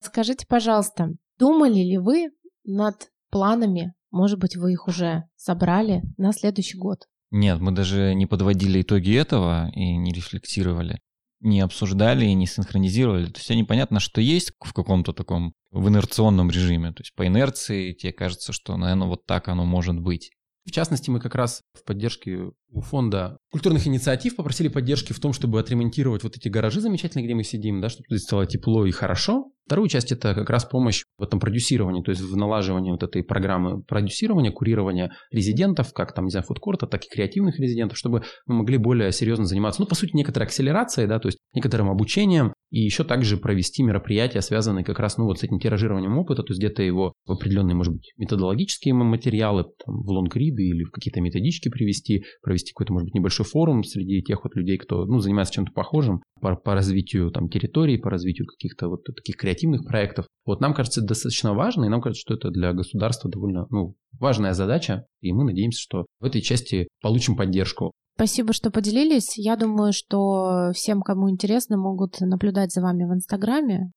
Скажите, 0.00 0.46
пожалуйста, 0.46 1.10
думали 1.38 1.80
ли 1.80 1.98
вы 1.98 2.30
над 2.64 3.11
планами, 3.32 3.94
может 4.12 4.38
быть, 4.38 4.56
вы 4.56 4.72
их 4.72 4.86
уже 4.86 5.24
собрали 5.34 6.02
на 6.18 6.32
следующий 6.32 6.78
год? 6.78 7.06
Нет, 7.32 7.60
мы 7.60 7.72
даже 7.72 8.14
не 8.14 8.26
подводили 8.26 8.82
итоги 8.82 9.16
этого 9.16 9.70
и 9.70 9.96
не 9.96 10.12
рефлексировали, 10.12 11.00
не 11.40 11.60
обсуждали 11.60 12.26
и 12.26 12.34
не 12.34 12.46
синхронизировали. 12.46 13.26
То 13.26 13.38
есть 13.38 13.50
они 13.50 13.64
понятно, 13.64 13.98
что 14.00 14.20
есть 14.20 14.52
в 14.60 14.72
каком-то 14.74 15.14
таком 15.14 15.54
в 15.70 15.88
инерционном 15.88 16.50
режиме. 16.50 16.92
То 16.92 17.00
есть 17.00 17.14
по 17.14 17.26
инерции 17.26 17.94
тебе 17.94 18.12
кажется, 18.12 18.52
что, 18.52 18.76
наверное, 18.76 19.08
вот 19.08 19.24
так 19.24 19.48
оно 19.48 19.64
может 19.64 19.98
быть. 19.98 20.30
В 20.64 20.70
частности, 20.70 21.10
мы 21.10 21.18
как 21.18 21.34
раз 21.34 21.62
в 21.74 21.84
поддержке 21.84 22.50
у 22.70 22.80
фонда 22.80 23.36
культурных 23.50 23.86
инициатив 23.86 24.36
попросили 24.36 24.68
поддержки 24.68 25.12
в 25.12 25.18
том, 25.18 25.32
чтобы 25.32 25.58
отремонтировать 25.58 26.22
вот 26.22 26.36
эти 26.36 26.48
гаражи 26.48 26.80
замечательные, 26.80 27.24
где 27.24 27.34
мы 27.34 27.42
сидим, 27.42 27.80
да, 27.80 27.88
чтобы 27.88 28.04
здесь 28.08 28.22
стало 28.22 28.46
тепло 28.46 28.86
и 28.86 28.92
хорошо. 28.92 29.50
Вторую 29.66 29.88
часть– 29.88 30.12
это 30.12 30.34
как 30.34 30.50
раз 30.50 30.64
помощь 30.64 31.04
в 31.18 31.22
этом 31.22 31.40
продюсировании, 31.40 32.02
то 32.02 32.10
есть 32.10 32.22
в 32.22 32.36
налаживании 32.36 32.90
вот 32.90 33.02
этой 33.02 33.22
программы 33.24 33.82
продюсирования, 33.82 34.52
курирования 34.52 35.12
резидентов, 35.30 35.92
как 35.92 36.14
там, 36.14 36.26
не 36.26 36.30
знаю, 36.30 36.44
фудкорта, 36.44 36.86
так 36.86 37.04
и 37.04 37.08
креативных 37.08 37.58
резидентов, 37.58 37.98
чтобы 37.98 38.22
мы 38.46 38.56
могли 38.56 38.76
более 38.76 39.12
серьезно 39.12 39.46
заниматься, 39.46 39.80
ну, 39.80 39.86
по 39.86 39.94
сути, 39.94 40.14
некоторой 40.14 40.46
акселерацией, 40.46 41.08
да, 41.08 41.18
то 41.18 41.28
есть 41.28 41.38
некоторым 41.54 41.90
обучением, 41.90 42.52
и 42.72 42.80
еще 42.80 43.04
также 43.04 43.36
провести 43.36 43.82
мероприятия, 43.82 44.40
связанные 44.40 44.82
как 44.82 44.98
раз, 44.98 45.18
ну, 45.18 45.24
вот 45.26 45.38
с 45.38 45.42
этим 45.44 45.60
тиражированием 45.60 46.16
опыта, 46.16 46.42
то 46.42 46.52
есть 46.52 46.58
где-то 46.58 46.82
его 46.82 47.12
в 47.26 47.32
определенные, 47.32 47.76
может 47.76 47.92
быть, 47.92 48.12
методологические 48.16 48.94
материалы, 48.94 49.64
там, 49.84 50.02
в 50.02 50.08
лонгриды 50.08 50.62
или 50.62 50.84
в 50.84 50.90
какие-то 50.90 51.20
методички 51.20 51.68
привести, 51.68 52.24
провести 52.42 52.72
какой-то, 52.72 52.94
может 52.94 53.06
быть, 53.06 53.14
небольшой 53.14 53.44
форум 53.44 53.84
среди 53.84 54.22
тех 54.22 54.42
вот 54.42 54.56
людей, 54.56 54.78
кто, 54.78 55.04
ну, 55.04 55.18
занимается 55.18 55.52
чем-то 55.52 55.72
похожим 55.72 56.22
по, 56.40 56.56
по 56.56 56.72
развитию 56.72 57.30
там 57.30 57.50
территории, 57.50 57.98
по 57.98 58.08
развитию 58.08 58.46
каких-то 58.46 58.88
вот 58.88 59.04
таких 59.04 59.36
креативных 59.36 59.86
проектов. 59.86 60.26
Вот 60.46 60.62
нам 60.62 60.72
кажется, 60.72 61.00
это 61.00 61.08
достаточно 61.08 61.52
важно, 61.52 61.84
и 61.84 61.88
нам 61.90 62.00
кажется, 62.00 62.22
что 62.22 62.34
это 62.34 62.50
для 62.50 62.72
государства 62.72 63.30
довольно, 63.30 63.66
ну, 63.68 63.96
важная 64.18 64.54
задача, 64.54 65.04
и 65.20 65.32
мы 65.32 65.44
надеемся, 65.44 65.80
что 65.80 66.06
в 66.20 66.24
этой 66.24 66.40
части 66.40 66.88
получим 67.02 67.36
поддержку. 67.36 67.92
Спасибо, 68.22 68.52
что 68.52 68.70
поделились. 68.70 69.36
Я 69.36 69.56
думаю, 69.56 69.92
что 69.92 70.70
всем, 70.74 71.02
кому 71.02 71.28
интересно, 71.28 71.76
могут 71.76 72.20
наблюдать 72.20 72.70
за 72.70 72.80
вами 72.80 73.02
в 73.02 73.12
Инстаграме. 73.12 73.90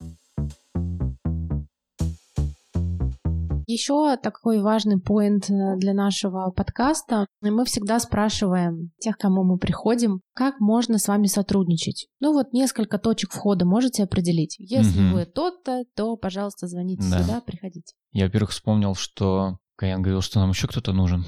Еще 3.68 4.18
такой 4.18 4.64
важный 4.64 5.00
поинт 5.00 5.52
э, 5.52 5.76
для 5.78 5.94
нашего 5.94 6.50
подкаста. 6.50 7.28
Мы 7.42 7.66
всегда 7.66 8.00
спрашиваем 8.00 8.90
тех, 8.98 9.16
кому 9.16 9.44
мы 9.44 9.60
приходим, 9.60 10.22
как 10.34 10.60
можно 10.60 10.98
с 10.98 11.08
вами 11.08 11.28
сотрудничать. 11.28 12.08
Ну 12.20 12.34
вот 12.34 12.52
несколько 12.52 12.98
точек 12.98 13.32
входа 13.32 13.64
можете 13.64 14.02
определить. 14.02 14.56
Если 14.58 15.06
угу. 15.06 15.18
вы 15.18 15.26
тот-то, 15.26 15.84
то, 15.96 16.18
пожалуйста, 16.18 16.66
звоните 16.66 17.08
да. 17.12 17.22
сюда, 17.22 17.42
приходите. 17.46 17.94
Я, 18.12 18.26
во-первых, 18.26 18.50
вспомнил, 18.50 18.96
что 18.96 19.60
Каян 19.76 20.02
говорил, 20.02 20.22
что 20.22 20.40
нам 20.40 20.50
еще 20.50 20.68
кто-то 20.68 20.94
нужен. 20.94 21.26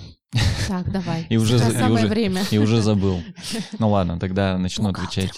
Так, 0.68 0.92
давай. 0.92 1.26
И 1.30 1.38
уже, 1.38 1.56
и, 1.56 1.92
уже, 1.92 2.08
время. 2.08 2.44
и 2.52 2.58
уже 2.58 2.82
забыл. 2.82 3.22
Ну 3.80 3.90
ладно, 3.90 4.20
тогда 4.20 4.58
начну 4.58 4.90
отвечать. 4.90 5.32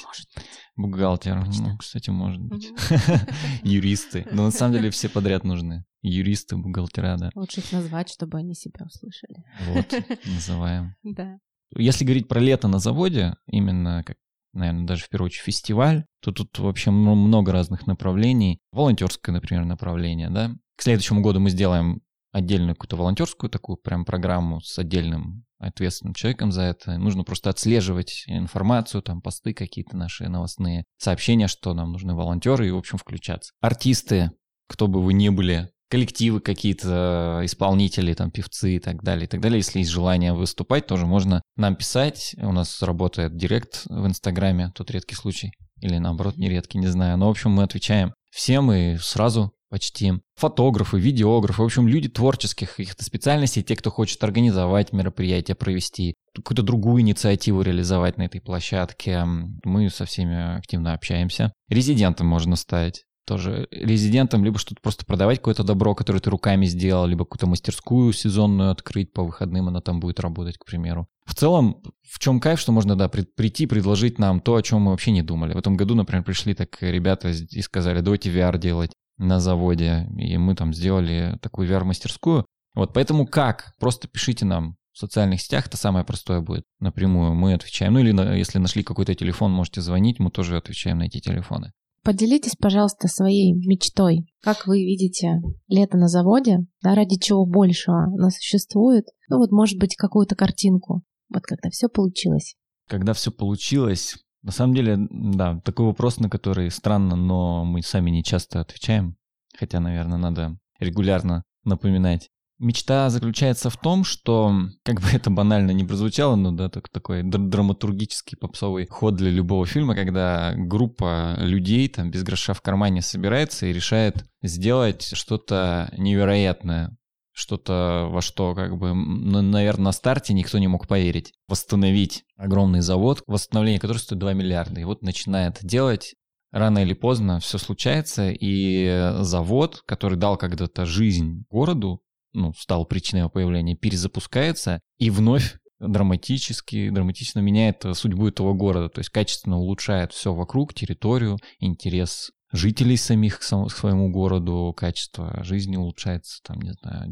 Бухгалтер. 0.76 1.46
Ну, 1.46 1.78
кстати, 1.78 2.10
может 2.10 2.42
быть. 2.42 2.72
Юристы. 3.64 4.26
Но 4.32 4.46
на 4.46 4.52
самом 4.52 4.74
деле 4.74 4.90
все 4.92 5.10
подряд 5.10 5.44
нужны. 5.44 5.84
Юристы, 6.02 6.58
бухгалтера, 6.58 7.18
да. 7.18 7.30
Лучше 7.36 7.60
их 7.60 7.72
назвать, 7.72 8.10
чтобы 8.10 8.38
они 8.38 8.56
себя 8.56 8.86
услышали. 8.86 9.44
Вот, 9.68 9.94
называем. 10.26 10.96
Да. 11.04 11.38
Если 11.76 12.06
говорить 12.06 12.28
про 12.28 12.40
лето 12.40 12.68
на 12.68 12.80
заводе, 12.80 13.36
именно 13.46 14.04
как 14.06 14.18
наверное, 14.54 14.88
даже 14.88 15.04
в 15.04 15.10
первую 15.10 15.28
очередь 15.28 15.44
фестиваль, 15.44 16.06
то 16.22 16.32
тут 16.32 16.58
вообще 16.58 16.92
много 16.92 17.52
разных 17.52 17.86
направлений. 17.86 18.60
Волонтерское, 18.72 19.34
например, 19.34 19.66
направление, 19.66 20.30
да. 20.30 20.56
К 20.76 20.82
следующему 20.82 21.22
году 21.22 21.40
мы 21.40 21.50
сделаем 21.50 22.02
отдельную 22.32 22.76
какую-то 22.76 22.98
волонтерскую 22.98 23.50
такую 23.50 23.78
прям 23.78 24.06
программу 24.06 24.62
с 24.62 24.78
отдельным 24.78 25.46
ответственным 25.58 26.14
человеком 26.14 26.52
за 26.52 26.64
это. 26.64 26.98
Нужно 26.98 27.24
просто 27.24 27.50
отслеживать 27.50 28.24
информацию, 28.28 29.02
там 29.02 29.22
посты 29.22 29.54
какие-то 29.54 29.98
наши 29.98 30.28
новостные, 30.30 30.86
сообщения, 30.98 31.48
что 31.48 31.74
нам 31.74 31.92
нужны 31.92 32.16
волонтеры 32.16 32.68
и, 32.68 32.72
в 32.72 32.78
общем, 32.78 32.98
включаться. 32.98 33.52
Артисты, 33.60 34.32
кто 34.68 34.88
бы 34.88 35.02
вы 35.02 35.14
ни 35.14 35.30
были, 35.30 35.70
коллективы 35.90 36.40
какие-то, 36.40 37.42
исполнители, 37.44 38.14
там, 38.14 38.32
певцы 38.32 38.76
и 38.76 38.80
так 38.80 39.04
далее, 39.04 39.26
и 39.26 39.28
так 39.28 39.42
далее. 39.42 39.58
Если 39.58 39.80
есть 39.80 39.92
желание 39.92 40.34
выступать, 40.34 40.88
тоже 40.88 41.06
можно 41.06 41.42
нам 41.58 41.76
писать. 41.76 42.36
У 42.38 42.52
нас 42.52 42.82
работает 42.82 43.36
директ 43.36 43.84
в 43.86 44.06
Инстаграме, 44.06 44.72
тот 44.76 44.92
редкий 44.92 45.16
случай. 45.16 45.52
Или 45.82 45.98
наоборот, 45.98 46.38
нередкий, 46.38 46.80
не 46.80 46.88
знаю. 46.88 47.18
Но, 47.18 47.28
в 47.28 47.32
общем, 47.32 47.52
мы 47.52 47.64
отвечаем 47.64 48.14
всем 48.32 48.72
и 48.72 48.98
сразу 48.98 49.52
почти. 49.70 50.14
Фотографы, 50.36 51.00
видеографы, 51.00 51.62
в 51.62 51.66
общем, 51.66 51.88
люди 51.88 52.10
творческих 52.10 52.76
каких-то 52.76 53.04
специальностей, 53.04 53.64
те, 53.64 53.76
кто 53.76 53.92
хочет 53.92 54.24
организовать 54.24 54.94
мероприятие, 54.94 55.56
провести, 55.56 56.16
какую-то 56.36 56.64
другую 56.64 57.02
инициативу 57.02 57.62
реализовать 57.62 58.18
на 58.18 58.24
этой 58.24 58.42
площадке. 58.42 59.24
Мы 59.64 59.90
со 59.90 60.06
всеми 60.06 60.58
активно 60.58 60.94
общаемся. 60.94 61.54
Резидентом 61.70 62.28
можно 62.28 62.56
стать 62.56 63.04
тоже 63.30 63.68
резидентом, 63.70 64.44
либо 64.44 64.58
что-то 64.58 64.82
просто 64.82 65.06
продавать 65.06 65.38
какое-то 65.38 65.64
добро, 65.64 65.94
которое 65.94 66.20
ты 66.20 66.32
руками 66.32 66.66
сделал, 66.66 67.06
либо 67.06 67.26
какую-то 67.26 67.46
мастерскую 67.46 68.12
сезонную 68.12 68.72
открыть 68.72 69.14
по 69.14 69.24
выходным, 69.24 69.68
она 69.68 69.82
там 69.82 70.00
будет 70.00 70.20
работать, 70.20 70.58
к 70.58 70.66
примеру. 70.66 71.08
В 71.26 71.36
целом, 71.36 71.84
в 72.02 72.18
чем 72.18 72.40
кайф, 72.40 72.60
что 72.60 72.72
можно, 72.72 72.96
да, 72.96 73.08
прийти, 73.08 73.68
предложить 73.68 74.18
нам 74.18 74.40
то, 74.40 74.56
о 74.56 74.64
чем 74.64 74.82
мы 74.82 74.92
вообще 74.92 75.12
не 75.12 75.22
думали. 75.22 75.54
В 75.54 75.60
этом 75.60 75.78
году, 75.78 75.94
например, 75.94 76.24
пришли 76.24 76.56
так 76.56 76.76
ребята 76.82 77.30
и 77.30 77.62
сказали, 77.62 78.02
давайте 78.02 78.32
VR 78.32 78.58
делать 78.58 78.94
на 79.20 79.40
заводе, 79.40 80.08
и 80.18 80.38
мы 80.38 80.56
там 80.56 80.74
сделали 80.74 81.38
такую 81.42 81.70
VR-мастерскую. 81.70 82.46
Вот 82.74 82.94
поэтому 82.94 83.28
как? 83.28 83.76
Просто 83.80 84.08
пишите 84.08 84.46
нам 84.46 84.78
в 84.94 84.98
социальных 84.98 85.42
сетях, 85.42 85.68
это 85.68 85.78
самое 85.78 86.04
простое 86.04 86.42
будет 86.42 86.64
напрямую, 86.80 87.36
мы 87.36 87.54
отвечаем. 87.54 87.94
Ну 87.94 88.00
или 88.00 88.12
на, 88.12 88.34
если 88.36 88.58
нашли 88.58 88.84
какой-то 88.84 89.14
телефон, 89.14 89.52
можете 89.52 89.82
звонить, 89.82 90.20
мы 90.20 90.32
тоже 90.32 90.58
отвечаем 90.58 91.00
на 91.00 91.04
эти 91.04 91.20
телефоны. 91.20 91.72
Поделитесь, 92.04 92.56
пожалуйста, 92.56 93.08
своей 93.08 93.54
мечтой. 93.54 94.26
Как 94.42 94.68
вы 94.68 94.80
видите 94.80 95.42
лето 95.68 95.98
на 95.98 96.08
заводе, 96.08 96.60
да, 96.82 96.96
ради 96.96 97.20
чего 97.20 97.46
большего 97.46 98.06
оно 98.06 98.30
существует? 98.30 99.06
Ну 99.30 99.38
вот, 99.38 99.52
может 99.52 99.78
быть, 99.78 99.96
какую-то 99.96 100.36
картинку. 100.36 101.04
Вот 101.30 101.44
когда 101.44 101.70
все 101.70 101.90
получилось. 101.90 102.56
Когда 102.88 103.14
все 103.14 103.32
получилось, 103.32 104.16
на 104.42 104.52
самом 104.52 104.74
деле, 104.74 104.98
да, 105.10 105.60
такой 105.66 105.86
вопрос, 105.86 106.20
на 106.20 106.30
который 106.30 106.72
странно, 106.72 107.16
но 107.16 107.66
мы 107.66 107.82
сами 107.82 108.10
не 108.10 108.24
часто 108.24 108.62
отвечаем. 108.62 109.18
Хотя, 109.58 109.80
наверное, 109.80 110.18
надо 110.18 110.58
регулярно 110.80 111.44
напоминать. 111.66 112.30
Мечта 112.60 113.10
заключается 113.10 113.70
в 113.70 113.78
том, 113.78 114.04
что, 114.04 114.54
как 114.84 115.00
бы 115.00 115.08
это 115.14 115.30
банально 115.30 115.72
не 115.72 115.86
прозвучало, 115.86 116.36
но 116.36 116.52
да, 116.52 116.70
так, 116.70 116.90
такой 116.90 117.24
драматургический 117.24 118.38
попсовый 118.38 118.86
ход 118.86 119.16
для 119.16 119.30
любого 119.30 119.66
фильма, 119.66 119.96
когда 119.96 120.54
группа 120.56 121.36
людей 121.40 121.88
там 121.88 122.12
без 122.12 122.24
гроша 122.24 122.54
в 122.54 122.62
кармане 122.62 123.02
собирается 123.02 123.66
и 123.66 123.74
решает 123.74 124.26
сделать 124.42 125.04
что-то 125.04 125.90
невероятное, 125.98 126.98
что-то 127.40 128.08
во 128.12 128.22
что, 128.22 128.54
как 128.54 128.78
бы, 128.78 128.94
ну, 128.94 129.42
наверное, 129.42 129.86
на 129.86 129.92
старте 129.92 130.34
никто 130.34 130.60
не 130.60 130.68
мог 130.68 130.88
поверить. 130.88 131.34
Восстановить 131.48 132.26
огромный 132.36 132.82
завод, 132.82 133.24
восстановление 133.28 133.80
которого 133.80 134.02
стоит 134.02 134.20
2 134.20 134.34
миллиарда. 134.34 134.82
И 134.82 134.84
вот 134.84 135.02
начинает 135.02 135.60
делать 135.62 136.16
рано 136.52 136.80
или 136.80 136.94
поздно 136.94 137.40
все 137.40 137.58
случается, 137.58 138.30
и 138.30 139.14
завод, 139.22 139.84
который 139.86 140.18
дал 140.18 140.36
когда-то 140.36 140.86
жизнь 140.86 141.46
городу, 141.50 142.02
ну, 142.34 142.54
стал 142.58 142.86
причиной 142.86 143.20
его 143.20 143.30
появления, 143.30 143.76
перезапускается 143.76 144.82
и 144.98 145.10
вновь 145.10 145.58
драматически, 145.80 146.90
драматично 146.90 147.40
меняет 147.40 147.86
судьбу 147.94 148.28
этого 148.28 148.54
города, 148.54 148.90
то 148.90 149.00
есть 149.00 149.10
качественно 149.12 149.58
улучшает 149.58 150.12
все 150.12 150.34
вокруг, 150.34 150.74
территорию, 150.74 151.38
интерес 151.60 152.32
жителей 152.52 152.98
самих 152.98 153.40
к 153.40 153.44
своему 153.44 154.10
городу, 154.12 154.74
качество 154.76 155.44
жизни 155.44 155.78
улучшается, 155.78 156.42
там, 156.44 156.62
не 156.62 156.74
знаю, 156.74 157.12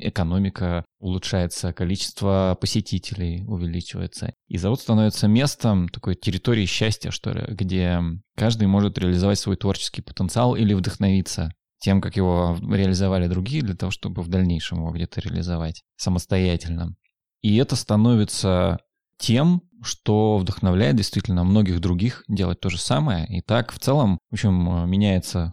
экономика 0.00 0.84
улучшается, 0.98 1.72
количество 1.72 2.56
посетителей 2.60 3.44
увеличивается. 3.46 4.32
И 4.46 4.56
завод 4.56 4.80
становится 4.80 5.28
местом 5.28 5.88
такой 5.88 6.14
территории 6.14 6.66
счастья, 6.66 7.10
что 7.10 7.32
ли, 7.32 7.44
где 7.48 8.00
каждый 8.36 8.66
может 8.66 8.98
реализовать 8.98 9.38
свой 9.38 9.56
творческий 9.56 10.02
потенциал 10.02 10.56
или 10.56 10.74
вдохновиться 10.74 11.52
тем, 11.80 12.00
как 12.00 12.16
его 12.16 12.56
реализовали 12.60 13.28
другие, 13.28 13.62
для 13.62 13.74
того, 13.74 13.90
чтобы 13.90 14.22
в 14.22 14.28
дальнейшем 14.28 14.78
его 14.78 14.90
где-то 14.90 15.20
реализовать 15.20 15.82
самостоятельно. 15.96 16.96
И 17.40 17.56
это 17.56 17.76
становится 17.76 18.78
тем, 19.18 19.62
что 19.82 20.38
вдохновляет 20.38 20.96
действительно 20.96 21.44
многих 21.44 21.80
других 21.80 22.24
делать 22.28 22.60
то 22.60 22.70
же 22.70 22.78
самое. 22.78 23.26
И 23.28 23.42
так 23.42 23.72
в 23.72 23.78
целом, 23.78 24.18
в 24.30 24.34
общем, 24.34 24.88
меняется, 24.88 25.52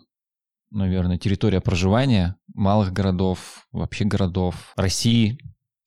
наверное, 0.71 1.17
территория 1.17 1.61
проживания 1.61 2.35
малых 2.53 2.93
городов, 2.93 3.67
вообще 3.71 4.05
городов, 4.05 4.73
России. 4.75 5.37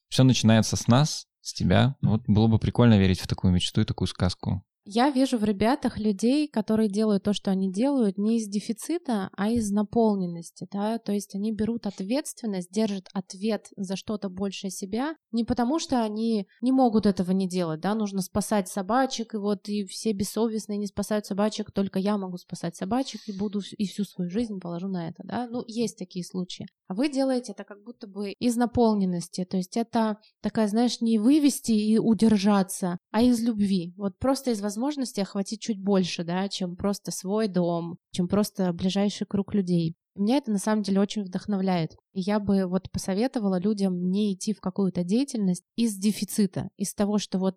Все 0.08 0.22
начинается 0.22 0.76
с 0.76 0.86
нас, 0.86 1.26
с 1.40 1.52
тебя. 1.52 1.96
Вот 2.02 2.22
было 2.26 2.46
бы 2.46 2.58
прикольно 2.58 2.98
верить 2.98 3.20
в 3.20 3.26
такую 3.26 3.52
мечту 3.52 3.80
и 3.80 3.84
такую 3.84 4.08
сказку. 4.08 4.62
Я 4.90 5.10
вижу 5.10 5.36
в 5.36 5.44
ребятах 5.44 5.98
людей, 5.98 6.48
которые 6.48 6.88
делают 6.88 7.24
то, 7.24 7.34
что 7.34 7.50
они 7.50 7.70
делают, 7.70 8.16
не 8.16 8.38
из 8.38 8.48
дефицита, 8.48 9.28
а 9.36 9.50
из 9.50 9.70
наполненности, 9.70 10.66
да, 10.72 10.98
то 10.98 11.12
есть 11.12 11.34
они 11.34 11.52
берут 11.52 11.86
ответственность, 11.86 12.70
держат 12.70 13.06
ответ 13.12 13.66
за 13.76 13.96
что-то 13.96 14.30
большее 14.30 14.70
себя, 14.70 15.14
не 15.30 15.44
потому 15.44 15.78
что 15.78 16.02
они 16.02 16.48
не 16.62 16.72
могут 16.72 17.04
этого 17.04 17.32
не 17.32 17.46
делать, 17.46 17.80
да, 17.80 17.94
нужно 17.94 18.22
спасать 18.22 18.68
собачек, 18.68 19.34
и 19.34 19.36
вот 19.36 19.68
и 19.68 19.84
все 19.84 20.12
бессовестные 20.12 20.78
не 20.78 20.86
спасают 20.86 21.26
собачек, 21.26 21.70
только 21.70 21.98
я 21.98 22.16
могу 22.16 22.38
спасать 22.38 22.74
собачек 22.74 23.20
и 23.26 23.38
буду 23.38 23.60
и 23.76 23.86
всю 23.86 24.04
свою 24.04 24.30
жизнь 24.30 24.58
положу 24.58 24.88
на 24.88 25.10
это, 25.10 25.22
да, 25.22 25.48
ну, 25.50 25.64
есть 25.66 25.98
такие 25.98 26.24
случаи. 26.24 26.66
А 26.86 26.94
вы 26.94 27.10
делаете 27.10 27.52
это 27.52 27.64
как 27.64 27.84
будто 27.84 28.06
бы 28.06 28.32
из 28.32 28.56
наполненности, 28.56 29.44
то 29.44 29.58
есть 29.58 29.76
это 29.76 30.16
такая, 30.40 30.66
знаешь, 30.66 31.02
не 31.02 31.18
вывести 31.18 31.72
и 31.72 31.98
удержаться, 31.98 32.96
а 33.10 33.20
из 33.20 33.42
любви, 33.42 33.92
вот 33.98 34.18
просто 34.18 34.52
из 34.52 34.62
возможности 34.62 34.77
возможности 34.78 35.20
охватить 35.20 35.60
чуть 35.60 35.82
больше, 35.82 36.24
да, 36.24 36.48
чем 36.48 36.76
просто 36.76 37.10
свой 37.10 37.48
дом, 37.48 37.98
чем 38.12 38.28
просто 38.28 38.72
ближайший 38.72 39.26
круг 39.26 39.54
людей. 39.54 39.96
Меня 40.14 40.36
это 40.36 40.50
на 40.50 40.58
самом 40.58 40.82
деле 40.82 41.00
очень 41.00 41.22
вдохновляет. 41.22 41.96
И 42.12 42.20
я 42.20 42.38
бы 42.38 42.66
вот 42.66 42.90
посоветовала 42.90 43.60
людям 43.60 44.10
не 44.10 44.34
идти 44.34 44.52
в 44.52 44.60
какую-то 44.60 45.04
деятельность 45.04 45.64
из 45.76 45.96
дефицита, 45.96 46.70
из 46.76 46.94
того, 46.94 47.18
что 47.18 47.38
вот 47.38 47.56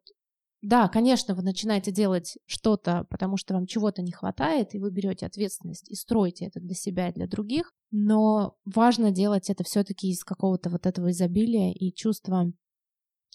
да, 0.63 0.87
конечно, 0.89 1.33
вы 1.33 1.41
начинаете 1.41 1.91
делать 1.91 2.37
что-то, 2.45 3.07
потому 3.09 3.35
что 3.35 3.55
вам 3.55 3.65
чего-то 3.65 4.03
не 4.03 4.11
хватает, 4.11 4.75
и 4.75 4.79
вы 4.79 4.91
берете 4.91 5.25
ответственность 5.25 5.89
и 5.89 5.95
строите 5.95 6.45
это 6.45 6.59
для 6.59 6.75
себя 6.75 7.09
и 7.09 7.13
для 7.13 7.25
других, 7.25 7.73
но 7.89 8.53
важно 8.63 9.09
делать 9.09 9.49
это 9.49 9.63
все-таки 9.63 10.11
из 10.11 10.23
какого-то 10.23 10.69
вот 10.69 10.85
этого 10.85 11.09
изобилия 11.09 11.73
и 11.73 11.91
чувства 11.91 12.51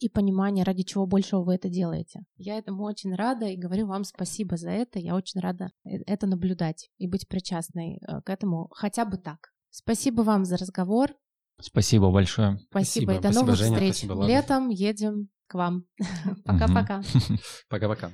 и 0.01 0.09
понимание, 0.09 0.65
ради 0.65 0.83
чего 0.83 1.07
большего 1.07 1.43
вы 1.43 1.55
это 1.55 1.69
делаете. 1.69 2.21
Я 2.37 2.59
этому 2.59 2.85
очень 2.85 3.15
рада 3.15 3.47
и 3.47 3.57
говорю 3.57 3.87
вам 3.87 4.05
спасибо 4.05 4.57
за 4.57 4.71
это. 4.71 4.99
Я 4.99 5.15
очень 5.15 5.41
рада 5.41 5.71
э, 5.85 5.99
это 6.07 6.27
наблюдать 6.27 6.91
и 6.99 7.07
быть 7.07 7.29
причастной 7.29 7.97
э, 7.97 8.21
к 8.23 8.31
этому 8.31 8.69
хотя 8.73 9.05
бы 9.05 9.17
так. 9.17 9.53
Спасибо 9.71 10.23
вам 10.23 10.45
за 10.45 10.57
разговор. 10.57 11.15
Спасибо 11.61 12.11
большое. 12.11 12.59
Спасибо, 12.71 13.13
спасибо. 13.13 13.13
и 13.13 13.17
до 13.17 13.21
спасибо, 13.23 13.41
новых 13.41 13.57
Женя, 13.57 13.75
встреч. 13.75 13.95
Спасибо, 13.97 14.27
Летом 14.27 14.69
едем 14.69 15.29
к 15.47 15.55
вам. 15.55 15.85
Пока-пока. 16.45 17.03
Пока-пока. 17.69 18.13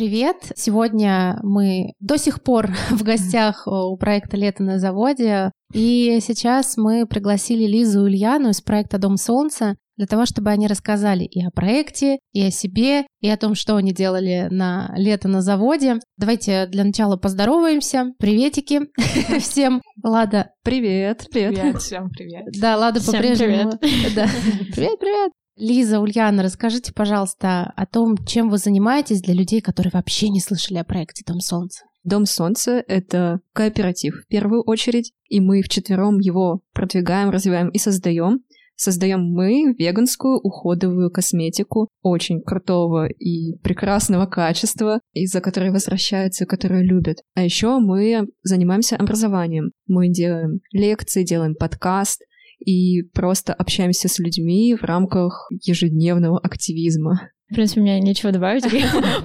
Привет! 0.00 0.52
Сегодня 0.56 1.38
мы 1.42 1.92
до 2.00 2.16
сих 2.16 2.42
пор 2.42 2.70
в 2.90 3.02
гостях 3.02 3.66
у 3.66 3.98
проекта 3.98 4.38
«Лето 4.38 4.62
на 4.62 4.78
заводе». 4.78 5.52
И 5.74 6.20
сейчас 6.22 6.78
мы 6.78 7.04
пригласили 7.06 7.66
Лизу 7.66 8.00
и 8.00 8.04
Ульяну 8.04 8.48
из 8.48 8.62
проекта 8.62 8.96
«Дом 8.96 9.18
солнца» 9.18 9.76
для 9.98 10.06
того, 10.06 10.24
чтобы 10.24 10.48
они 10.48 10.68
рассказали 10.68 11.24
и 11.24 11.44
о 11.44 11.50
проекте, 11.50 12.18
и 12.32 12.42
о 12.42 12.50
себе, 12.50 13.04
и 13.20 13.28
о 13.28 13.36
том, 13.36 13.54
что 13.54 13.76
они 13.76 13.92
делали 13.92 14.48
на 14.50 14.90
лето 14.96 15.28
на 15.28 15.42
заводе. 15.42 16.00
Давайте 16.16 16.64
для 16.64 16.84
начала 16.84 17.18
поздороваемся. 17.18 18.14
Приветики 18.18 18.80
всем. 19.38 19.82
Лада, 20.02 20.52
привет. 20.64 21.26
Привет. 21.30 21.60
Привет, 21.60 21.82
всем 21.82 22.08
привет. 22.08 22.44
Да, 22.58 22.78
Лада 22.78 23.04
по-прежнему. 23.04 23.72
Привет, 23.78 24.30
привет. 24.98 25.32
Лиза, 25.60 26.00
Ульяна, 26.00 26.42
расскажите, 26.42 26.90
пожалуйста, 26.94 27.74
о 27.76 27.84
том, 27.84 28.16
чем 28.24 28.48
вы 28.48 28.56
занимаетесь 28.56 29.20
для 29.20 29.34
людей, 29.34 29.60
которые 29.60 29.90
вообще 29.92 30.30
не 30.30 30.40
слышали 30.40 30.78
о 30.78 30.84
проекте 30.84 31.22
«Дом 31.26 31.40
солнца». 31.40 31.84
Дом 32.02 32.24
солнца— 32.24 32.82
это 32.88 33.40
кооператив 33.52 34.22
в 34.24 34.26
первую 34.26 34.62
очередь, 34.62 35.12
и 35.28 35.38
мы 35.38 35.60
вчетвером 35.60 36.18
его 36.18 36.62
продвигаем, 36.72 37.28
развиваем 37.28 37.68
и 37.68 37.78
создаем. 37.78 38.40
Создаем 38.74 39.20
мы 39.20 39.74
веганскую 39.78 40.40
уходовую 40.40 41.10
косметику 41.10 41.90
очень 42.00 42.40
крутого 42.40 43.08
и 43.08 43.58
прекрасного 43.58 44.24
качества, 44.24 45.00
из-за 45.12 45.42
которой 45.42 45.70
возвращаются, 45.70 46.46
которую 46.46 46.86
любят. 46.86 47.18
А 47.34 47.42
еще 47.42 47.78
мы 47.80 48.28
занимаемся 48.42 48.96
образованием. 48.96 49.72
Мы 49.86 50.08
делаем 50.08 50.60
лекции, 50.72 51.22
делаем 51.22 51.54
подкаст, 51.54 52.22
и 52.64 53.02
просто 53.02 53.52
общаемся 53.52 54.08
с 54.08 54.18
людьми 54.18 54.74
в 54.74 54.84
рамках 54.84 55.50
ежедневного 55.62 56.38
активизма. 56.38 57.30
В 57.50 57.54
принципе, 57.54 57.80
у 57.80 57.84
меня 57.84 57.98
нечего 57.98 58.30
добавить. 58.30 58.64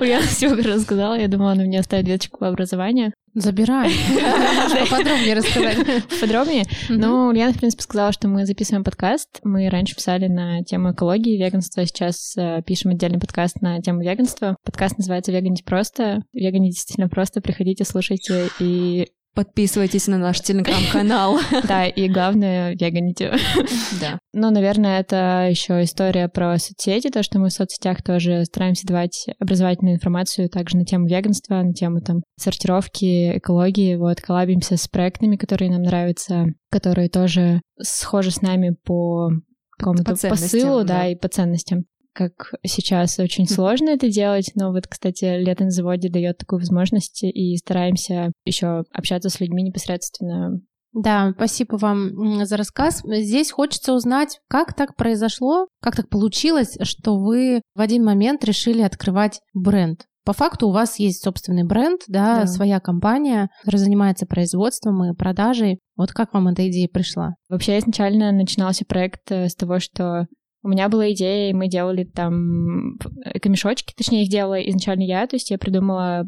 Я 0.01 0.21
все 0.27 0.51
рассказала. 0.55 1.13
Я 1.13 1.27
думала, 1.27 1.51
она 1.51 1.63
мне 1.63 1.79
оставит 1.79 2.07
веточку 2.07 2.39
по 2.39 2.47
образованию. 2.47 3.13
Забирай. 3.35 3.91
Поподробнее 4.89 5.35
рассказать. 5.35 5.77
Подробнее? 6.19 6.63
Ну, 6.89 7.27
Ульяна, 7.27 7.53
в 7.53 7.59
принципе, 7.59 7.83
сказала, 7.83 8.11
что 8.11 8.27
мы 8.27 8.47
записываем 8.47 8.83
подкаст. 8.83 9.41
Мы 9.43 9.69
раньше 9.69 9.95
писали 9.95 10.27
на 10.27 10.63
тему 10.63 10.93
экологии, 10.93 11.37
веганства. 11.37 11.85
Сейчас 11.85 12.35
э, 12.35 12.63
пишем 12.65 12.91
отдельный 12.91 13.19
подкаст 13.19 13.61
на 13.61 13.79
тему 13.79 14.01
веганства. 14.01 14.57
Подкаст 14.63 14.97
называется 14.97 15.31
«Веганить 15.31 15.63
просто». 15.63 16.23
Веганить 16.33 16.73
действительно 16.73 17.09
просто. 17.09 17.41
Приходите, 17.41 17.83
слушайте 17.83 18.47
и 18.59 19.09
Подписывайтесь 19.35 20.07
на 20.07 20.17
наш 20.17 20.39
телеграм-канал. 20.39 21.39
Да, 21.67 21.85
и 21.85 22.07
главное, 22.07 22.73
веганите. 22.73 23.33
Да. 23.99 24.17
Ну, 24.33 24.49
наверное, 24.49 24.99
это 25.01 25.47
еще 25.49 25.83
история 25.83 26.29
про 26.29 26.57
соцсети, 26.57 27.09
то, 27.09 27.21
что 27.21 27.39
мы 27.39 27.49
в 27.49 27.53
соцсетях 27.53 28.01
тоже 28.01 28.45
стараемся 28.45 28.87
давать 28.87 29.27
образовательную 29.39 29.95
информацию 29.95 30.49
также 30.49 30.77
на 30.77 30.85
тему 30.85 31.07
веганства, 31.07 31.61
на 31.61 31.73
тему 31.73 31.99
там 31.99 32.21
сортировки, 32.39 33.37
экологии. 33.37 33.95
Вот, 33.95 34.21
коллабимся 34.21 34.77
с 34.77 34.87
проектами, 34.87 35.35
которые 35.35 35.69
нам 35.69 35.83
нравятся, 35.83 36.45
которые 36.71 37.09
тоже 37.09 37.61
схожи 37.81 38.31
с 38.31 38.41
нами 38.41 38.75
по 38.85 39.31
какому-то 39.77 40.15
посылу, 40.29 40.85
да, 40.85 41.07
и 41.07 41.15
по 41.15 41.27
ценностям 41.27 41.83
как 42.15 42.53
сейчас 42.65 43.19
очень 43.19 43.47
сложно 43.47 43.89
это 43.89 44.09
делать, 44.09 44.51
но 44.55 44.71
вот, 44.71 44.87
кстати, 44.87 45.25
лето 45.43 45.65
на 45.65 45.69
заводе 45.69 46.09
дает 46.09 46.37
такую 46.37 46.59
возможность, 46.59 47.23
и 47.23 47.57
стараемся 47.57 48.31
еще 48.45 48.83
общаться 48.91 49.29
с 49.29 49.39
людьми 49.39 49.63
непосредственно. 49.63 50.61
Да, 50.93 51.33
спасибо 51.35 51.75
вам 51.75 52.45
за 52.45 52.55
рассказ. 52.55 53.01
Здесь 53.05 53.51
хочется 53.51 53.93
узнать, 53.93 54.39
как 54.47 54.73
так 54.73 54.95
произошло, 54.95 55.67
как 55.81 55.97
так 55.97 56.07
получилось, 56.07 56.77
что 56.83 57.17
вы 57.17 57.61
в 57.75 57.81
один 57.81 58.05
момент 58.05 58.45
решили 58.45 58.81
открывать 58.81 59.41
бренд. 59.53 60.05
По 60.23 60.33
факту 60.33 60.69
у 60.69 60.71
вас 60.71 60.97
есть 60.97 61.21
собственный 61.21 61.65
бренд, 61.65 62.01
да, 62.07 62.41
да, 62.41 62.47
своя 62.47 62.79
компания, 62.79 63.49
которая 63.59 63.83
занимается 63.83 64.25
производством 64.25 65.03
и 65.03 65.15
продажей. 65.15 65.79
Вот 65.97 66.13
как 66.13 66.33
вам 66.33 66.47
эта 66.47 66.67
идея 66.67 66.87
пришла? 66.87 67.35
Вообще 67.49 67.77
изначально 67.77 68.31
начинался 68.31 68.85
проект 68.85 69.31
э, 69.31 69.49
с 69.49 69.55
того, 69.55 69.79
что 69.79 70.27
у 70.65 70.67
меня 70.67 70.89
была 70.89 71.11
идея, 71.11 71.51
и 71.51 71.53
мы 71.53 71.67
делали 71.67 72.05
там 72.05 72.97
камешочки, 73.39 73.93
точнее, 73.95 74.23
их 74.23 74.29
делала 74.29 74.55
изначально 74.55 75.03
я, 75.03 75.27
то 75.27 75.35
есть 75.35 75.51
я 75.51 75.59
придумала 75.59 76.25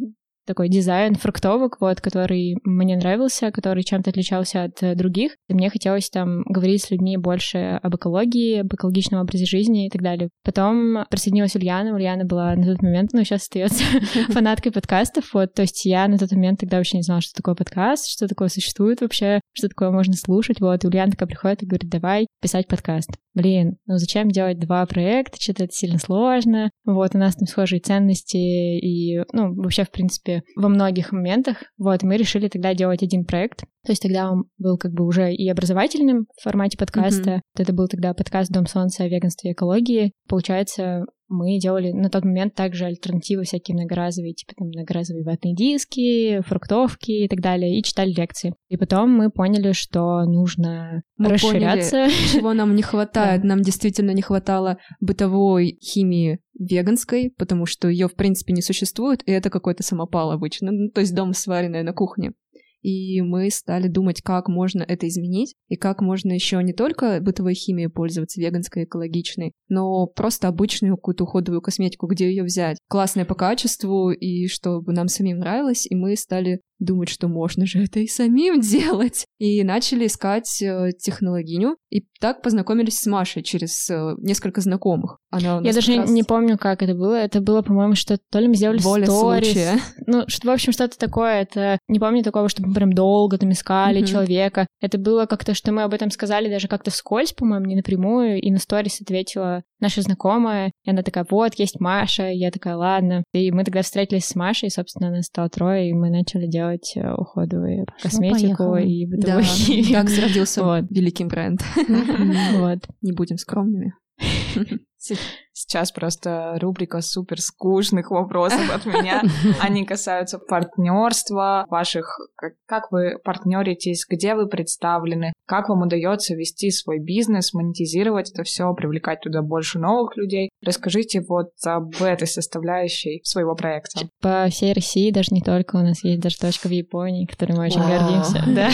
такой 0.47 0.69
дизайн 0.69 1.15
фруктовок, 1.15 1.79
вот, 1.81 2.01
который 2.01 2.57
мне 2.63 2.95
нравился, 2.95 3.51
который 3.51 3.83
чем-то 3.83 4.09
отличался 4.09 4.63
от 4.63 4.81
э, 4.81 4.95
других. 4.95 5.33
И 5.49 5.53
мне 5.53 5.69
хотелось 5.69 6.09
там 6.09 6.43
говорить 6.43 6.83
с 6.83 6.89
людьми 6.89 7.17
больше 7.17 7.79
об 7.83 7.95
экологии, 7.95 8.61
об 8.61 8.73
экологичном 8.73 9.21
образе 9.21 9.45
жизни 9.45 9.88
и 9.88 9.89
так 9.89 10.01
далее. 10.01 10.29
Потом 10.43 11.05
присоединилась 11.09 11.55
Ульяна. 11.55 11.93
Ульяна 11.93 12.23
была 12.25 12.55
на 12.55 12.65
тот 12.65 12.81
момент, 12.81 13.11
ну, 13.13 13.23
сейчас 13.23 13.41
остается 13.43 13.83
фанаткой 14.29 14.71
подкастов, 14.71 15.33
вот, 15.33 15.53
то 15.53 15.63
есть 15.63 15.85
я 15.85 16.07
на 16.07 16.17
тот 16.17 16.31
момент 16.31 16.61
тогда 16.61 16.77
вообще 16.77 16.97
не 16.97 17.03
знала, 17.03 17.21
что 17.21 17.33
такое 17.33 17.55
подкаст, 17.55 18.09
что 18.09 18.27
такое 18.27 18.47
существует 18.47 19.01
вообще, 19.01 19.41
что 19.51 19.67
такое 19.67 19.91
можно 19.91 20.13
слушать, 20.13 20.61
вот, 20.61 20.83
и 20.83 20.88
Ульяна 20.88 21.11
такая 21.11 21.27
приходит 21.27 21.63
и 21.63 21.65
говорит, 21.65 21.89
давай 21.89 22.27
писать 22.41 22.67
подкаст. 22.67 23.09
Блин, 23.38 23.77
ну 23.85 23.97
зачем 23.97 24.31
делать 24.31 24.57
два 24.57 24.83
проекта, 24.88 25.39
что-то 25.39 25.65
это 25.65 25.73
сильно 25.73 25.99
сложно, 25.99 26.71
вот, 26.85 27.13
у 27.13 27.19
нас 27.19 27.35
там 27.35 27.45
схожие 27.45 27.79
ценности 27.79 28.35
и, 28.35 29.19
ну, 29.31 29.53
вообще, 29.53 29.83
в 29.83 29.91
принципе, 29.91 30.41
во 30.55 30.69
многих 30.69 31.11
моментах. 31.11 31.57
Вот, 31.77 32.01
мы 32.01 32.17
решили 32.17 32.47
тогда 32.47 32.73
делать 32.73 33.03
один 33.03 33.25
проект. 33.25 33.59
То 33.85 33.91
есть 33.91 34.01
тогда 34.01 34.31
он 34.31 34.45
был 34.57 34.79
как 34.79 34.91
бы 34.91 35.05
уже 35.05 35.31
и 35.31 35.47
образовательным 35.49 36.25
в 36.35 36.41
формате 36.41 36.79
подкаста. 36.79 37.29
Mm-hmm. 37.29 37.61
Это 37.61 37.73
был 37.73 37.88
тогда 37.88 38.15
подкаст 38.15 38.51
«Дом 38.51 38.65
солнца 38.65 39.03
о 39.03 39.07
веганстве 39.07 39.51
и 39.51 39.53
экологии». 39.53 40.13
Получается, 40.27 41.05
мы 41.30 41.59
делали 41.59 41.91
на 41.91 42.09
тот 42.09 42.23
момент 42.23 42.55
также 42.55 42.86
альтернативы 42.86 43.43
всякие 43.43 43.75
многоразовые, 43.75 44.34
типа 44.34 44.53
там 44.57 44.67
многоразовые 44.67 45.23
ватные 45.23 45.55
диски, 45.55 46.41
фруктовки 46.41 47.11
и 47.11 47.28
так 47.28 47.41
далее, 47.41 47.78
и 47.78 47.84
читали 47.84 48.11
лекции. 48.11 48.53
И 48.69 48.78
потом 48.78 49.11
мы 49.11 49.30
поняли, 49.30 49.73
что 49.73 50.23
нужно 50.23 51.03
мы 51.17 51.30
расширяться. 51.30 52.05
Поняли, 52.05 52.11
чего 52.34 52.53
нам 52.53 52.75
не 52.75 52.82
хватает. 52.84 53.43
Нам 53.43 53.61
действительно 53.61 54.11
не 54.11 54.21
хватало 54.21 54.78
бытовой 54.99 55.78
химии 55.82 56.39
веганской, 56.59 57.34
потому 57.38 57.65
что 57.65 57.88
ее 57.88 58.07
в 58.07 58.15
принципе 58.15 58.53
не 58.53 58.61
существует, 58.61 59.21
и 59.25 59.32
это 59.32 59.49
какой-то 59.49 59.84
самопал 59.84 60.32
обычно, 60.32 60.71
ну, 60.71 60.89
то 60.89 61.01
есть 61.01 61.13
дом 61.13 61.34
сваренный 61.34 61.84
на 61.84 61.93
кухне 61.93 62.34
и 62.82 63.21
мы 63.21 63.49
стали 63.49 63.88
думать, 63.88 64.21
как 64.21 64.47
можно 64.47 64.84
это 64.84 65.07
изменить, 65.07 65.55
и 65.67 65.75
как 65.75 66.01
можно 66.01 66.32
еще 66.32 66.61
не 66.63 66.73
только 66.73 67.19
бытовой 67.21 67.53
химией 67.53 67.89
пользоваться, 67.89 68.39
веганской, 68.39 68.84
экологичной, 68.86 69.53
но 69.69 70.07
просто 70.07 70.47
обычную 70.47 70.95
какую-то 70.95 71.23
уходовую 71.23 71.61
косметику, 71.61 72.07
где 72.07 72.30
ее 72.30 72.43
взять. 72.43 72.78
Классная 72.89 73.25
по 73.25 73.36
качеству, 73.36 74.11
и 74.11 74.47
чтобы 74.47 74.93
нам 74.93 75.07
самим 75.07 75.39
нравилось, 75.39 75.86
и 75.89 75.95
мы 75.95 76.15
стали 76.15 76.61
думать, 76.80 77.09
что 77.09 77.28
можно 77.28 77.65
же 77.65 77.84
это 77.84 77.99
и 77.99 78.07
самим 78.07 78.59
делать. 78.61 79.25
И 79.38 79.63
начали 79.63 80.07
искать 80.07 80.61
э, 80.61 80.91
технологиню, 80.99 81.78
и 81.89 82.05
так 82.19 82.41
познакомились 82.41 82.99
с 82.99 83.05
Машей 83.05 83.43
через 83.43 83.89
э, 83.89 84.15
несколько 84.19 84.61
знакомых. 84.61 85.19
Она 85.30 85.61
Я 85.63 85.73
даже 85.73 85.95
раз... 85.95 86.09
не 86.09 86.23
помню, 86.23 86.57
как 86.57 86.82
это 86.82 86.93
было. 86.93 87.15
Это 87.15 87.41
было, 87.41 87.61
по-моему, 87.61 87.95
что 87.95 88.17
то 88.32 88.39
ли 88.39 88.47
мы 88.47 88.55
сделали 88.55 88.80
Воля 88.80 89.05
сторис. 89.05 89.47
Случая. 89.47 89.80
Ну, 90.05 90.23
что, 90.28 90.47
в 90.47 90.51
общем, 90.51 90.71
что-то 90.71 90.97
такое. 90.97 91.41
Это 91.41 91.80
не 91.88 91.99
помню 91.99 92.23
такого, 92.23 92.49
чтобы 92.49 92.69
мы 92.69 92.75
прям 92.75 92.93
долго 92.93 93.38
там 93.38 93.51
искали 93.51 94.01
mm-hmm. 94.01 94.07
человека. 94.07 94.67
Это 94.82 94.97
было 94.97 95.25
как-то, 95.25 95.53
что 95.53 95.71
мы 95.71 95.84
об 95.84 95.93
этом 95.93 96.11
сказали 96.11 96.49
даже 96.49 96.67
как-то 96.67 96.91
вскользь, 96.91 97.34
по-моему, 97.34 97.65
не 97.65 97.75
напрямую, 97.75 98.39
и 98.41 98.51
на 98.51 98.59
сторис 98.59 99.01
ответила 99.01 99.63
наша 99.80 100.01
знакомая, 100.01 100.71
и 100.84 100.89
она 100.89 101.03
такая, 101.03 101.25
вот, 101.30 101.55
есть 101.55 101.80
Маша, 101.80 102.30
и 102.30 102.38
я 102.38 102.51
такая, 102.51 102.75
ладно. 102.75 103.23
И 103.34 103.51
мы 103.51 103.63
тогда 103.63 103.82
встретились 103.82 104.25
с 104.25 104.36
Машей, 104.36 104.67
и, 104.67 104.71
собственно, 104.71 105.11
нас 105.11 105.25
стало 105.25 105.49
трое, 105.49 105.89
и 105.89 105.93
мы 105.93 106.09
начали 106.09 106.47
делать 106.47 106.93
э, 106.95 107.13
уходовую 107.13 107.86
косметику 108.01 108.63
ну, 108.63 108.78
и 108.78 109.05
бытовую 109.05 109.43
да, 109.43 109.99
Так 109.99 110.09
зародился 110.09 110.63
вот. 110.63 110.86
великий 110.89 111.25
бренд. 111.25 111.61
Вот. 112.57 112.80
Не 113.01 113.11
будем 113.13 113.38
скромными. 113.38 113.93
Сейчас 114.99 115.91
просто 115.91 116.57
рубрика 116.61 117.01
супер 117.01 117.41
скучных 117.41 118.11
вопросов 118.11 118.69
от 118.73 118.85
меня. 118.85 119.23
Они 119.61 119.85
касаются 119.85 120.37
партнерства, 120.37 121.65
ваших, 121.69 122.19
как, 122.67 122.91
вы 122.91 123.17
партнеритесь, 123.23 124.05
где 124.07 124.35
вы 124.35 124.47
представлены, 124.47 125.33
как 125.47 125.69
вам 125.69 125.81
удается 125.81 126.35
вести 126.35 126.69
свой 126.69 126.99
бизнес, 126.99 127.53
монетизировать 127.53 128.31
это 128.31 128.43
все, 128.43 128.71
привлекать 128.73 129.21
туда 129.21 129.41
больше 129.41 129.79
новых 129.79 130.15
людей. 130.15 130.49
Расскажите 130.63 131.21
вот 131.27 131.49
об 131.65 131.95
этой 132.01 132.27
составляющей 132.27 133.21
своего 133.23 133.55
проекта. 133.55 134.07
По 134.21 134.47
всей 134.51 134.73
России, 134.73 135.09
даже 135.11 135.29
не 135.31 135.41
только, 135.41 135.77
у 135.77 135.81
нас 135.81 136.03
есть 136.03 136.19
даже 136.19 136.37
точка 136.37 136.67
в 136.67 136.71
Японии, 136.71 137.25
которой 137.25 137.53
мы 137.53 137.65
очень 137.65 137.81
гордимся. 137.81 138.43
Да. 138.57 138.69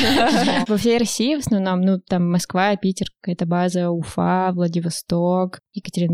По 0.68 0.78
всей 0.78 0.98
России 0.98 1.36
в 1.36 1.40
основном, 1.40 1.82
ну, 1.82 2.00
там 2.00 2.30
Москва, 2.30 2.76
Питер, 2.76 3.08
какая-то 3.22 3.46
база, 3.46 3.90
Уфа, 3.90 4.52
Владивосток, 4.54 5.60
Екатеринбург, 5.74 6.13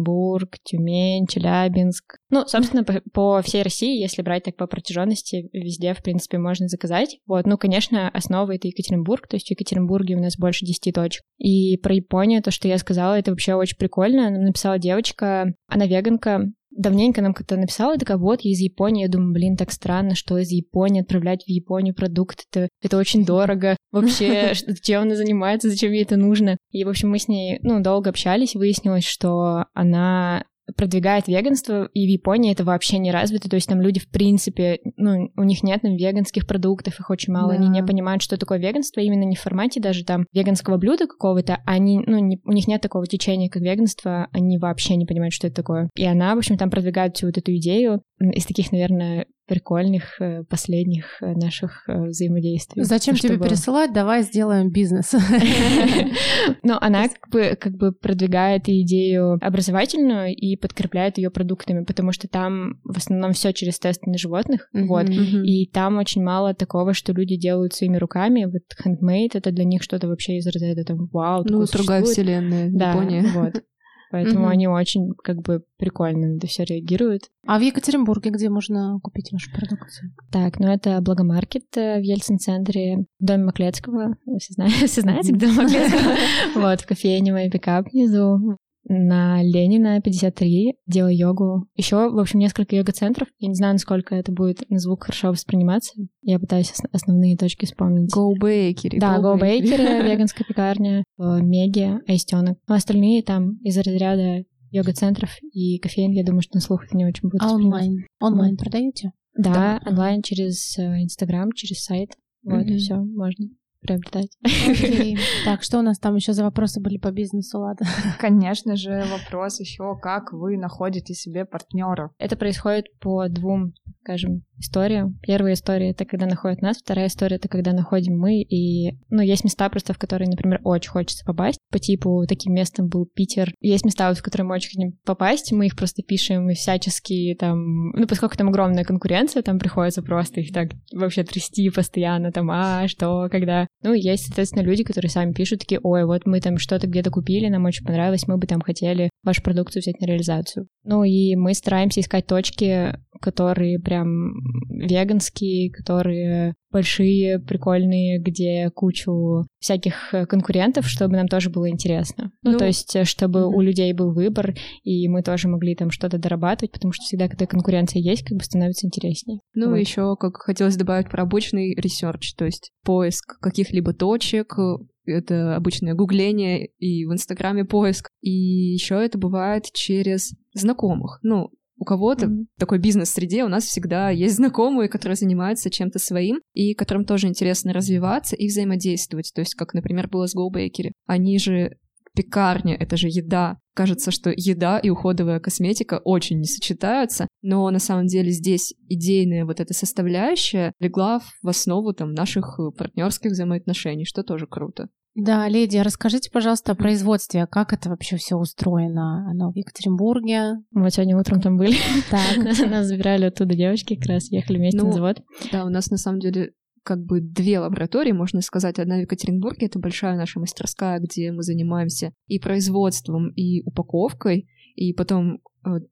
Тюмень, 0.63 1.27
Челябинск. 1.27 2.17
Ну, 2.29 2.45
собственно, 2.45 2.83
по, 2.83 3.01
по 3.13 3.41
всей 3.41 3.63
России, 3.63 4.01
если 4.01 4.21
брать 4.21 4.43
так 4.43 4.55
по 4.55 4.67
протяженности, 4.67 5.49
везде, 5.53 5.93
в 5.93 6.01
принципе, 6.03 6.37
можно 6.37 6.67
заказать. 6.67 7.19
Вот, 7.25 7.45
ну, 7.45 7.57
конечно, 7.57 8.09
основа 8.09 8.55
это 8.55 8.67
Екатеринбург, 8.67 9.27
то 9.27 9.35
есть 9.35 9.47
в 9.47 9.51
Екатеринбурге 9.51 10.15
у 10.15 10.21
нас 10.21 10.37
больше 10.37 10.65
10 10.65 10.93
точек. 10.93 11.23
И 11.37 11.77
про 11.77 11.93
Японию, 11.93 12.43
то, 12.43 12.51
что 12.51 12.67
я 12.67 12.77
сказала, 12.77 13.17
это 13.17 13.31
вообще 13.31 13.53
очень 13.55 13.77
прикольно. 13.77 14.29
Нам 14.29 14.43
написала 14.43 14.79
девочка, 14.79 15.53
она 15.67 15.85
веганка, 15.85 16.51
давненько 16.71 17.21
нам 17.21 17.33
как-то 17.33 17.57
написала, 17.57 17.97
такая, 17.97 18.17
вот, 18.17 18.41
я 18.41 18.51
из 18.51 18.59
Японии. 18.59 19.03
Я 19.03 19.09
думаю, 19.09 19.33
блин, 19.33 19.57
так 19.57 19.71
странно, 19.71 20.15
что 20.15 20.37
из 20.37 20.51
Японии 20.51 21.01
отправлять 21.01 21.43
в 21.43 21.49
Японию 21.49 21.95
продукт, 21.95 22.45
это, 22.51 22.69
это 22.81 22.97
очень 22.97 23.25
дорого. 23.25 23.77
Вообще, 23.91 24.53
чем 24.81 25.03
она 25.03 25.15
занимается, 25.15 25.69
зачем 25.69 25.91
ей 25.91 26.03
это 26.03 26.17
нужно? 26.17 26.57
И, 26.71 26.83
в 26.83 26.89
общем, 26.89 27.09
мы 27.09 27.19
с 27.19 27.27
ней, 27.27 27.59
ну, 27.61 27.81
долго 27.81 28.09
общались, 28.09 28.55
выяснилось, 28.55 29.05
что 29.05 29.65
она 29.73 30.43
продвигает 30.77 31.27
веганство, 31.27 31.89
и 31.93 32.05
в 32.05 32.09
Японии 32.09 32.51
это 32.51 32.63
вообще 32.63 32.97
не 32.97 33.11
развито, 33.11 33.49
то 33.49 33.55
есть 33.55 33.67
там 33.67 33.81
люди 33.81 33.99
в 33.99 34.09
принципе, 34.09 34.79
ну, 34.97 35.29
у 35.35 35.43
них 35.43 35.63
нет 35.63 35.81
там 35.81 35.95
веганских 35.95 36.47
продуктов, 36.47 36.99
их 36.99 37.09
очень 37.09 37.33
мало, 37.33 37.49
Да. 37.53 37.55
они 37.59 37.69
не 37.69 37.83
понимают, 37.83 38.21
что 38.21 38.37
такое 38.37 38.59
веганство, 38.59 38.99
именно 39.01 39.23
не 39.23 39.35
в 39.35 39.41
формате 39.41 39.79
даже 39.79 40.03
там 40.03 40.25
веганского 40.33 40.77
блюда 40.77 41.07
какого-то, 41.07 41.59
они, 41.65 41.99
ну, 42.05 42.19
не- 42.19 42.39
у 42.45 42.51
них 42.51 42.67
нет 42.67 42.81
такого 42.81 43.05
течения, 43.07 43.49
как 43.49 43.61
веганство, 43.61 44.27
они 44.31 44.57
вообще 44.57 44.95
не 44.95 45.05
понимают, 45.05 45.33
что 45.33 45.47
это 45.47 45.57
такое. 45.57 45.89
И 45.95 46.05
она, 46.05 46.35
в 46.35 46.37
общем, 46.39 46.57
там 46.57 46.69
продвигает 46.69 47.15
всю 47.17 47.27
вот 47.27 47.37
эту 47.37 47.55
идею. 47.55 48.01
Из 48.19 48.45
таких, 48.45 48.71
наверное, 48.71 49.25
прикольных 49.49 50.21
э, 50.21 50.43
последних 50.43 51.21
э, 51.21 51.33
наших 51.33 51.83
э, 51.89 52.05
взаимодействий. 52.05 52.83
Зачем 52.83 53.15
тебе 53.15 53.33
чтобы- 53.33 53.45
пересылать? 53.49 53.91
Давай 53.93 54.21
сделаем 54.23 54.69
бизнес. 54.69 55.13
Но 56.63 56.77
она 56.79 57.07
как 57.09 57.29
бы, 57.31 57.57
как 57.59 57.73
бы 57.73 57.91
продвигает 57.91 58.67
идею 58.67 59.37
образовательную 59.41 60.35
и 60.35 60.55
подкрепляет 60.55 61.17
ее 61.17 61.29
продуктами, 61.31 61.83
потому 61.83 62.11
что 62.11 62.27
там 62.27 62.79
в 62.83 62.97
основном 62.97 63.33
все 63.33 63.51
через 63.51 63.79
тесты 63.79 64.09
на 64.09 64.17
животных, 64.17 64.69
вот. 64.73 65.09
И 65.09 65.67
там 65.73 65.97
очень 65.97 66.23
мало 66.23 66.53
такого, 66.53 66.93
что 66.93 67.11
люди 67.13 67.35
делают 67.35 67.73
своими 67.73 67.97
руками. 67.97 68.45
Вот 68.45 68.63
handmade 68.85 69.31
это 69.33 69.51
для 69.51 69.63
них 69.65 69.81
что-то 69.83 70.07
вообще 70.07 70.37
из 70.37 70.47
разряда 70.47 70.83
там 70.83 71.07
вау, 71.11 71.43
Ну, 71.45 71.65
другая 71.65 72.03
вселенная, 72.03 72.69
Да, 72.71 72.91
Япония. 72.91 73.23
вот. 73.33 73.63
Поэтому 74.11 74.39
Мгм. 74.45 74.47
они 74.49 74.67
очень 74.67 75.11
как 75.23 75.41
бы 75.41 75.63
прикольно 75.77 76.27
на 76.27 76.37
это 76.37 76.47
все 76.47 76.63
реагируют. 76.63 77.23
А 77.45 77.59
в 77.59 77.61
Екатеринбурге 77.61 78.31
где 78.31 78.49
можно 78.49 78.99
купить 79.03 79.31
вашу 79.31 79.51
продукцию? 79.51 80.13
Так, 80.31 80.59
ну 80.59 80.67
это 80.67 80.99
Благомаркет 81.01 81.65
э, 81.77 81.99
в 81.99 82.03
Ельцин-центре, 82.03 83.05
в 83.19 83.23
доме 83.23 83.45
Маклецкого. 83.45 84.15
Вы 84.25 84.39
все, 84.39 84.53
знаете, 84.53 84.75
все 84.87 85.01
знаете, 85.01 85.31
где 85.31 85.47
Маклецкого? 85.47 86.15
Вот, 86.55 86.81
в 86.81 86.87
кофейне 86.87 87.31
мой 87.31 87.49
пикап 87.49 87.87
внизу. 87.91 88.57
На 88.87 89.43
Ленина 89.43 90.01
53 90.01 90.75
делаю 90.87 91.15
йогу. 91.15 91.67
Еще, 91.75 92.09
в 92.09 92.17
общем, 92.17 92.39
несколько 92.39 92.75
йога-центров. 92.75 93.27
Я 93.37 93.49
не 93.49 93.53
знаю, 93.55 93.73
насколько 93.73 94.15
это 94.15 94.31
будет 94.31 94.67
на 94.69 94.79
звук 94.79 95.03
хорошо 95.03 95.29
восприниматься. 95.29 95.93
Я 96.21 96.39
пытаюсь 96.39 96.71
ос- 96.71 96.89
основные 96.91 97.37
точки 97.37 97.65
вспомнить. 97.65 98.13
Go 98.15 98.31
Bakery. 98.41 98.99
Да, 98.99 99.19
Go 99.19 99.39
Baker, 99.39 100.03
веганская 100.09 100.45
пекарня, 100.47 101.03
в 101.17 101.41
Меге, 101.41 101.99
Аистенок. 102.07 102.57
Но 102.67 102.75
остальные 102.75 103.21
там 103.23 103.57
из 103.63 103.77
разряда 103.77 104.43
йога-центров 104.71 105.29
и 105.51 105.77
кофеин, 105.79 106.11
я 106.11 106.23
думаю, 106.23 106.41
что 106.41 106.55
на 106.57 106.61
слух 106.61 106.85
это 106.85 106.95
не 106.97 107.05
очень 107.05 107.29
будет 107.29 107.41
А 107.41 107.53
онлайн? 107.53 108.05
Онлайн 108.19 108.55
продаете? 108.57 109.11
Да, 109.37 109.79
Да. 109.83 109.89
онлайн 109.91 110.21
через 110.21 110.77
э, 110.77 111.03
Инстаграм, 111.03 111.51
через 111.51 111.83
сайт. 111.83 112.11
Вот, 112.43 112.65
Мгм. 112.65 112.77
все, 112.77 112.95
можно 112.95 113.47
приобретать. 113.81 114.37
Окей. 114.43 115.17
Так, 115.45 115.63
что 115.63 115.79
у 115.79 115.81
нас 115.81 115.99
там 115.99 116.15
еще 116.15 116.33
за 116.33 116.43
вопросы 116.43 116.79
были 116.81 116.97
по 116.97 117.11
бизнесу, 117.11 117.59
Лада? 117.59 117.85
Конечно 118.19 118.75
же, 118.75 119.05
вопрос 119.11 119.59
еще, 119.59 119.97
как 120.01 120.33
вы 120.33 120.57
находите 120.57 121.13
себе 121.13 121.45
партнеров? 121.45 122.11
Это 122.17 122.35
происходит 122.35 122.85
по 122.99 123.27
двум, 123.29 123.73
скажем, 124.01 124.43
историям. 124.59 125.19
Первая 125.21 125.53
история— 125.53 125.89
это 125.91 126.05
когда 126.05 126.25
находят 126.25 126.61
нас, 126.61 126.77
вторая 126.77 127.07
история— 127.07 127.35
это 127.37 127.47
когда 127.47 127.73
находим 127.73 128.17
мы. 128.17 128.41
И, 128.41 128.97
ну, 129.09 129.21
есть 129.21 129.43
места 129.43 129.69
просто, 129.69 129.93
в 129.93 129.97
которые, 129.97 130.29
например, 130.29 130.59
очень 130.63 130.91
хочется 130.91 131.25
попасть. 131.25 131.59
По 131.71 131.79
типу, 131.79 132.25
таким 132.27 132.53
местом 132.53 132.87
был 132.87 133.05
Питер. 133.05 133.53
Есть 133.59 133.85
места, 133.85 134.13
в 134.13 134.21
которые 134.21 134.47
мы 134.47 134.55
очень 134.55 134.69
хотим 134.69 134.99
попасть, 135.05 135.51
мы 135.51 135.67
их 135.67 135.75
просто 135.75 136.03
пишем 136.03 136.49
и 136.49 136.53
всячески 136.53 137.35
там... 137.39 137.91
Ну, 137.91 138.07
поскольку 138.07 138.37
там 138.37 138.49
огромная 138.49 138.83
конкуренция, 138.83 139.41
там 139.41 139.59
приходится 139.59 140.01
просто 140.01 140.41
их 140.41 140.51
так 140.53 140.69
вообще 140.93 141.23
трясти 141.23 141.69
постоянно, 141.69 142.31
там, 142.31 142.49
а, 142.51 142.87
что, 142.87 143.27
когда. 143.29 143.67
Ну, 143.81 143.93
есть, 143.93 144.25
соответственно, 144.25 144.63
люди, 144.63 144.83
которые 144.83 145.09
сами 145.09 145.31
пишут, 145.31 145.59
такие, 145.59 145.79
ой, 145.81 146.05
вот 146.05 146.25
мы 146.25 146.41
там 146.41 146.57
что-то 146.57 146.87
где-то 146.87 147.11
купили, 147.11 147.47
нам 147.47 147.65
очень 147.65 147.85
понравилось, 147.85 148.27
мы 148.27 148.37
бы 148.37 148.45
там 148.45 148.61
хотели 148.61 149.09
вашу 149.23 149.41
продукцию 149.41 149.81
взять 149.81 150.01
на 150.01 150.05
реализацию. 150.05 150.67
Ну, 150.83 151.03
и 151.03 151.35
мы 151.35 151.53
стараемся 151.53 152.01
искать 152.01 152.25
точки, 152.25 152.97
которые 153.21 153.79
прям 153.79 154.33
веганские, 154.69 155.71
которые 155.71 156.55
большие, 156.71 157.39
прикольные, 157.39 158.19
где 158.19 158.69
кучу 158.73 159.45
всяких 159.59 160.13
э, 160.13 160.25
конкурентов, 160.25 160.87
чтобы 160.87 161.15
нам 161.15 161.27
тоже 161.27 161.49
было 161.49 161.69
интересно. 161.69 162.31
Ну, 162.43 162.51
Ну, 162.51 162.57
то 162.57 162.65
есть, 162.65 162.95
э, 162.95 163.03
чтобы 163.05 163.47
мгм. 163.47 163.55
у 163.55 163.61
людей 163.61 163.91
был 163.93 164.13
выбор, 164.13 164.55
и 164.83 165.07
мы 165.07 165.23
тоже 165.23 165.47
могли 165.47 165.75
там 165.75 165.91
что-то 165.91 166.17
дорабатывать, 166.17 166.71
потому 166.71 166.91
что 166.91 167.03
всегда, 167.03 167.27
когда 167.27 167.45
конкуренция 167.45 168.01
есть, 168.01 168.23
как 168.23 168.37
бы 168.37 168.43
становится 168.43 168.85
интереснее. 168.85 169.39
Ну, 169.53 169.69
Вот. 169.69 169.75
еще, 169.75 170.15
как 170.15 170.37
хотелось 170.37 170.77
добавить 170.77 171.09
про 171.09 171.23
обычный 171.23 171.75
research, 171.75 172.33
то 172.35 172.45
есть 172.45 172.71
поиск 172.83 173.39
каких-либо 173.39 173.93
точек, 173.93 174.57
э, 174.57 174.77
это 175.05 175.55
обычное 175.55 175.95
гугление 175.95 176.67
и 176.77 177.05
в 177.05 177.13
Инстаграме 177.13 177.65
поиск. 177.65 178.09
И 178.21 178.29
еще 178.29 178.95
это 179.03 179.17
бывает 179.17 179.65
через 179.73 180.33
знакомых. 180.53 181.19
Ну, 181.23 181.49
у 181.79 181.85
кого-то 181.85 182.27
Мгм. 182.27 182.47
в 182.55 182.59
такой 182.59 182.77
бизнес-среде 182.79 183.43
у 183.43 183.47
нас 183.47 183.63
всегда 183.63 184.09
есть 184.09 184.35
знакомые, 184.35 184.89
которые 184.89 185.15
занимаются 185.15 185.69
чем-то 185.69 185.97
своим, 185.97 186.41
и 186.53 186.73
которым 186.73 187.05
тоже 187.05 187.27
интересно 187.27 187.73
развиваться 187.73 188.35
и 188.35 188.47
взаимодействовать. 188.47 189.31
То 189.33 189.41
есть, 189.41 189.55
как, 189.55 189.73
например, 189.73 190.09
было 190.09 190.27
с 190.27 190.35
Go 190.35 190.49
Bakery. 190.53 190.91
Они 191.07 191.39
же 191.39 191.77
пекарня, 192.13 192.75
это 192.75 192.97
же 192.97 193.07
еда. 193.07 193.57
Кажется, 193.73 194.11
что 194.11 194.29
еда 194.35 194.77
и 194.77 194.89
уходовая 194.89 195.39
косметика 195.39 196.01
очень 196.03 196.39
не 196.39 196.45
сочетаются, 196.47 197.28
но 197.41 197.69
на 197.69 197.79
самом 197.79 198.07
деле 198.07 198.31
здесь 198.31 198.73
идейная 198.87 199.45
вот 199.45 199.59
эта 199.59 199.73
составляющая 199.73 200.73
легла 200.79 201.21
в 201.41 201.47
основу 201.47 201.93
там 201.93 202.13
наших 202.13 202.59
партнерских 202.77 203.31
взаимоотношений, 203.31 204.05
что 204.05 204.23
тоже 204.23 204.47
круто. 204.47 204.89
Да, 205.15 205.47
леди, 205.49 205.77
расскажите, 205.77 206.29
пожалуйста, 206.31 206.71
о 206.71 206.75
производстве. 206.75 207.47
Как 207.47 207.73
это 207.73 207.89
вообще 207.89 208.17
все 208.17 208.35
устроено? 208.35 209.27
Оно 209.29 209.51
в 209.51 209.55
Екатеринбурге? 209.55 210.59
Мы 210.71 210.83
вот 210.83 210.93
сегодня 210.93 211.17
утром 211.17 211.41
там 211.41 211.57
были. 211.57 211.75
Так. 212.09 212.37
Нас 212.69 212.87
забирали 212.87 213.25
оттуда 213.25 213.55
девочки, 213.55 213.95
как 213.95 214.07
раз 214.07 214.31
ехали 214.31 214.57
вместе 214.57 214.77
Ну, 214.77 214.87
на 214.87 214.93
завод. 214.93 215.21
Да, 215.51 215.65
у 215.65 215.69
нас 215.69 215.89
на 215.89 215.97
самом 215.97 216.19
деле 216.19 216.53
как 216.83 217.03
бы 217.03 217.21
две 217.21 217.59
лаборатории, 217.59 218.11
можно 218.11 218.41
сказать. 218.41 218.79
Одна 218.79 218.97
в 218.97 219.01
Екатеринбурге, 219.01 219.65
это 219.65 219.79
большая 219.79 220.15
наша 220.15 220.39
мастерская, 220.39 220.99
где 220.99 221.31
мы 221.31 221.43
занимаемся 221.43 222.13
и 222.27 222.39
производством, 222.39 223.29
и 223.31 223.61
упаковкой, 223.63 224.47
и 224.75 224.93
потом 224.93 225.39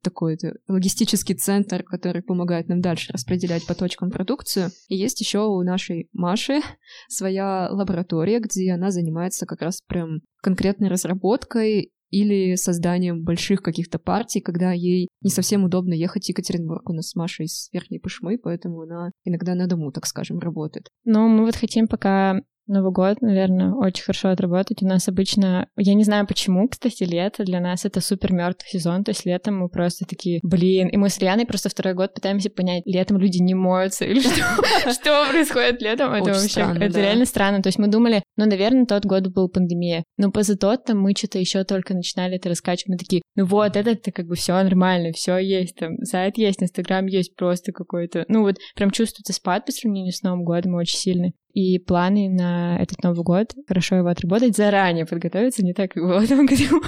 такой 0.02 0.34
это 0.34 0.56
логистический 0.68 1.34
центр, 1.34 1.82
который 1.82 2.22
помогает 2.22 2.68
нам 2.68 2.80
дальше 2.80 3.12
распределять 3.12 3.66
по 3.66 3.74
точкам 3.74 4.10
продукцию. 4.10 4.70
И 4.88 4.96
есть 4.96 5.20
еще 5.20 5.40
у 5.40 5.62
нашей 5.62 6.08
Маши 6.12 6.60
своя 7.08 7.68
лаборатория, 7.70 8.40
где 8.40 8.72
она 8.72 8.90
занимается 8.90 9.46
как 9.46 9.62
раз 9.62 9.80
прям 9.82 10.20
конкретной 10.42 10.88
разработкой 10.88 11.92
или 12.10 12.54
созданием 12.54 13.22
больших 13.22 13.62
каких-то 13.62 13.98
партий, 13.98 14.40
когда 14.40 14.72
ей 14.72 15.08
не 15.20 15.30
совсем 15.30 15.64
удобно 15.64 15.92
ехать 15.92 16.24
в 16.24 16.28
Екатеринбург. 16.28 16.88
У 16.88 16.94
нас 16.94 17.10
с 17.10 17.14
Машей 17.14 17.46
из 17.46 17.68
Верхней 17.72 17.98
Пышмы, 17.98 18.38
поэтому 18.38 18.82
она 18.82 19.10
иногда 19.24 19.54
на 19.54 19.66
дому, 19.66 19.92
так 19.92 20.06
скажем, 20.06 20.38
работает. 20.38 20.88
Ну, 21.04 21.28
мы 21.28 21.44
вот 21.44 21.56
хотим 21.56 21.86
пока 21.86 22.40
Новый 22.68 22.92
год, 22.92 23.22
наверное, 23.22 23.72
очень 23.72 24.04
хорошо 24.04 24.28
отработать. 24.28 24.82
У 24.82 24.86
нас 24.86 25.08
обычно, 25.08 25.68
я 25.76 25.94
не 25.94 26.04
знаю 26.04 26.26
почему, 26.26 26.68
кстати, 26.68 27.02
лето 27.04 27.44
для 27.44 27.60
нас 27.60 27.86
это 27.86 28.02
супер 28.02 28.32
мертвый 28.32 28.68
сезон, 28.68 29.04
то 29.04 29.10
есть 29.10 29.24
летом 29.24 29.58
мы 29.58 29.70
просто 29.70 30.04
такие, 30.04 30.40
блин, 30.42 30.88
и 30.88 30.96
мы 30.98 31.08
с 31.08 31.18
Рианой 31.18 31.46
просто 31.46 31.70
второй 31.70 31.94
год 31.94 32.12
пытаемся 32.12 32.50
понять, 32.50 32.82
летом 32.84 33.16
люди 33.16 33.38
не 33.38 33.54
моются 33.54 34.04
или 34.04 34.20
что, 34.20 34.30
что 34.92 35.26
происходит 35.30 35.80
летом, 35.80 36.12
это 36.12 36.32
вообще, 36.32 36.60
это 36.60 37.00
реально 37.00 37.24
странно. 37.24 37.62
То 37.62 37.68
есть 37.68 37.78
мы 37.78 37.88
думали, 37.88 38.22
ну, 38.36 38.44
наверное, 38.44 38.84
тот 38.84 39.06
год 39.06 39.28
был 39.28 39.48
пандемия, 39.48 40.04
но 40.18 40.30
поза 40.30 40.56
тот 40.56 40.84
там 40.84 41.00
мы 41.00 41.14
что-то 41.16 41.38
еще 41.38 41.64
только 41.64 41.94
начинали 41.94 42.36
это 42.36 42.50
раскачивать, 42.50 42.88
мы 42.88 42.96
такие, 42.98 43.22
ну 43.34 43.46
вот, 43.46 43.76
это 43.76 44.12
как 44.12 44.26
бы 44.26 44.34
все 44.34 44.52
нормально, 44.52 45.12
все 45.12 45.38
есть, 45.38 45.76
там, 45.76 45.96
сайт 46.02 46.36
есть, 46.36 46.62
Инстаграм 46.62 47.06
есть, 47.06 47.34
просто 47.34 47.72
какой-то, 47.72 48.26
ну 48.28 48.42
вот 48.42 48.56
прям 48.76 48.90
чувствуется 48.90 49.32
спад 49.32 49.64
по 49.64 49.72
сравнению 49.72 50.12
с 50.12 50.22
Новым 50.22 50.44
годом 50.44 50.74
очень 50.74 50.98
сильный. 50.98 51.34
И 51.58 51.80
планы 51.80 52.28
на 52.28 52.78
этот 52.80 53.02
Новый 53.02 53.24
год 53.24 53.52
хорошо 53.66 53.96
его 53.96 54.06
отработать, 54.08 54.56
заранее 54.56 55.06
подготовиться, 55.06 55.64
не 55.64 55.72
так, 55.74 55.90
как 55.90 56.04
было 56.04 56.20
в 56.20 56.22
этом 56.22 56.46
году. 56.46 56.82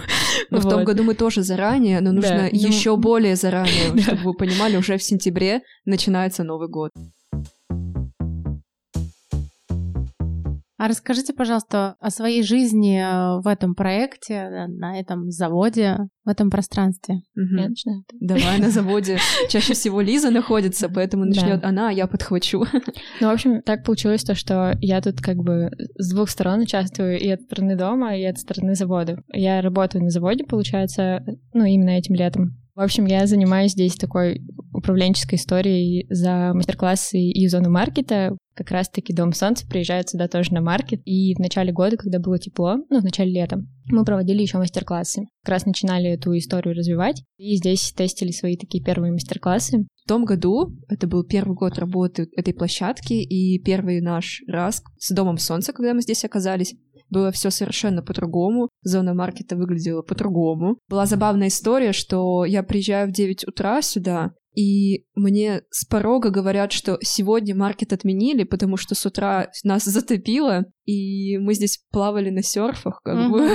Но 0.50 0.60
в 0.60 0.62
том 0.62 0.74
Вот. 0.74 0.84
году 0.84 1.02
мы 1.02 1.14
тоже 1.14 1.42
заранее, 1.42 2.00
но 2.00 2.12
нужно 2.12 2.36
Да, 2.36 2.48
ну- 2.52 2.68
еще 2.68 2.96
более 2.96 3.34
заранее, 3.34 3.98
чтобы 4.00 4.22
вы 4.22 4.34
понимали, 4.34 4.76
уже 4.76 4.96
в 4.96 5.02
сентябре 5.02 5.62
начинается 5.86 6.44
Новый 6.44 6.68
год. 6.68 6.92
А 10.80 10.88
расскажите, 10.88 11.34
пожалуйста, 11.34 11.96
о 12.00 12.08
своей 12.08 12.42
жизни 12.42 12.98
э, 12.98 13.42
в 13.42 13.46
этом 13.46 13.74
проекте, 13.74 14.66
на 14.66 14.98
этом 14.98 15.30
заводе, 15.30 15.98
в 16.24 16.28
этом 16.30 16.48
пространстве. 16.48 17.16
Я 17.34 17.68
начинаю. 17.68 18.02
Давай 18.18 18.58
на 18.58 18.70
заводе. 18.70 19.18
Чаще 19.50 19.74
всего 19.74 20.00
Лиза 20.00 20.30
находится, 20.30 20.88
поэтому 20.88 21.26
начнет 21.26 21.60
Да. 21.60 21.68
она, 21.68 21.90
а 21.90 21.92
я 21.92 22.06
подхвачу. 22.06 22.64
Ну, 23.20 23.28
в 23.28 23.30
общем, 23.30 23.60
так 23.60 23.84
получилось 23.84 24.24
то, 24.24 24.34
что 24.34 24.74
я 24.80 25.02
тут 25.02 25.20
как 25.20 25.36
бы 25.36 25.68
с 25.98 26.14
двух 26.14 26.30
сторон 26.30 26.60
участвую, 26.60 27.18
и 27.20 27.28
от 27.28 27.42
стороны 27.42 27.76
дома, 27.76 28.16
и 28.16 28.24
от 28.24 28.38
стороны 28.38 28.74
завода. 28.74 29.22
Я 29.34 29.60
работаю 29.60 30.02
на 30.02 30.08
заводе, 30.08 30.44
получается, 30.44 31.20
ну, 31.52 31.66
именно 31.66 31.90
этим 31.90 32.14
летом. 32.14 32.56
В 32.74 32.80
общем, 32.80 33.04
я 33.04 33.26
занимаюсь 33.26 33.72
здесь 33.72 33.96
такой 33.96 34.40
управленческой 34.72 35.36
историей 35.36 36.06
за 36.08 36.52
мастер-классы 36.54 37.18
и 37.18 37.46
зону 37.48 37.68
маркета, 37.68 38.34
как 38.61 38.72
раз-таки 38.72 39.14
Дом 39.14 39.32
Солнца 39.32 39.66
приезжает 39.66 40.11
сюда 40.11 40.28
тоже 40.28 40.52
на 40.52 40.61
маркет. 40.61 41.00
И 41.06 41.34
в 41.34 41.38
начале 41.38 41.72
года, 41.72 41.96
когда 41.96 42.18
было 42.18 42.38
тепло, 42.38 42.76
ну, 42.90 43.00
в 43.00 43.04
начале 43.04 43.32
лета, 43.32 43.64
мы 43.86 44.04
проводили 44.04 44.42
еще 44.42 44.58
мастер-классы. 44.58 45.22
Как 45.42 45.52
раз 45.54 45.64
начинали 45.64 46.11
эту 46.11 46.36
историю 46.36 46.74
развивать. 46.74 47.22
И 47.38 47.56
здесь 47.56 47.90
тестили 47.96 48.32
свои 48.32 48.58
такие 48.58 48.84
первые 48.84 49.12
мастер-классы. 49.12 49.86
В 50.04 50.08
том 50.08 50.26
году, 50.26 50.76
это 50.90 51.06
был 51.06 51.24
первый 51.24 51.54
год 51.54 51.78
работы 51.78 52.28
этой 52.36 52.52
площадки 52.52 53.14
и 53.14 53.58
первый 53.62 54.02
наш 54.02 54.42
раз 54.46 54.82
с 54.98 55.11
Домом 55.11 55.38
Солнца, 55.38 55.72
когда 55.72 55.94
мы 55.94 56.02
здесь 56.02 56.26
оказались, 56.26 56.74
было 57.08 57.32
все 57.32 57.50
совершенно 57.50 58.02
по-другому, 58.02 58.68
зона 58.82 59.14
маркета 59.14 59.56
выглядела 59.56 60.02
по-другому. 60.02 60.76
Была 60.88 61.06
забавная 61.06 61.48
история, 61.48 61.92
что 61.92 62.44
я 62.44 62.62
приезжаю 62.62 63.08
в 63.08 63.12
9 63.12 63.48
утра 63.48 63.82
сюда, 63.82 64.32
и 64.55 65.05
мне 65.14 65.62
с 65.70 65.84
порога 65.84 66.30
говорят, 66.30 66.72
что 66.72 66.98
сегодня 67.03 67.55
маркет 67.55 67.92
отменили, 67.92 68.44
потому 68.44 68.76
что 68.76 68.94
с 68.94 69.07
утра 69.07 69.51
нас 69.62 69.84
затопило, 69.84 70.64
и 70.84 71.38
мы 71.38 71.55
здесь 71.55 71.84
плавали 71.90 72.30
на 72.30 72.42
серфах, 72.42 73.01
как 73.05 73.30
бы. 73.30 73.48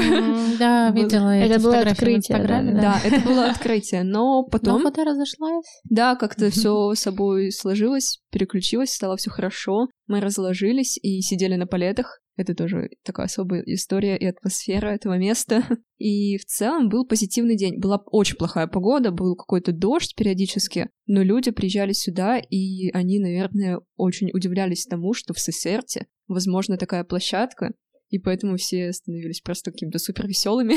Да, 0.57 0.89
видела 0.95 1.35
Это 1.35 1.59
было 1.59 1.79
открытие. 1.79 2.37
Да, 2.37 2.99
это 3.03 3.27
было 3.27 3.47
открытие, 3.47 4.03
но 4.03 4.43
потом... 4.51 4.81
Но 4.81 4.89
вода 4.89 5.03
разошлась. 5.03 5.65
Да, 5.89 6.15
как-то 6.15 6.49
все 6.51 6.93
собой 6.93 7.51
сложилось, 7.51 8.21
переключилось, 8.31 8.93
стало 8.93 9.17
все 9.17 9.29
хорошо. 9.29 9.87
Мы 10.07 10.21
разложились 10.21 10.97
и 11.01 11.21
сидели 11.21 11.55
на 11.55 11.67
палетах, 11.67 12.21
это 12.35 12.53
тоже 12.53 12.89
такая 13.03 13.27
особая 13.27 13.61
история 13.65 14.17
и 14.17 14.25
атмосфера 14.25 14.87
этого 14.87 15.17
места. 15.17 15.63
И 15.97 16.37
в 16.37 16.45
целом 16.45 16.89
был 16.89 17.05
позитивный 17.05 17.55
день. 17.55 17.79
Была 17.79 18.03
очень 18.07 18.35
плохая 18.35 18.67
погода, 18.67 19.11
был 19.11 19.35
какой-то 19.35 19.71
дождь 19.71 20.13
периодически, 20.15 20.89
но 21.07 21.23
люди 21.23 21.51
приезжали 21.51 21.93
сюда, 21.93 22.37
и 22.37 22.89
они, 22.91 23.19
наверное, 23.19 23.79
очень 23.95 24.29
удивлялись 24.33 24.85
тому, 24.85 25.13
что 25.13 25.33
в 25.33 25.39
Сесерте 25.39 26.07
возможно 26.27 26.77
такая 26.77 27.05
площадка, 27.05 27.73
и 28.09 28.19
поэтому 28.19 28.57
все 28.57 28.91
становились 28.93 29.41
просто 29.41 29.71
какими-то 29.71 29.99
супер 29.99 30.27
веселыми, 30.27 30.75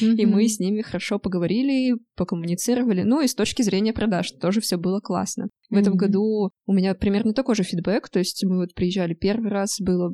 и 0.20 0.26
мы 0.26 0.48
с 0.48 0.58
ними 0.58 0.82
хорошо 0.82 1.18
поговорили, 1.18 1.96
покоммуницировали, 2.16 3.02
ну 3.02 3.20
и 3.20 3.26
с 3.26 3.34
точки 3.34 3.62
зрения 3.62 3.92
продаж 3.92 4.30
тоже 4.32 4.60
все 4.60 4.76
было 4.76 5.00
классно. 5.00 5.48
В 5.70 5.76
этом 5.76 5.96
году 5.96 6.50
у 6.66 6.72
меня 6.72 6.94
примерно 6.94 7.34
такой 7.34 7.56
же 7.56 7.62
фидбэк, 7.62 8.08
то 8.08 8.18
есть 8.18 8.44
мы 8.44 8.58
вот 8.58 8.74
приезжали 8.74 9.14
первый 9.14 9.50
раз, 9.50 9.80
было 9.80 10.12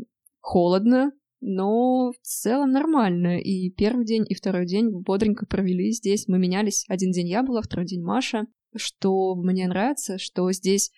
холодно, 0.49 1.13
но 1.41 2.11
в 2.11 2.27
целом 2.27 2.73
нормально. 2.73 3.39
И 3.39 3.71
первый 3.71 4.07
день, 4.07 4.25
и 4.27 4.35
второй 4.35 4.65
день 4.65 4.91
бодренько 4.91 5.45
провели 5.45 5.93
здесь. 5.93 6.27
Мы 6.27 6.39
менялись. 6.39 6.87
Один 6.89 7.13
день 7.13 7.29
я 7.29 7.43
была, 7.43 7.61
второй 7.61 7.85
день 7.85 8.03
Маша. 8.03 8.47
Что 8.75 9.35
мне 9.35 9.69
нравится, 9.69 10.19
что 10.19 10.51
здесь 10.53 10.91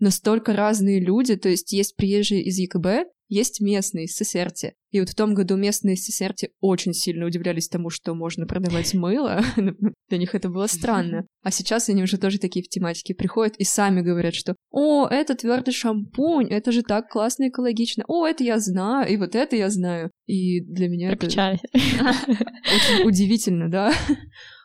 настолько 0.00 0.54
разные 0.54 1.00
люди, 1.00 1.36
то 1.36 1.48
есть 1.48 1.72
есть 1.72 1.94
приезжие 1.96 2.42
из 2.42 2.58
ЕКБ, 2.58 3.08
есть 3.28 3.60
местные 3.60 4.06
Сесерти. 4.06 4.74
И 4.90 5.00
вот 5.00 5.10
в 5.10 5.14
том 5.14 5.34
году 5.34 5.56
местные 5.56 5.96
Сесерти 5.96 6.50
очень 6.60 6.92
сильно 6.92 7.26
удивлялись 7.26 7.68
тому, 7.68 7.90
что 7.90 8.14
можно 8.14 8.46
продавать 8.46 8.94
мыло. 8.94 9.42
Для 10.08 10.18
них 10.18 10.34
это 10.34 10.48
было 10.48 10.66
странно. 10.66 11.26
А 11.42 11.50
сейчас 11.50 11.88
они 11.88 12.02
уже 12.02 12.18
тоже 12.18 12.38
такие 12.38 12.64
в 12.64 12.68
тематике 12.68 13.14
приходят 13.14 13.56
и 13.56 13.64
сами 13.64 14.00
говорят, 14.00 14.34
что 14.34 14.54
«О, 14.70 15.06
это 15.06 15.34
твердый 15.34 15.74
шампунь, 15.74 16.48
это 16.48 16.72
же 16.72 16.82
так 16.82 17.08
классно 17.08 17.48
экологично, 17.48 18.04
о, 18.06 18.26
это 18.26 18.44
я 18.44 18.58
знаю, 18.58 19.12
и 19.12 19.16
вот 19.16 19.34
это 19.34 19.56
я 19.56 19.70
знаю». 19.70 20.10
И 20.26 20.60
для 20.60 20.88
меня 20.88 21.12
это 21.12 21.26
очень 21.74 23.06
удивительно, 23.06 23.70
да? 23.70 23.92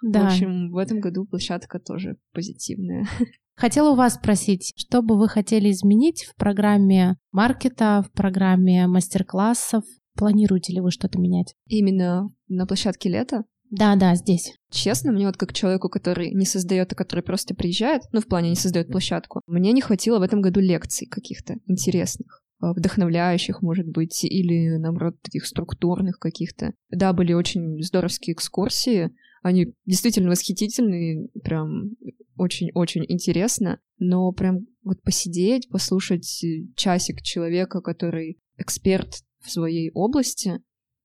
Да. 0.01 0.21
В 0.21 0.25
общем, 0.27 0.71
в 0.71 0.77
этом 0.77 0.99
году 0.99 1.25
площадка 1.25 1.79
тоже 1.79 2.17
позитивная. 2.33 3.07
Хотела 3.61 3.91
у 3.91 3.95
вас 3.95 4.15
спросить, 4.15 4.73
что 4.75 5.03
бы 5.03 5.19
вы 5.19 5.29
хотели 5.29 5.69
изменить 5.69 6.23
в 6.23 6.35
программе 6.35 7.17
маркета, 7.31 8.03
в 8.03 8.11
программе 8.11 8.87
мастер-классов? 8.87 9.83
Планируете 10.15 10.73
ли 10.73 10.81
вы 10.81 10.89
что-то 10.89 11.19
менять? 11.19 11.53
Именно 11.67 12.33
на 12.47 12.65
площадке 12.65 13.09
лета? 13.09 13.43
Да, 13.69 13.95
да, 13.95 14.15
здесь. 14.15 14.55
Честно, 14.71 15.11
мне 15.11 15.27
вот 15.27 15.37
как 15.37 15.53
человеку, 15.53 15.89
который 15.89 16.31
не 16.31 16.45
создает, 16.45 16.91
а 16.91 16.95
который 16.95 17.21
просто 17.21 17.53
приезжает, 17.53 18.01
ну, 18.11 18.19
в 18.19 18.25
плане 18.25 18.49
не 18.49 18.55
создает 18.55 18.87
площадку, 18.87 19.41
мне 19.45 19.73
не 19.73 19.81
хватило 19.81 20.17
в 20.17 20.23
этом 20.23 20.41
году 20.41 20.59
лекций 20.59 21.05
каких-то 21.05 21.57
интересных 21.67 22.41
а, 22.59 22.73
вдохновляющих, 22.73 23.61
может 23.61 23.87
быть, 23.87 24.23
или, 24.23 24.75
наоборот, 24.77 25.21
таких 25.21 25.45
структурных 25.45 26.17
каких-то. 26.17 26.73
Да, 26.89 27.13
были 27.13 27.33
очень 27.33 27.79
здоровские 27.83 28.33
экскурсии, 28.33 29.11
они 29.41 29.73
действительно 29.85 30.29
восхитительные, 30.29 31.27
прям 31.43 31.95
очень-очень 32.37 33.05
интересно, 33.07 33.79
но 33.99 34.31
прям 34.31 34.67
вот 34.83 35.01
посидеть, 35.01 35.69
послушать 35.69 36.43
часик 36.75 37.21
человека, 37.21 37.81
который 37.81 38.39
эксперт 38.57 39.23
в 39.39 39.51
своей 39.51 39.91
области, 39.91 40.61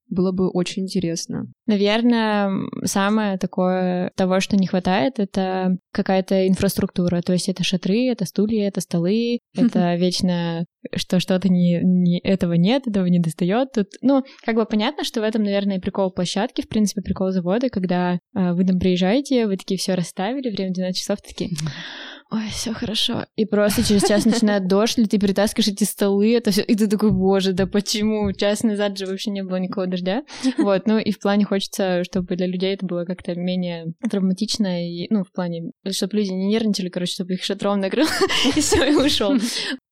было 0.09 0.33
бы 0.33 0.49
очень 0.49 0.85
интересно. 0.85 1.47
Наверное, 1.67 2.51
самое 2.85 3.39
такое 3.39 4.11
того, 4.17 4.41
что 4.41 4.57
не 4.57 4.67
хватает, 4.67 5.19
это 5.19 5.79
какая-то 5.93 6.47
инфраструктура. 6.47 7.23
То 7.23 7.33
есть 7.33 7.49
это 7.49 7.65
шатры, 7.65 8.09
это 8.09 8.25
стулья, 8.25 8.69
это 8.69 8.81
столы, 8.81 9.41
это 9.57 9.97
вечно, 9.97 10.65
что 10.95 11.19
что-то 11.21 11.49
не, 11.49 11.81
не 11.83 12.21
этого 12.21 12.55
нет, 12.55 12.87
этого 12.87 13.07
не 13.07 13.19
достает. 13.19 13.73
Тут, 13.73 13.89
ну, 14.01 14.25
как 14.45 14.57
бы 14.57 14.65
понятно, 14.65 15.05
что 15.05 15.21
в 15.21 15.25
этом, 15.25 15.43
наверное, 15.43 15.81
прикол 15.81 16.13
площадки, 16.13 16.63
в 16.63 16.69
принципе, 16.69 17.03
прикол 17.03 17.33
завода, 17.33 17.69
когда 17.69 18.15
э, 18.15 18.53
вы 18.53 18.65
там 18.65 18.79
приезжаете, 18.79 19.47
вы 19.47 19.57
такие 19.57 19.79
все 19.79 19.95
расставили, 19.95 20.51
время 20.51 20.73
12 20.73 20.97
часов, 20.97 21.19
такие 21.21 21.51
ой, 22.31 22.49
все 22.51 22.73
хорошо. 22.73 23.27
И 23.37 23.45
просто 23.45 23.85
через 23.87 24.03
час 24.03 24.25
начинает 24.25 24.67
дождь, 24.67 24.99
или 24.99 25.07
ты 25.07 25.19
перетаскиваешь 25.19 25.69
эти 25.69 25.85
столы, 25.85 26.35
это 26.35 26.51
все, 26.51 26.63
и 26.63 26.75
ты 26.75 26.87
такой, 26.87 27.13
боже, 27.13 27.53
да 27.53 27.67
почему? 27.67 28.33
Час 28.33 28.63
назад 28.63 28.99
же 28.99 29.07
вообще 29.07 29.31
не 29.31 29.43
было 29.43 29.57
никакого 29.57 29.87
дождя. 29.87 30.23
Вот, 30.59 30.87
ну 30.87 30.99
и 30.99 31.13
в 31.13 31.21
плане 31.21 31.45
хочется, 31.45 32.03
чтобы 32.05 32.35
для 32.35 32.47
людей 32.47 32.75
это 32.75 32.87
было 32.87 33.05
как-то 33.05 33.35
менее 33.35 33.93
травматично, 34.11 34.85
и, 34.85 35.07
ну, 35.11 35.23
в 35.23 35.31
плане, 35.31 35.71
чтобы 35.91 36.17
люди 36.17 36.31
не 36.31 36.47
нервничали, 36.49 36.89
короче, 36.89 37.13
чтобы 37.13 37.35
их 37.35 37.45
шатром 37.45 37.81
накрыл, 37.81 38.07
и 38.57 38.61
все, 38.61 38.85
и 38.85 38.95
ушел. 38.95 39.35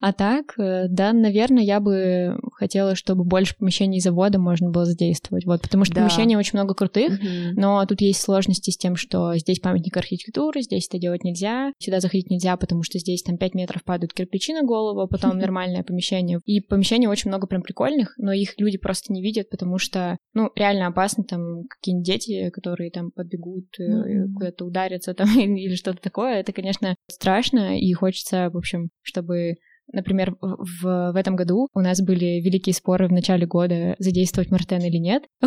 А 0.05 0.13
так, 0.13 0.59
э, 0.59 0.85
да, 0.91 1.15
наверное, 1.15 1.63
я 1.63 1.81
бы 1.81 2.39
хотела, 2.53 2.95
чтобы 2.95 3.25
больше 3.25 3.57
помещений 3.57 4.01
завода 4.01 4.39
можно 4.39 4.69
было 4.69 4.85
задействовать. 4.85 5.47
Вот, 5.47 5.63
потому 5.63 5.87
что 5.87 5.95
да. 5.95 6.03
помещений 6.03 6.37
очень 6.37 6.59
много 6.59 6.75
крутых, 6.75 7.15
угу. 7.15 7.59
но 7.59 7.83
тут 7.87 8.03
есть 8.03 8.21
сложности 8.21 8.69
с 8.69 8.77
тем, 8.77 8.97
что 8.97 9.35
здесь 9.39 9.61
памятник 9.61 9.97
архитектуры, 9.97 10.61
здесь 10.61 10.89
это 10.89 10.99
делать 10.99 11.25
нельзя, 11.25 11.73
сюда 11.79 12.01
заходить 12.01 12.29
нельзя, 12.29 12.59
потому 12.59 12.83
что 12.83 12.99
здесь 12.99 13.23
там 13.23 13.39
5 13.39 13.55
метров 13.55 13.83
падают 13.83 14.13
кирпичи 14.13 14.53
на 14.53 14.63
голову, 14.63 15.01
а 15.01 15.07
потом 15.07 15.39
нормальное 15.39 15.83
помещение. 15.83 16.39
И 16.45 16.61
помещений 16.61 17.07
очень 17.07 17.31
много 17.31 17.47
прям 17.47 17.63
прикольных, 17.63 18.13
но 18.19 18.31
их 18.31 18.61
люди 18.61 18.77
просто 18.77 19.11
не 19.11 19.23
видят, 19.23 19.49
потому 19.49 19.79
что, 19.79 20.19
ну, 20.35 20.51
реально 20.55 20.89
опасно 20.89 21.25
там 21.25 21.63
какие-нибудь 21.67 22.05
дети, 22.07 22.51
которые 22.51 22.91
там 22.91 23.11
подбегут, 23.11 23.69
mm-hmm. 23.81 24.35
куда-то 24.35 24.67
ударятся 24.67 25.15
там 25.15 25.29
или 25.39 25.77
что-то 25.77 26.03
такое. 26.03 26.41
Это, 26.41 26.53
конечно, 26.53 26.95
страшно, 27.11 27.81
и 27.81 27.91
хочется, 27.95 28.51
в 28.53 28.59
общем, 28.59 28.91
чтобы 29.01 29.55
Например, 29.93 30.37
в, 30.41 31.13
в 31.13 31.17
этом 31.17 31.37
году 31.37 31.69
у 31.75 31.81
нас 31.81 32.01
были 32.01 32.41
великие 32.41 32.75
споры 32.75 33.09
в 33.09 33.13
начале 33.13 33.47
года, 33.47 33.95
задействовать 33.99 34.51
Мартен 34.51 34.83
или 34.83 34.99
нет. 34.99 35.25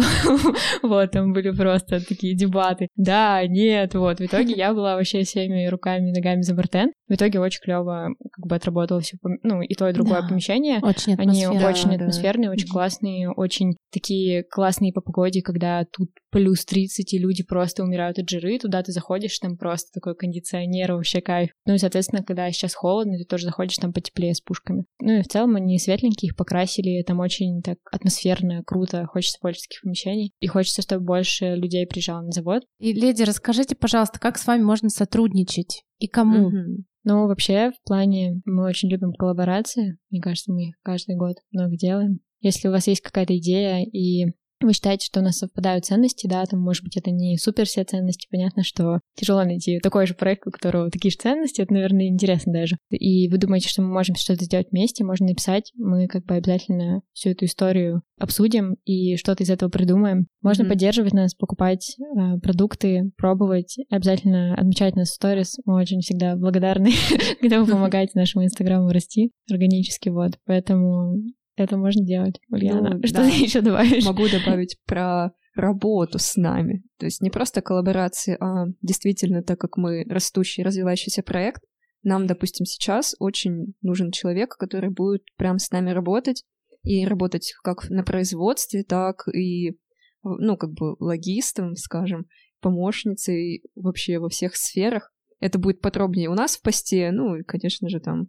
Вот, 0.83 1.11
там 1.11 1.33
были 1.33 1.51
просто 1.51 1.99
такие 2.05 2.35
дебаты. 2.35 2.87
Да, 2.95 3.45
нет, 3.47 3.93
вот. 3.95 4.19
В 4.19 4.25
итоге 4.25 4.53
я 4.53 4.73
была 4.73 4.95
вообще 4.95 5.23
всеми 5.23 5.67
руками 5.67 6.09
и 6.09 6.13
ногами 6.13 6.41
за 6.41 6.55
Мартен. 6.55 6.91
В 7.07 7.13
итоге 7.13 7.39
очень 7.39 7.61
клево 7.61 8.09
как 8.31 8.47
бы 8.47 8.55
отработало 8.55 9.01
все, 9.01 9.17
ну, 9.43 9.61
и 9.61 9.73
то, 9.75 9.87
и 9.89 9.93
другое 9.93 10.27
помещение. 10.27 10.79
Очень 10.81 11.15
Они 11.15 11.47
очень 11.47 11.95
атмосферные, 11.95 12.51
очень 12.51 12.67
классные, 12.67 13.31
очень 13.31 13.75
такие 13.91 14.43
классные 14.43 14.93
по 14.93 15.01
погоде, 15.01 15.41
когда 15.41 15.85
тут 15.91 16.09
плюс 16.31 16.65
30, 16.65 17.13
и 17.13 17.17
люди 17.17 17.43
просто 17.43 17.83
умирают 17.83 18.19
от 18.19 18.29
жиры, 18.29 18.59
туда 18.59 18.83
ты 18.83 18.91
заходишь, 18.91 19.39
там 19.39 19.57
просто 19.57 19.89
такой 19.93 20.15
кондиционер, 20.15 20.93
вообще 20.93 21.21
кайф. 21.21 21.49
Ну 21.65 21.73
и, 21.73 21.77
соответственно, 21.77 22.23
когда 22.23 22.51
сейчас 22.51 22.73
холодно, 22.73 23.17
ты 23.17 23.25
тоже 23.25 23.45
заходишь 23.45 23.77
там 23.77 23.93
потеплее 23.93 24.26
с 24.33 24.41
пушками. 24.41 24.85
Ну 24.99 25.19
и 25.19 25.21
в 25.21 25.27
целом 25.27 25.55
они 25.55 25.79
светленькие, 25.79 26.29
их 26.29 26.35
покрасили, 26.35 27.03
там 27.03 27.19
очень 27.19 27.61
так 27.61 27.77
атмосферно, 27.91 28.63
круто, 28.63 29.05
хочется 29.05 29.39
больше 29.41 29.61
таких 29.61 29.81
помещений. 29.81 30.31
И 30.39 30.47
хочется, 30.47 30.81
чтобы 30.81 31.05
больше 31.05 31.55
людей 31.55 31.85
приезжало 31.87 32.21
на 32.21 32.31
завод. 32.31 32.63
И, 32.79 32.93
леди, 32.93 33.23
расскажите, 33.23 33.75
пожалуйста, 33.75 34.19
как 34.19 34.37
с 34.37 34.47
вами 34.47 34.63
можно 34.63 34.89
сотрудничать 34.89 35.83
и 35.99 36.07
кому? 36.07 36.49
Mm-hmm. 36.49 36.83
Ну, 37.03 37.27
вообще, 37.27 37.71
в 37.71 37.87
плане, 37.87 38.41
мы 38.45 38.65
очень 38.65 38.89
любим 38.89 39.13
коллаборации. 39.13 39.97
Мне 40.09 40.19
кажется, 40.19 40.51
мы 40.51 40.71
каждый 40.83 41.15
год 41.15 41.37
много 41.51 41.77
делаем. 41.77 42.19
Если 42.41 42.67
у 42.67 42.71
вас 42.71 42.87
есть 42.87 43.01
какая-то 43.01 43.37
идея 43.37 43.83
и 43.83 44.33
вы 44.61 44.73
считаете, 44.73 45.05
что 45.05 45.19
у 45.19 45.23
нас 45.23 45.37
совпадают 45.37 45.85
ценности, 45.85 46.27
да, 46.27 46.43
там, 46.45 46.59
может 46.59 46.83
быть, 46.83 46.97
это 46.97 47.11
не 47.11 47.37
супер 47.37 47.65
все 47.65 47.83
ценности, 47.83 48.27
понятно, 48.29 48.63
что 48.63 48.99
тяжело 49.15 49.43
найти 49.43 49.79
такой 49.79 50.07
же 50.07 50.13
проект, 50.13 50.47
у 50.47 50.51
которого 50.51 50.89
такие 50.89 51.11
же 51.11 51.17
ценности, 51.17 51.61
это, 51.61 51.73
наверное, 51.73 52.07
интересно 52.07 52.53
даже. 52.53 52.77
И 52.89 53.29
вы 53.29 53.37
думаете, 53.37 53.69
что 53.69 53.81
мы 53.81 53.89
можем 53.89 54.15
что-то 54.15 54.45
сделать 54.45 54.67
вместе, 54.71 55.03
можно 55.03 55.27
написать, 55.27 55.71
мы 55.75 56.07
как 56.07 56.25
бы 56.25 56.35
обязательно 56.35 57.01
всю 57.13 57.29
эту 57.29 57.45
историю 57.45 58.01
обсудим 58.19 58.75
и 58.83 59.15
что-то 59.15 59.43
из 59.43 59.49
этого 59.49 59.69
придумаем. 59.69 60.27
Можно 60.41 60.63
mm-hmm. 60.63 60.69
поддерживать 60.69 61.13
нас, 61.13 61.35
покупать 61.35 61.95
э, 61.99 62.39
продукты, 62.39 63.11
пробовать, 63.17 63.77
обязательно 63.89 64.55
отмечать 64.55 64.95
нас 64.95 65.09
в 65.09 65.13
сторис. 65.13 65.57
Мы 65.65 65.75
очень 65.75 66.01
всегда 66.01 66.35
благодарны, 66.35 66.91
когда 67.41 67.61
вы 67.61 67.71
помогаете 67.71 68.13
нашему 68.15 68.45
инстаграму 68.45 68.89
расти 68.89 69.31
органически, 69.51 70.09
вот. 70.09 70.39
Поэтому 70.45 71.15
это 71.57 71.75
можно 71.75 72.05
делать. 72.05 72.39
Ульяна, 72.49 72.97
ну, 73.01 73.07
что 73.07 73.17
да. 73.17 73.29
ты 73.29 73.35
еще 73.43 73.61
добавишь? 73.61 74.05
Могу 74.05 74.27
добавить 74.29 74.77
про 74.85 75.31
работу 75.55 76.19
с 76.19 76.35
нами. 76.35 76.83
То 76.99 77.05
есть 77.07 77.21
не 77.21 77.31
просто 77.31 77.61
коллаборации, 77.61 78.37
а 78.39 78.67
действительно, 78.81 79.41
так 79.41 79.59
как 79.59 79.75
мы 79.75 80.03
растущий, 80.07 80.63
развивающийся 80.63 81.23
проект, 81.23 81.63
нам, 82.03 82.27
допустим, 82.27 82.65
сейчас 82.65 83.15
очень 83.19 83.73
нужен 83.81 84.11
человек, 84.11 84.55
который 84.55 84.91
будет 84.91 85.23
прям 85.35 85.57
с 85.57 85.71
нами 85.71 85.89
работать, 85.89 86.43
и 86.83 87.05
работать 87.05 87.53
как 87.63 87.89
на 87.89 88.03
производстве, 88.03 88.83
так 88.83 89.27
и, 89.27 89.77
ну, 90.23 90.57
как 90.57 90.71
бы 90.71 90.95
логистом, 90.99 91.75
скажем, 91.75 92.27
помощницей 92.61 93.63
вообще 93.75 94.19
во 94.19 94.29
всех 94.29 94.55
сферах. 94.55 95.11
Это 95.39 95.59
будет 95.59 95.81
подробнее 95.81 96.29
у 96.29 96.33
нас 96.33 96.55
в 96.55 96.61
посте, 96.61 97.11
ну, 97.11 97.35
и, 97.35 97.43
конечно 97.43 97.89
же, 97.89 97.99
там 97.99 98.27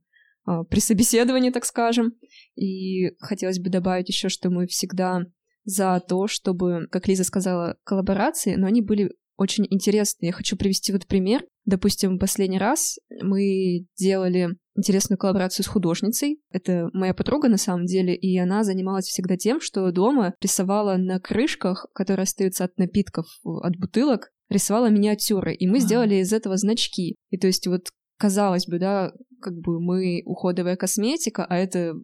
при 0.70 0.80
собеседовании, 0.80 1.51
так 1.51 1.64
скажем. 1.64 2.12
И 2.57 3.11
хотелось 3.18 3.59
бы 3.59 3.70
добавить 3.70 4.09
еще, 4.09 4.28
что 4.28 4.51
мы 4.51 4.66
всегда 4.66 5.22
за 5.64 6.03
то, 6.07 6.26
чтобы, 6.26 6.86
как 6.90 7.09
Лиза 7.09 7.24
сказала, 7.24 7.76
коллаборации, 7.84 8.55
но 8.55 8.66
они 8.66 8.80
были 8.80 9.11
очень 9.36 9.66
интересные. 9.70 10.28
Я 10.28 10.32
хочу 10.32 10.57
привести 10.57 10.92
вот 10.92 11.07
пример. 11.07 11.44
Допустим, 11.64 12.18
последний 12.18 12.59
раз 12.59 12.99
мы 13.22 13.86
делали 13.96 14.57
интересную 14.76 15.18
коллаборацию 15.18 15.64
с 15.64 15.68
художницей. 15.68 16.40
Это 16.51 16.88
моя 16.92 17.14
подруга 17.14 17.49
на 17.49 17.57
самом 17.57 17.84
деле, 17.84 18.14
и 18.16 18.36
она 18.38 18.64
занималась 18.64 19.07
всегда 19.07 19.36
тем, 19.36 19.61
что 19.61 19.90
дома 19.92 20.34
рисовала 20.40 20.96
на 20.96 21.20
крышках, 21.20 21.86
которые 21.94 22.24
остаются 22.24 22.64
от 22.64 22.76
напитков, 22.78 23.26
от 23.44 23.76
бутылок, 23.76 24.30
рисовала 24.49 24.88
миниатюры, 24.90 25.55
и 25.55 25.66
мы 25.68 25.78
сделали 25.80 26.16
из 26.16 26.32
этого 26.32 26.57
значки. 26.57 27.16
И 27.30 27.38
то 27.38 27.46
есть 27.46 27.66
вот 27.66 27.90
казалось 28.18 28.66
бы, 28.66 28.78
да, 28.78 29.12
как 29.41 29.55
бы 29.55 29.80
мы 29.80 30.22
уходовая 30.24 30.76
косметика, 30.76 31.45
а 31.45 31.57
это 31.57 31.95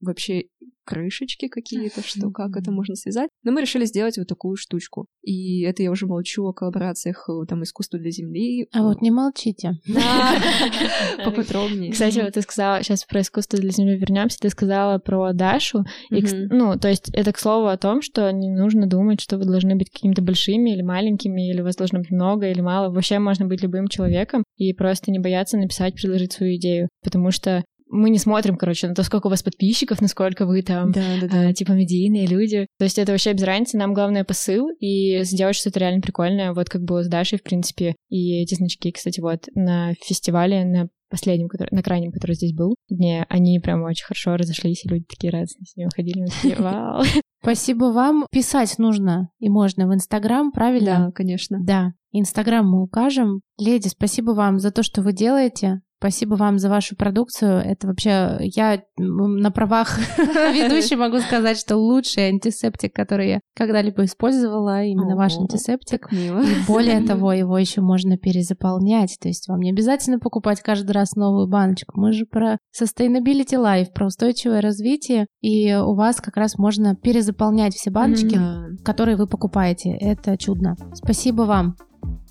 вообще 0.00 0.48
крышечки 0.90 1.46
какие-то, 1.48 2.02
что 2.02 2.30
как 2.30 2.56
это 2.56 2.72
можно 2.72 2.96
связать. 2.96 3.30
Но 3.44 3.52
мы 3.52 3.60
решили 3.60 3.84
сделать 3.84 4.18
вот 4.18 4.26
такую 4.26 4.56
штучку. 4.56 5.06
И 5.22 5.62
это 5.62 5.82
я 5.82 5.90
уже 5.90 6.06
молчу 6.06 6.44
о 6.46 6.52
коллаборациях 6.52 7.28
э, 7.28 7.46
там 7.46 7.62
искусства 7.62 7.98
для 7.98 8.10
земли. 8.10 8.66
А 8.72 8.82
вот 8.82 9.00
не 9.00 9.10
молчите. 9.12 9.74
Поподробнее. 11.24 11.92
Кстати, 11.92 12.18
вот 12.18 12.34
ты 12.34 12.42
сказала, 12.42 12.82
сейчас 12.82 13.04
про 13.04 13.20
искусство 13.20 13.58
для 13.58 13.70
земли 13.70 13.96
вернемся, 13.96 14.38
ты 14.40 14.50
сказала 14.50 14.98
про 14.98 15.32
Дашу. 15.32 15.84
Ну, 16.10 16.78
то 16.78 16.88
есть 16.88 17.10
это 17.12 17.32
к 17.32 17.38
слову 17.38 17.68
о 17.68 17.76
том, 17.76 18.02
что 18.02 18.30
не 18.32 18.50
нужно 18.50 18.86
думать, 18.86 19.20
что 19.20 19.38
вы 19.38 19.44
должны 19.44 19.76
быть 19.76 19.90
какими-то 19.90 20.22
большими 20.22 20.70
или 20.70 20.82
маленькими, 20.82 21.50
или 21.50 21.60
у 21.60 21.64
вас 21.64 21.76
должно 21.76 22.00
быть 22.00 22.10
много 22.10 22.50
или 22.50 22.60
мало. 22.60 22.92
Вообще 22.92 23.18
можно 23.18 23.46
быть 23.46 23.62
любым 23.62 23.86
человеком 23.88 24.42
и 24.56 24.72
просто 24.72 25.12
не 25.12 25.20
бояться 25.20 25.56
написать, 25.56 25.94
предложить 25.94 26.32
свою 26.32 26.56
идею. 26.56 26.88
Потому 27.02 27.30
что 27.30 27.64
мы 27.90 28.10
не 28.10 28.18
смотрим, 28.18 28.56
короче, 28.56 28.88
на 28.88 28.94
то, 28.94 29.02
сколько 29.02 29.26
у 29.26 29.30
вас 29.30 29.42
подписчиков, 29.42 30.00
насколько 30.00 30.46
вы 30.46 30.62
там, 30.62 30.92
да, 30.92 31.02
да, 31.20 31.26
да. 31.28 31.48
А, 31.48 31.52
типа, 31.52 31.72
медийные 31.72 32.26
люди. 32.26 32.66
То 32.78 32.84
есть 32.84 32.98
это 32.98 33.12
вообще 33.12 33.32
без 33.32 33.42
разницы. 33.42 33.76
Нам 33.76 33.94
главное 33.94 34.24
посыл 34.24 34.68
и 34.78 35.22
сделать 35.24 35.56
что-то 35.56 35.80
реально 35.80 36.00
прикольное. 36.00 36.52
Вот 36.52 36.68
как 36.68 36.82
было 36.82 37.02
с 37.02 37.08
Дашей, 37.08 37.38
в 37.38 37.42
принципе. 37.42 37.96
И 38.08 38.42
эти 38.42 38.54
значки, 38.54 38.92
кстати, 38.92 39.20
вот 39.20 39.46
на 39.54 39.94
фестивале, 40.02 40.64
на 40.64 40.88
последнем, 41.10 41.48
который, 41.48 41.68
на 41.72 41.82
крайнем, 41.82 42.12
который 42.12 42.34
здесь 42.34 42.54
был, 42.54 42.76
дне, 42.88 43.26
они 43.28 43.58
прям 43.58 43.82
очень 43.82 44.04
хорошо 44.04 44.36
разошлись, 44.36 44.84
и 44.84 44.88
люди 44.88 45.04
такие 45.08 45.32
радостные 45.32 45.66
с 45.66 45.76
ними 45.76 45.90
ходили, 45.94 46.20
мы 46.20 46.26
такие, 46.28 46.56
вау. 46.56 47.02
Спасибо 47.42 47.86
вам. 47.86 48.26
Писать 48.30 48.78
нужно 48.78 49.30
и 49.40 49.48
можно 49.48 49.88
в 49.88 49.94
Инстаграм, 49.94 50.52
правильно? 50.52 51.06
Да, 51.06 51.12
конечно. 51.12 51.58
Да. 51.62 51.92
Инстаграм 52.12 52.68
мы 52.68 52.82
укажем. 52.82 53.40
Леди, 53.58 53.88
спасибо 53.88 54.32
вам 54.32 54.58
за 54.58 54.70
то, 54.70 54.82
что 54.82 55.02
вы 55.02 55.12
делаете. 55.12 55.80
Спасибо 56.00 56.36
вам 56.36 56.58
за 56.58 56.70
вашу 56.70 56.96
продукцию. 56.96 57.58
Это 57.60 57.86
вообще 57.86 58.38
я 58.40 58.80
на 58.96 59.50
правах 59.50 59.98
ведущей 60.16 60.96
могу 60.96 61.18
сказать, 61.18 61.58
что 61.58 61.76
лучший 61.76 62.28
антисептик, 62.28 62.94
который 62.94 63.28
я 63.28 63.40
когда-либо 63.54 64.06
использовала, 64.06 64.82
именно 64.82 65.14
ваш 65.14 65.36
антисептик. 65.36 66.10
И 66.10 66.32
более 66.66 67.02
того, 67.06 67.34
его 67.34 67.58
еще 67.58 67.82
можно 67.82 68.16
перезаполнять. 68.16 69.18
То 69.20 69.28
есть 69.28 69.46
вам 69.46 69.60
не 69.60 69.72
обязательно 69.72 70.18
покупать 70.18 70.62
каждый 70.62 70.92
раз 70.92 71.16
новую 71.16 71.48
баночку. 71.48 72.00
Мы 72.00 72.14
же 72.14 72.24
про 72.24 72.56
sustainability 72.74 73.58
life, 73.58 73.92
про 73.94 74.06
устойчивое 74.06 74.62
развитие. 74.62 75.26
И 75.42 75.74
у 75.74 75.94
вас 75.94 76.22
как 76.22 76.38
раз 76.38 76.56
можно 76.56 76.96
перезаполнять 76.96 77.74
все 77.74 77.90
баночки, 77.90 78.40
которые 78.86 79.18
вы 79.18 79.26
покупаете. 79.26 79.90
Это 79.90 80.38
чудно. 80.38 80.76
Спасибо 80.94 81.42
вам. 81.42 81.76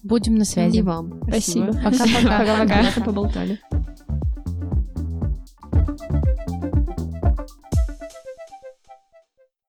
Будем 0.03 0.35
на 0.35 0.45
связи. 0.45 0.77
И 0.77 0.81
вам. 0.81 1.21
Спасибо. 1.27 1.67
Пока-пока. 1.67 2.39
Пока-пока. 2.39 3.01
Поболтали. 3.03 3.59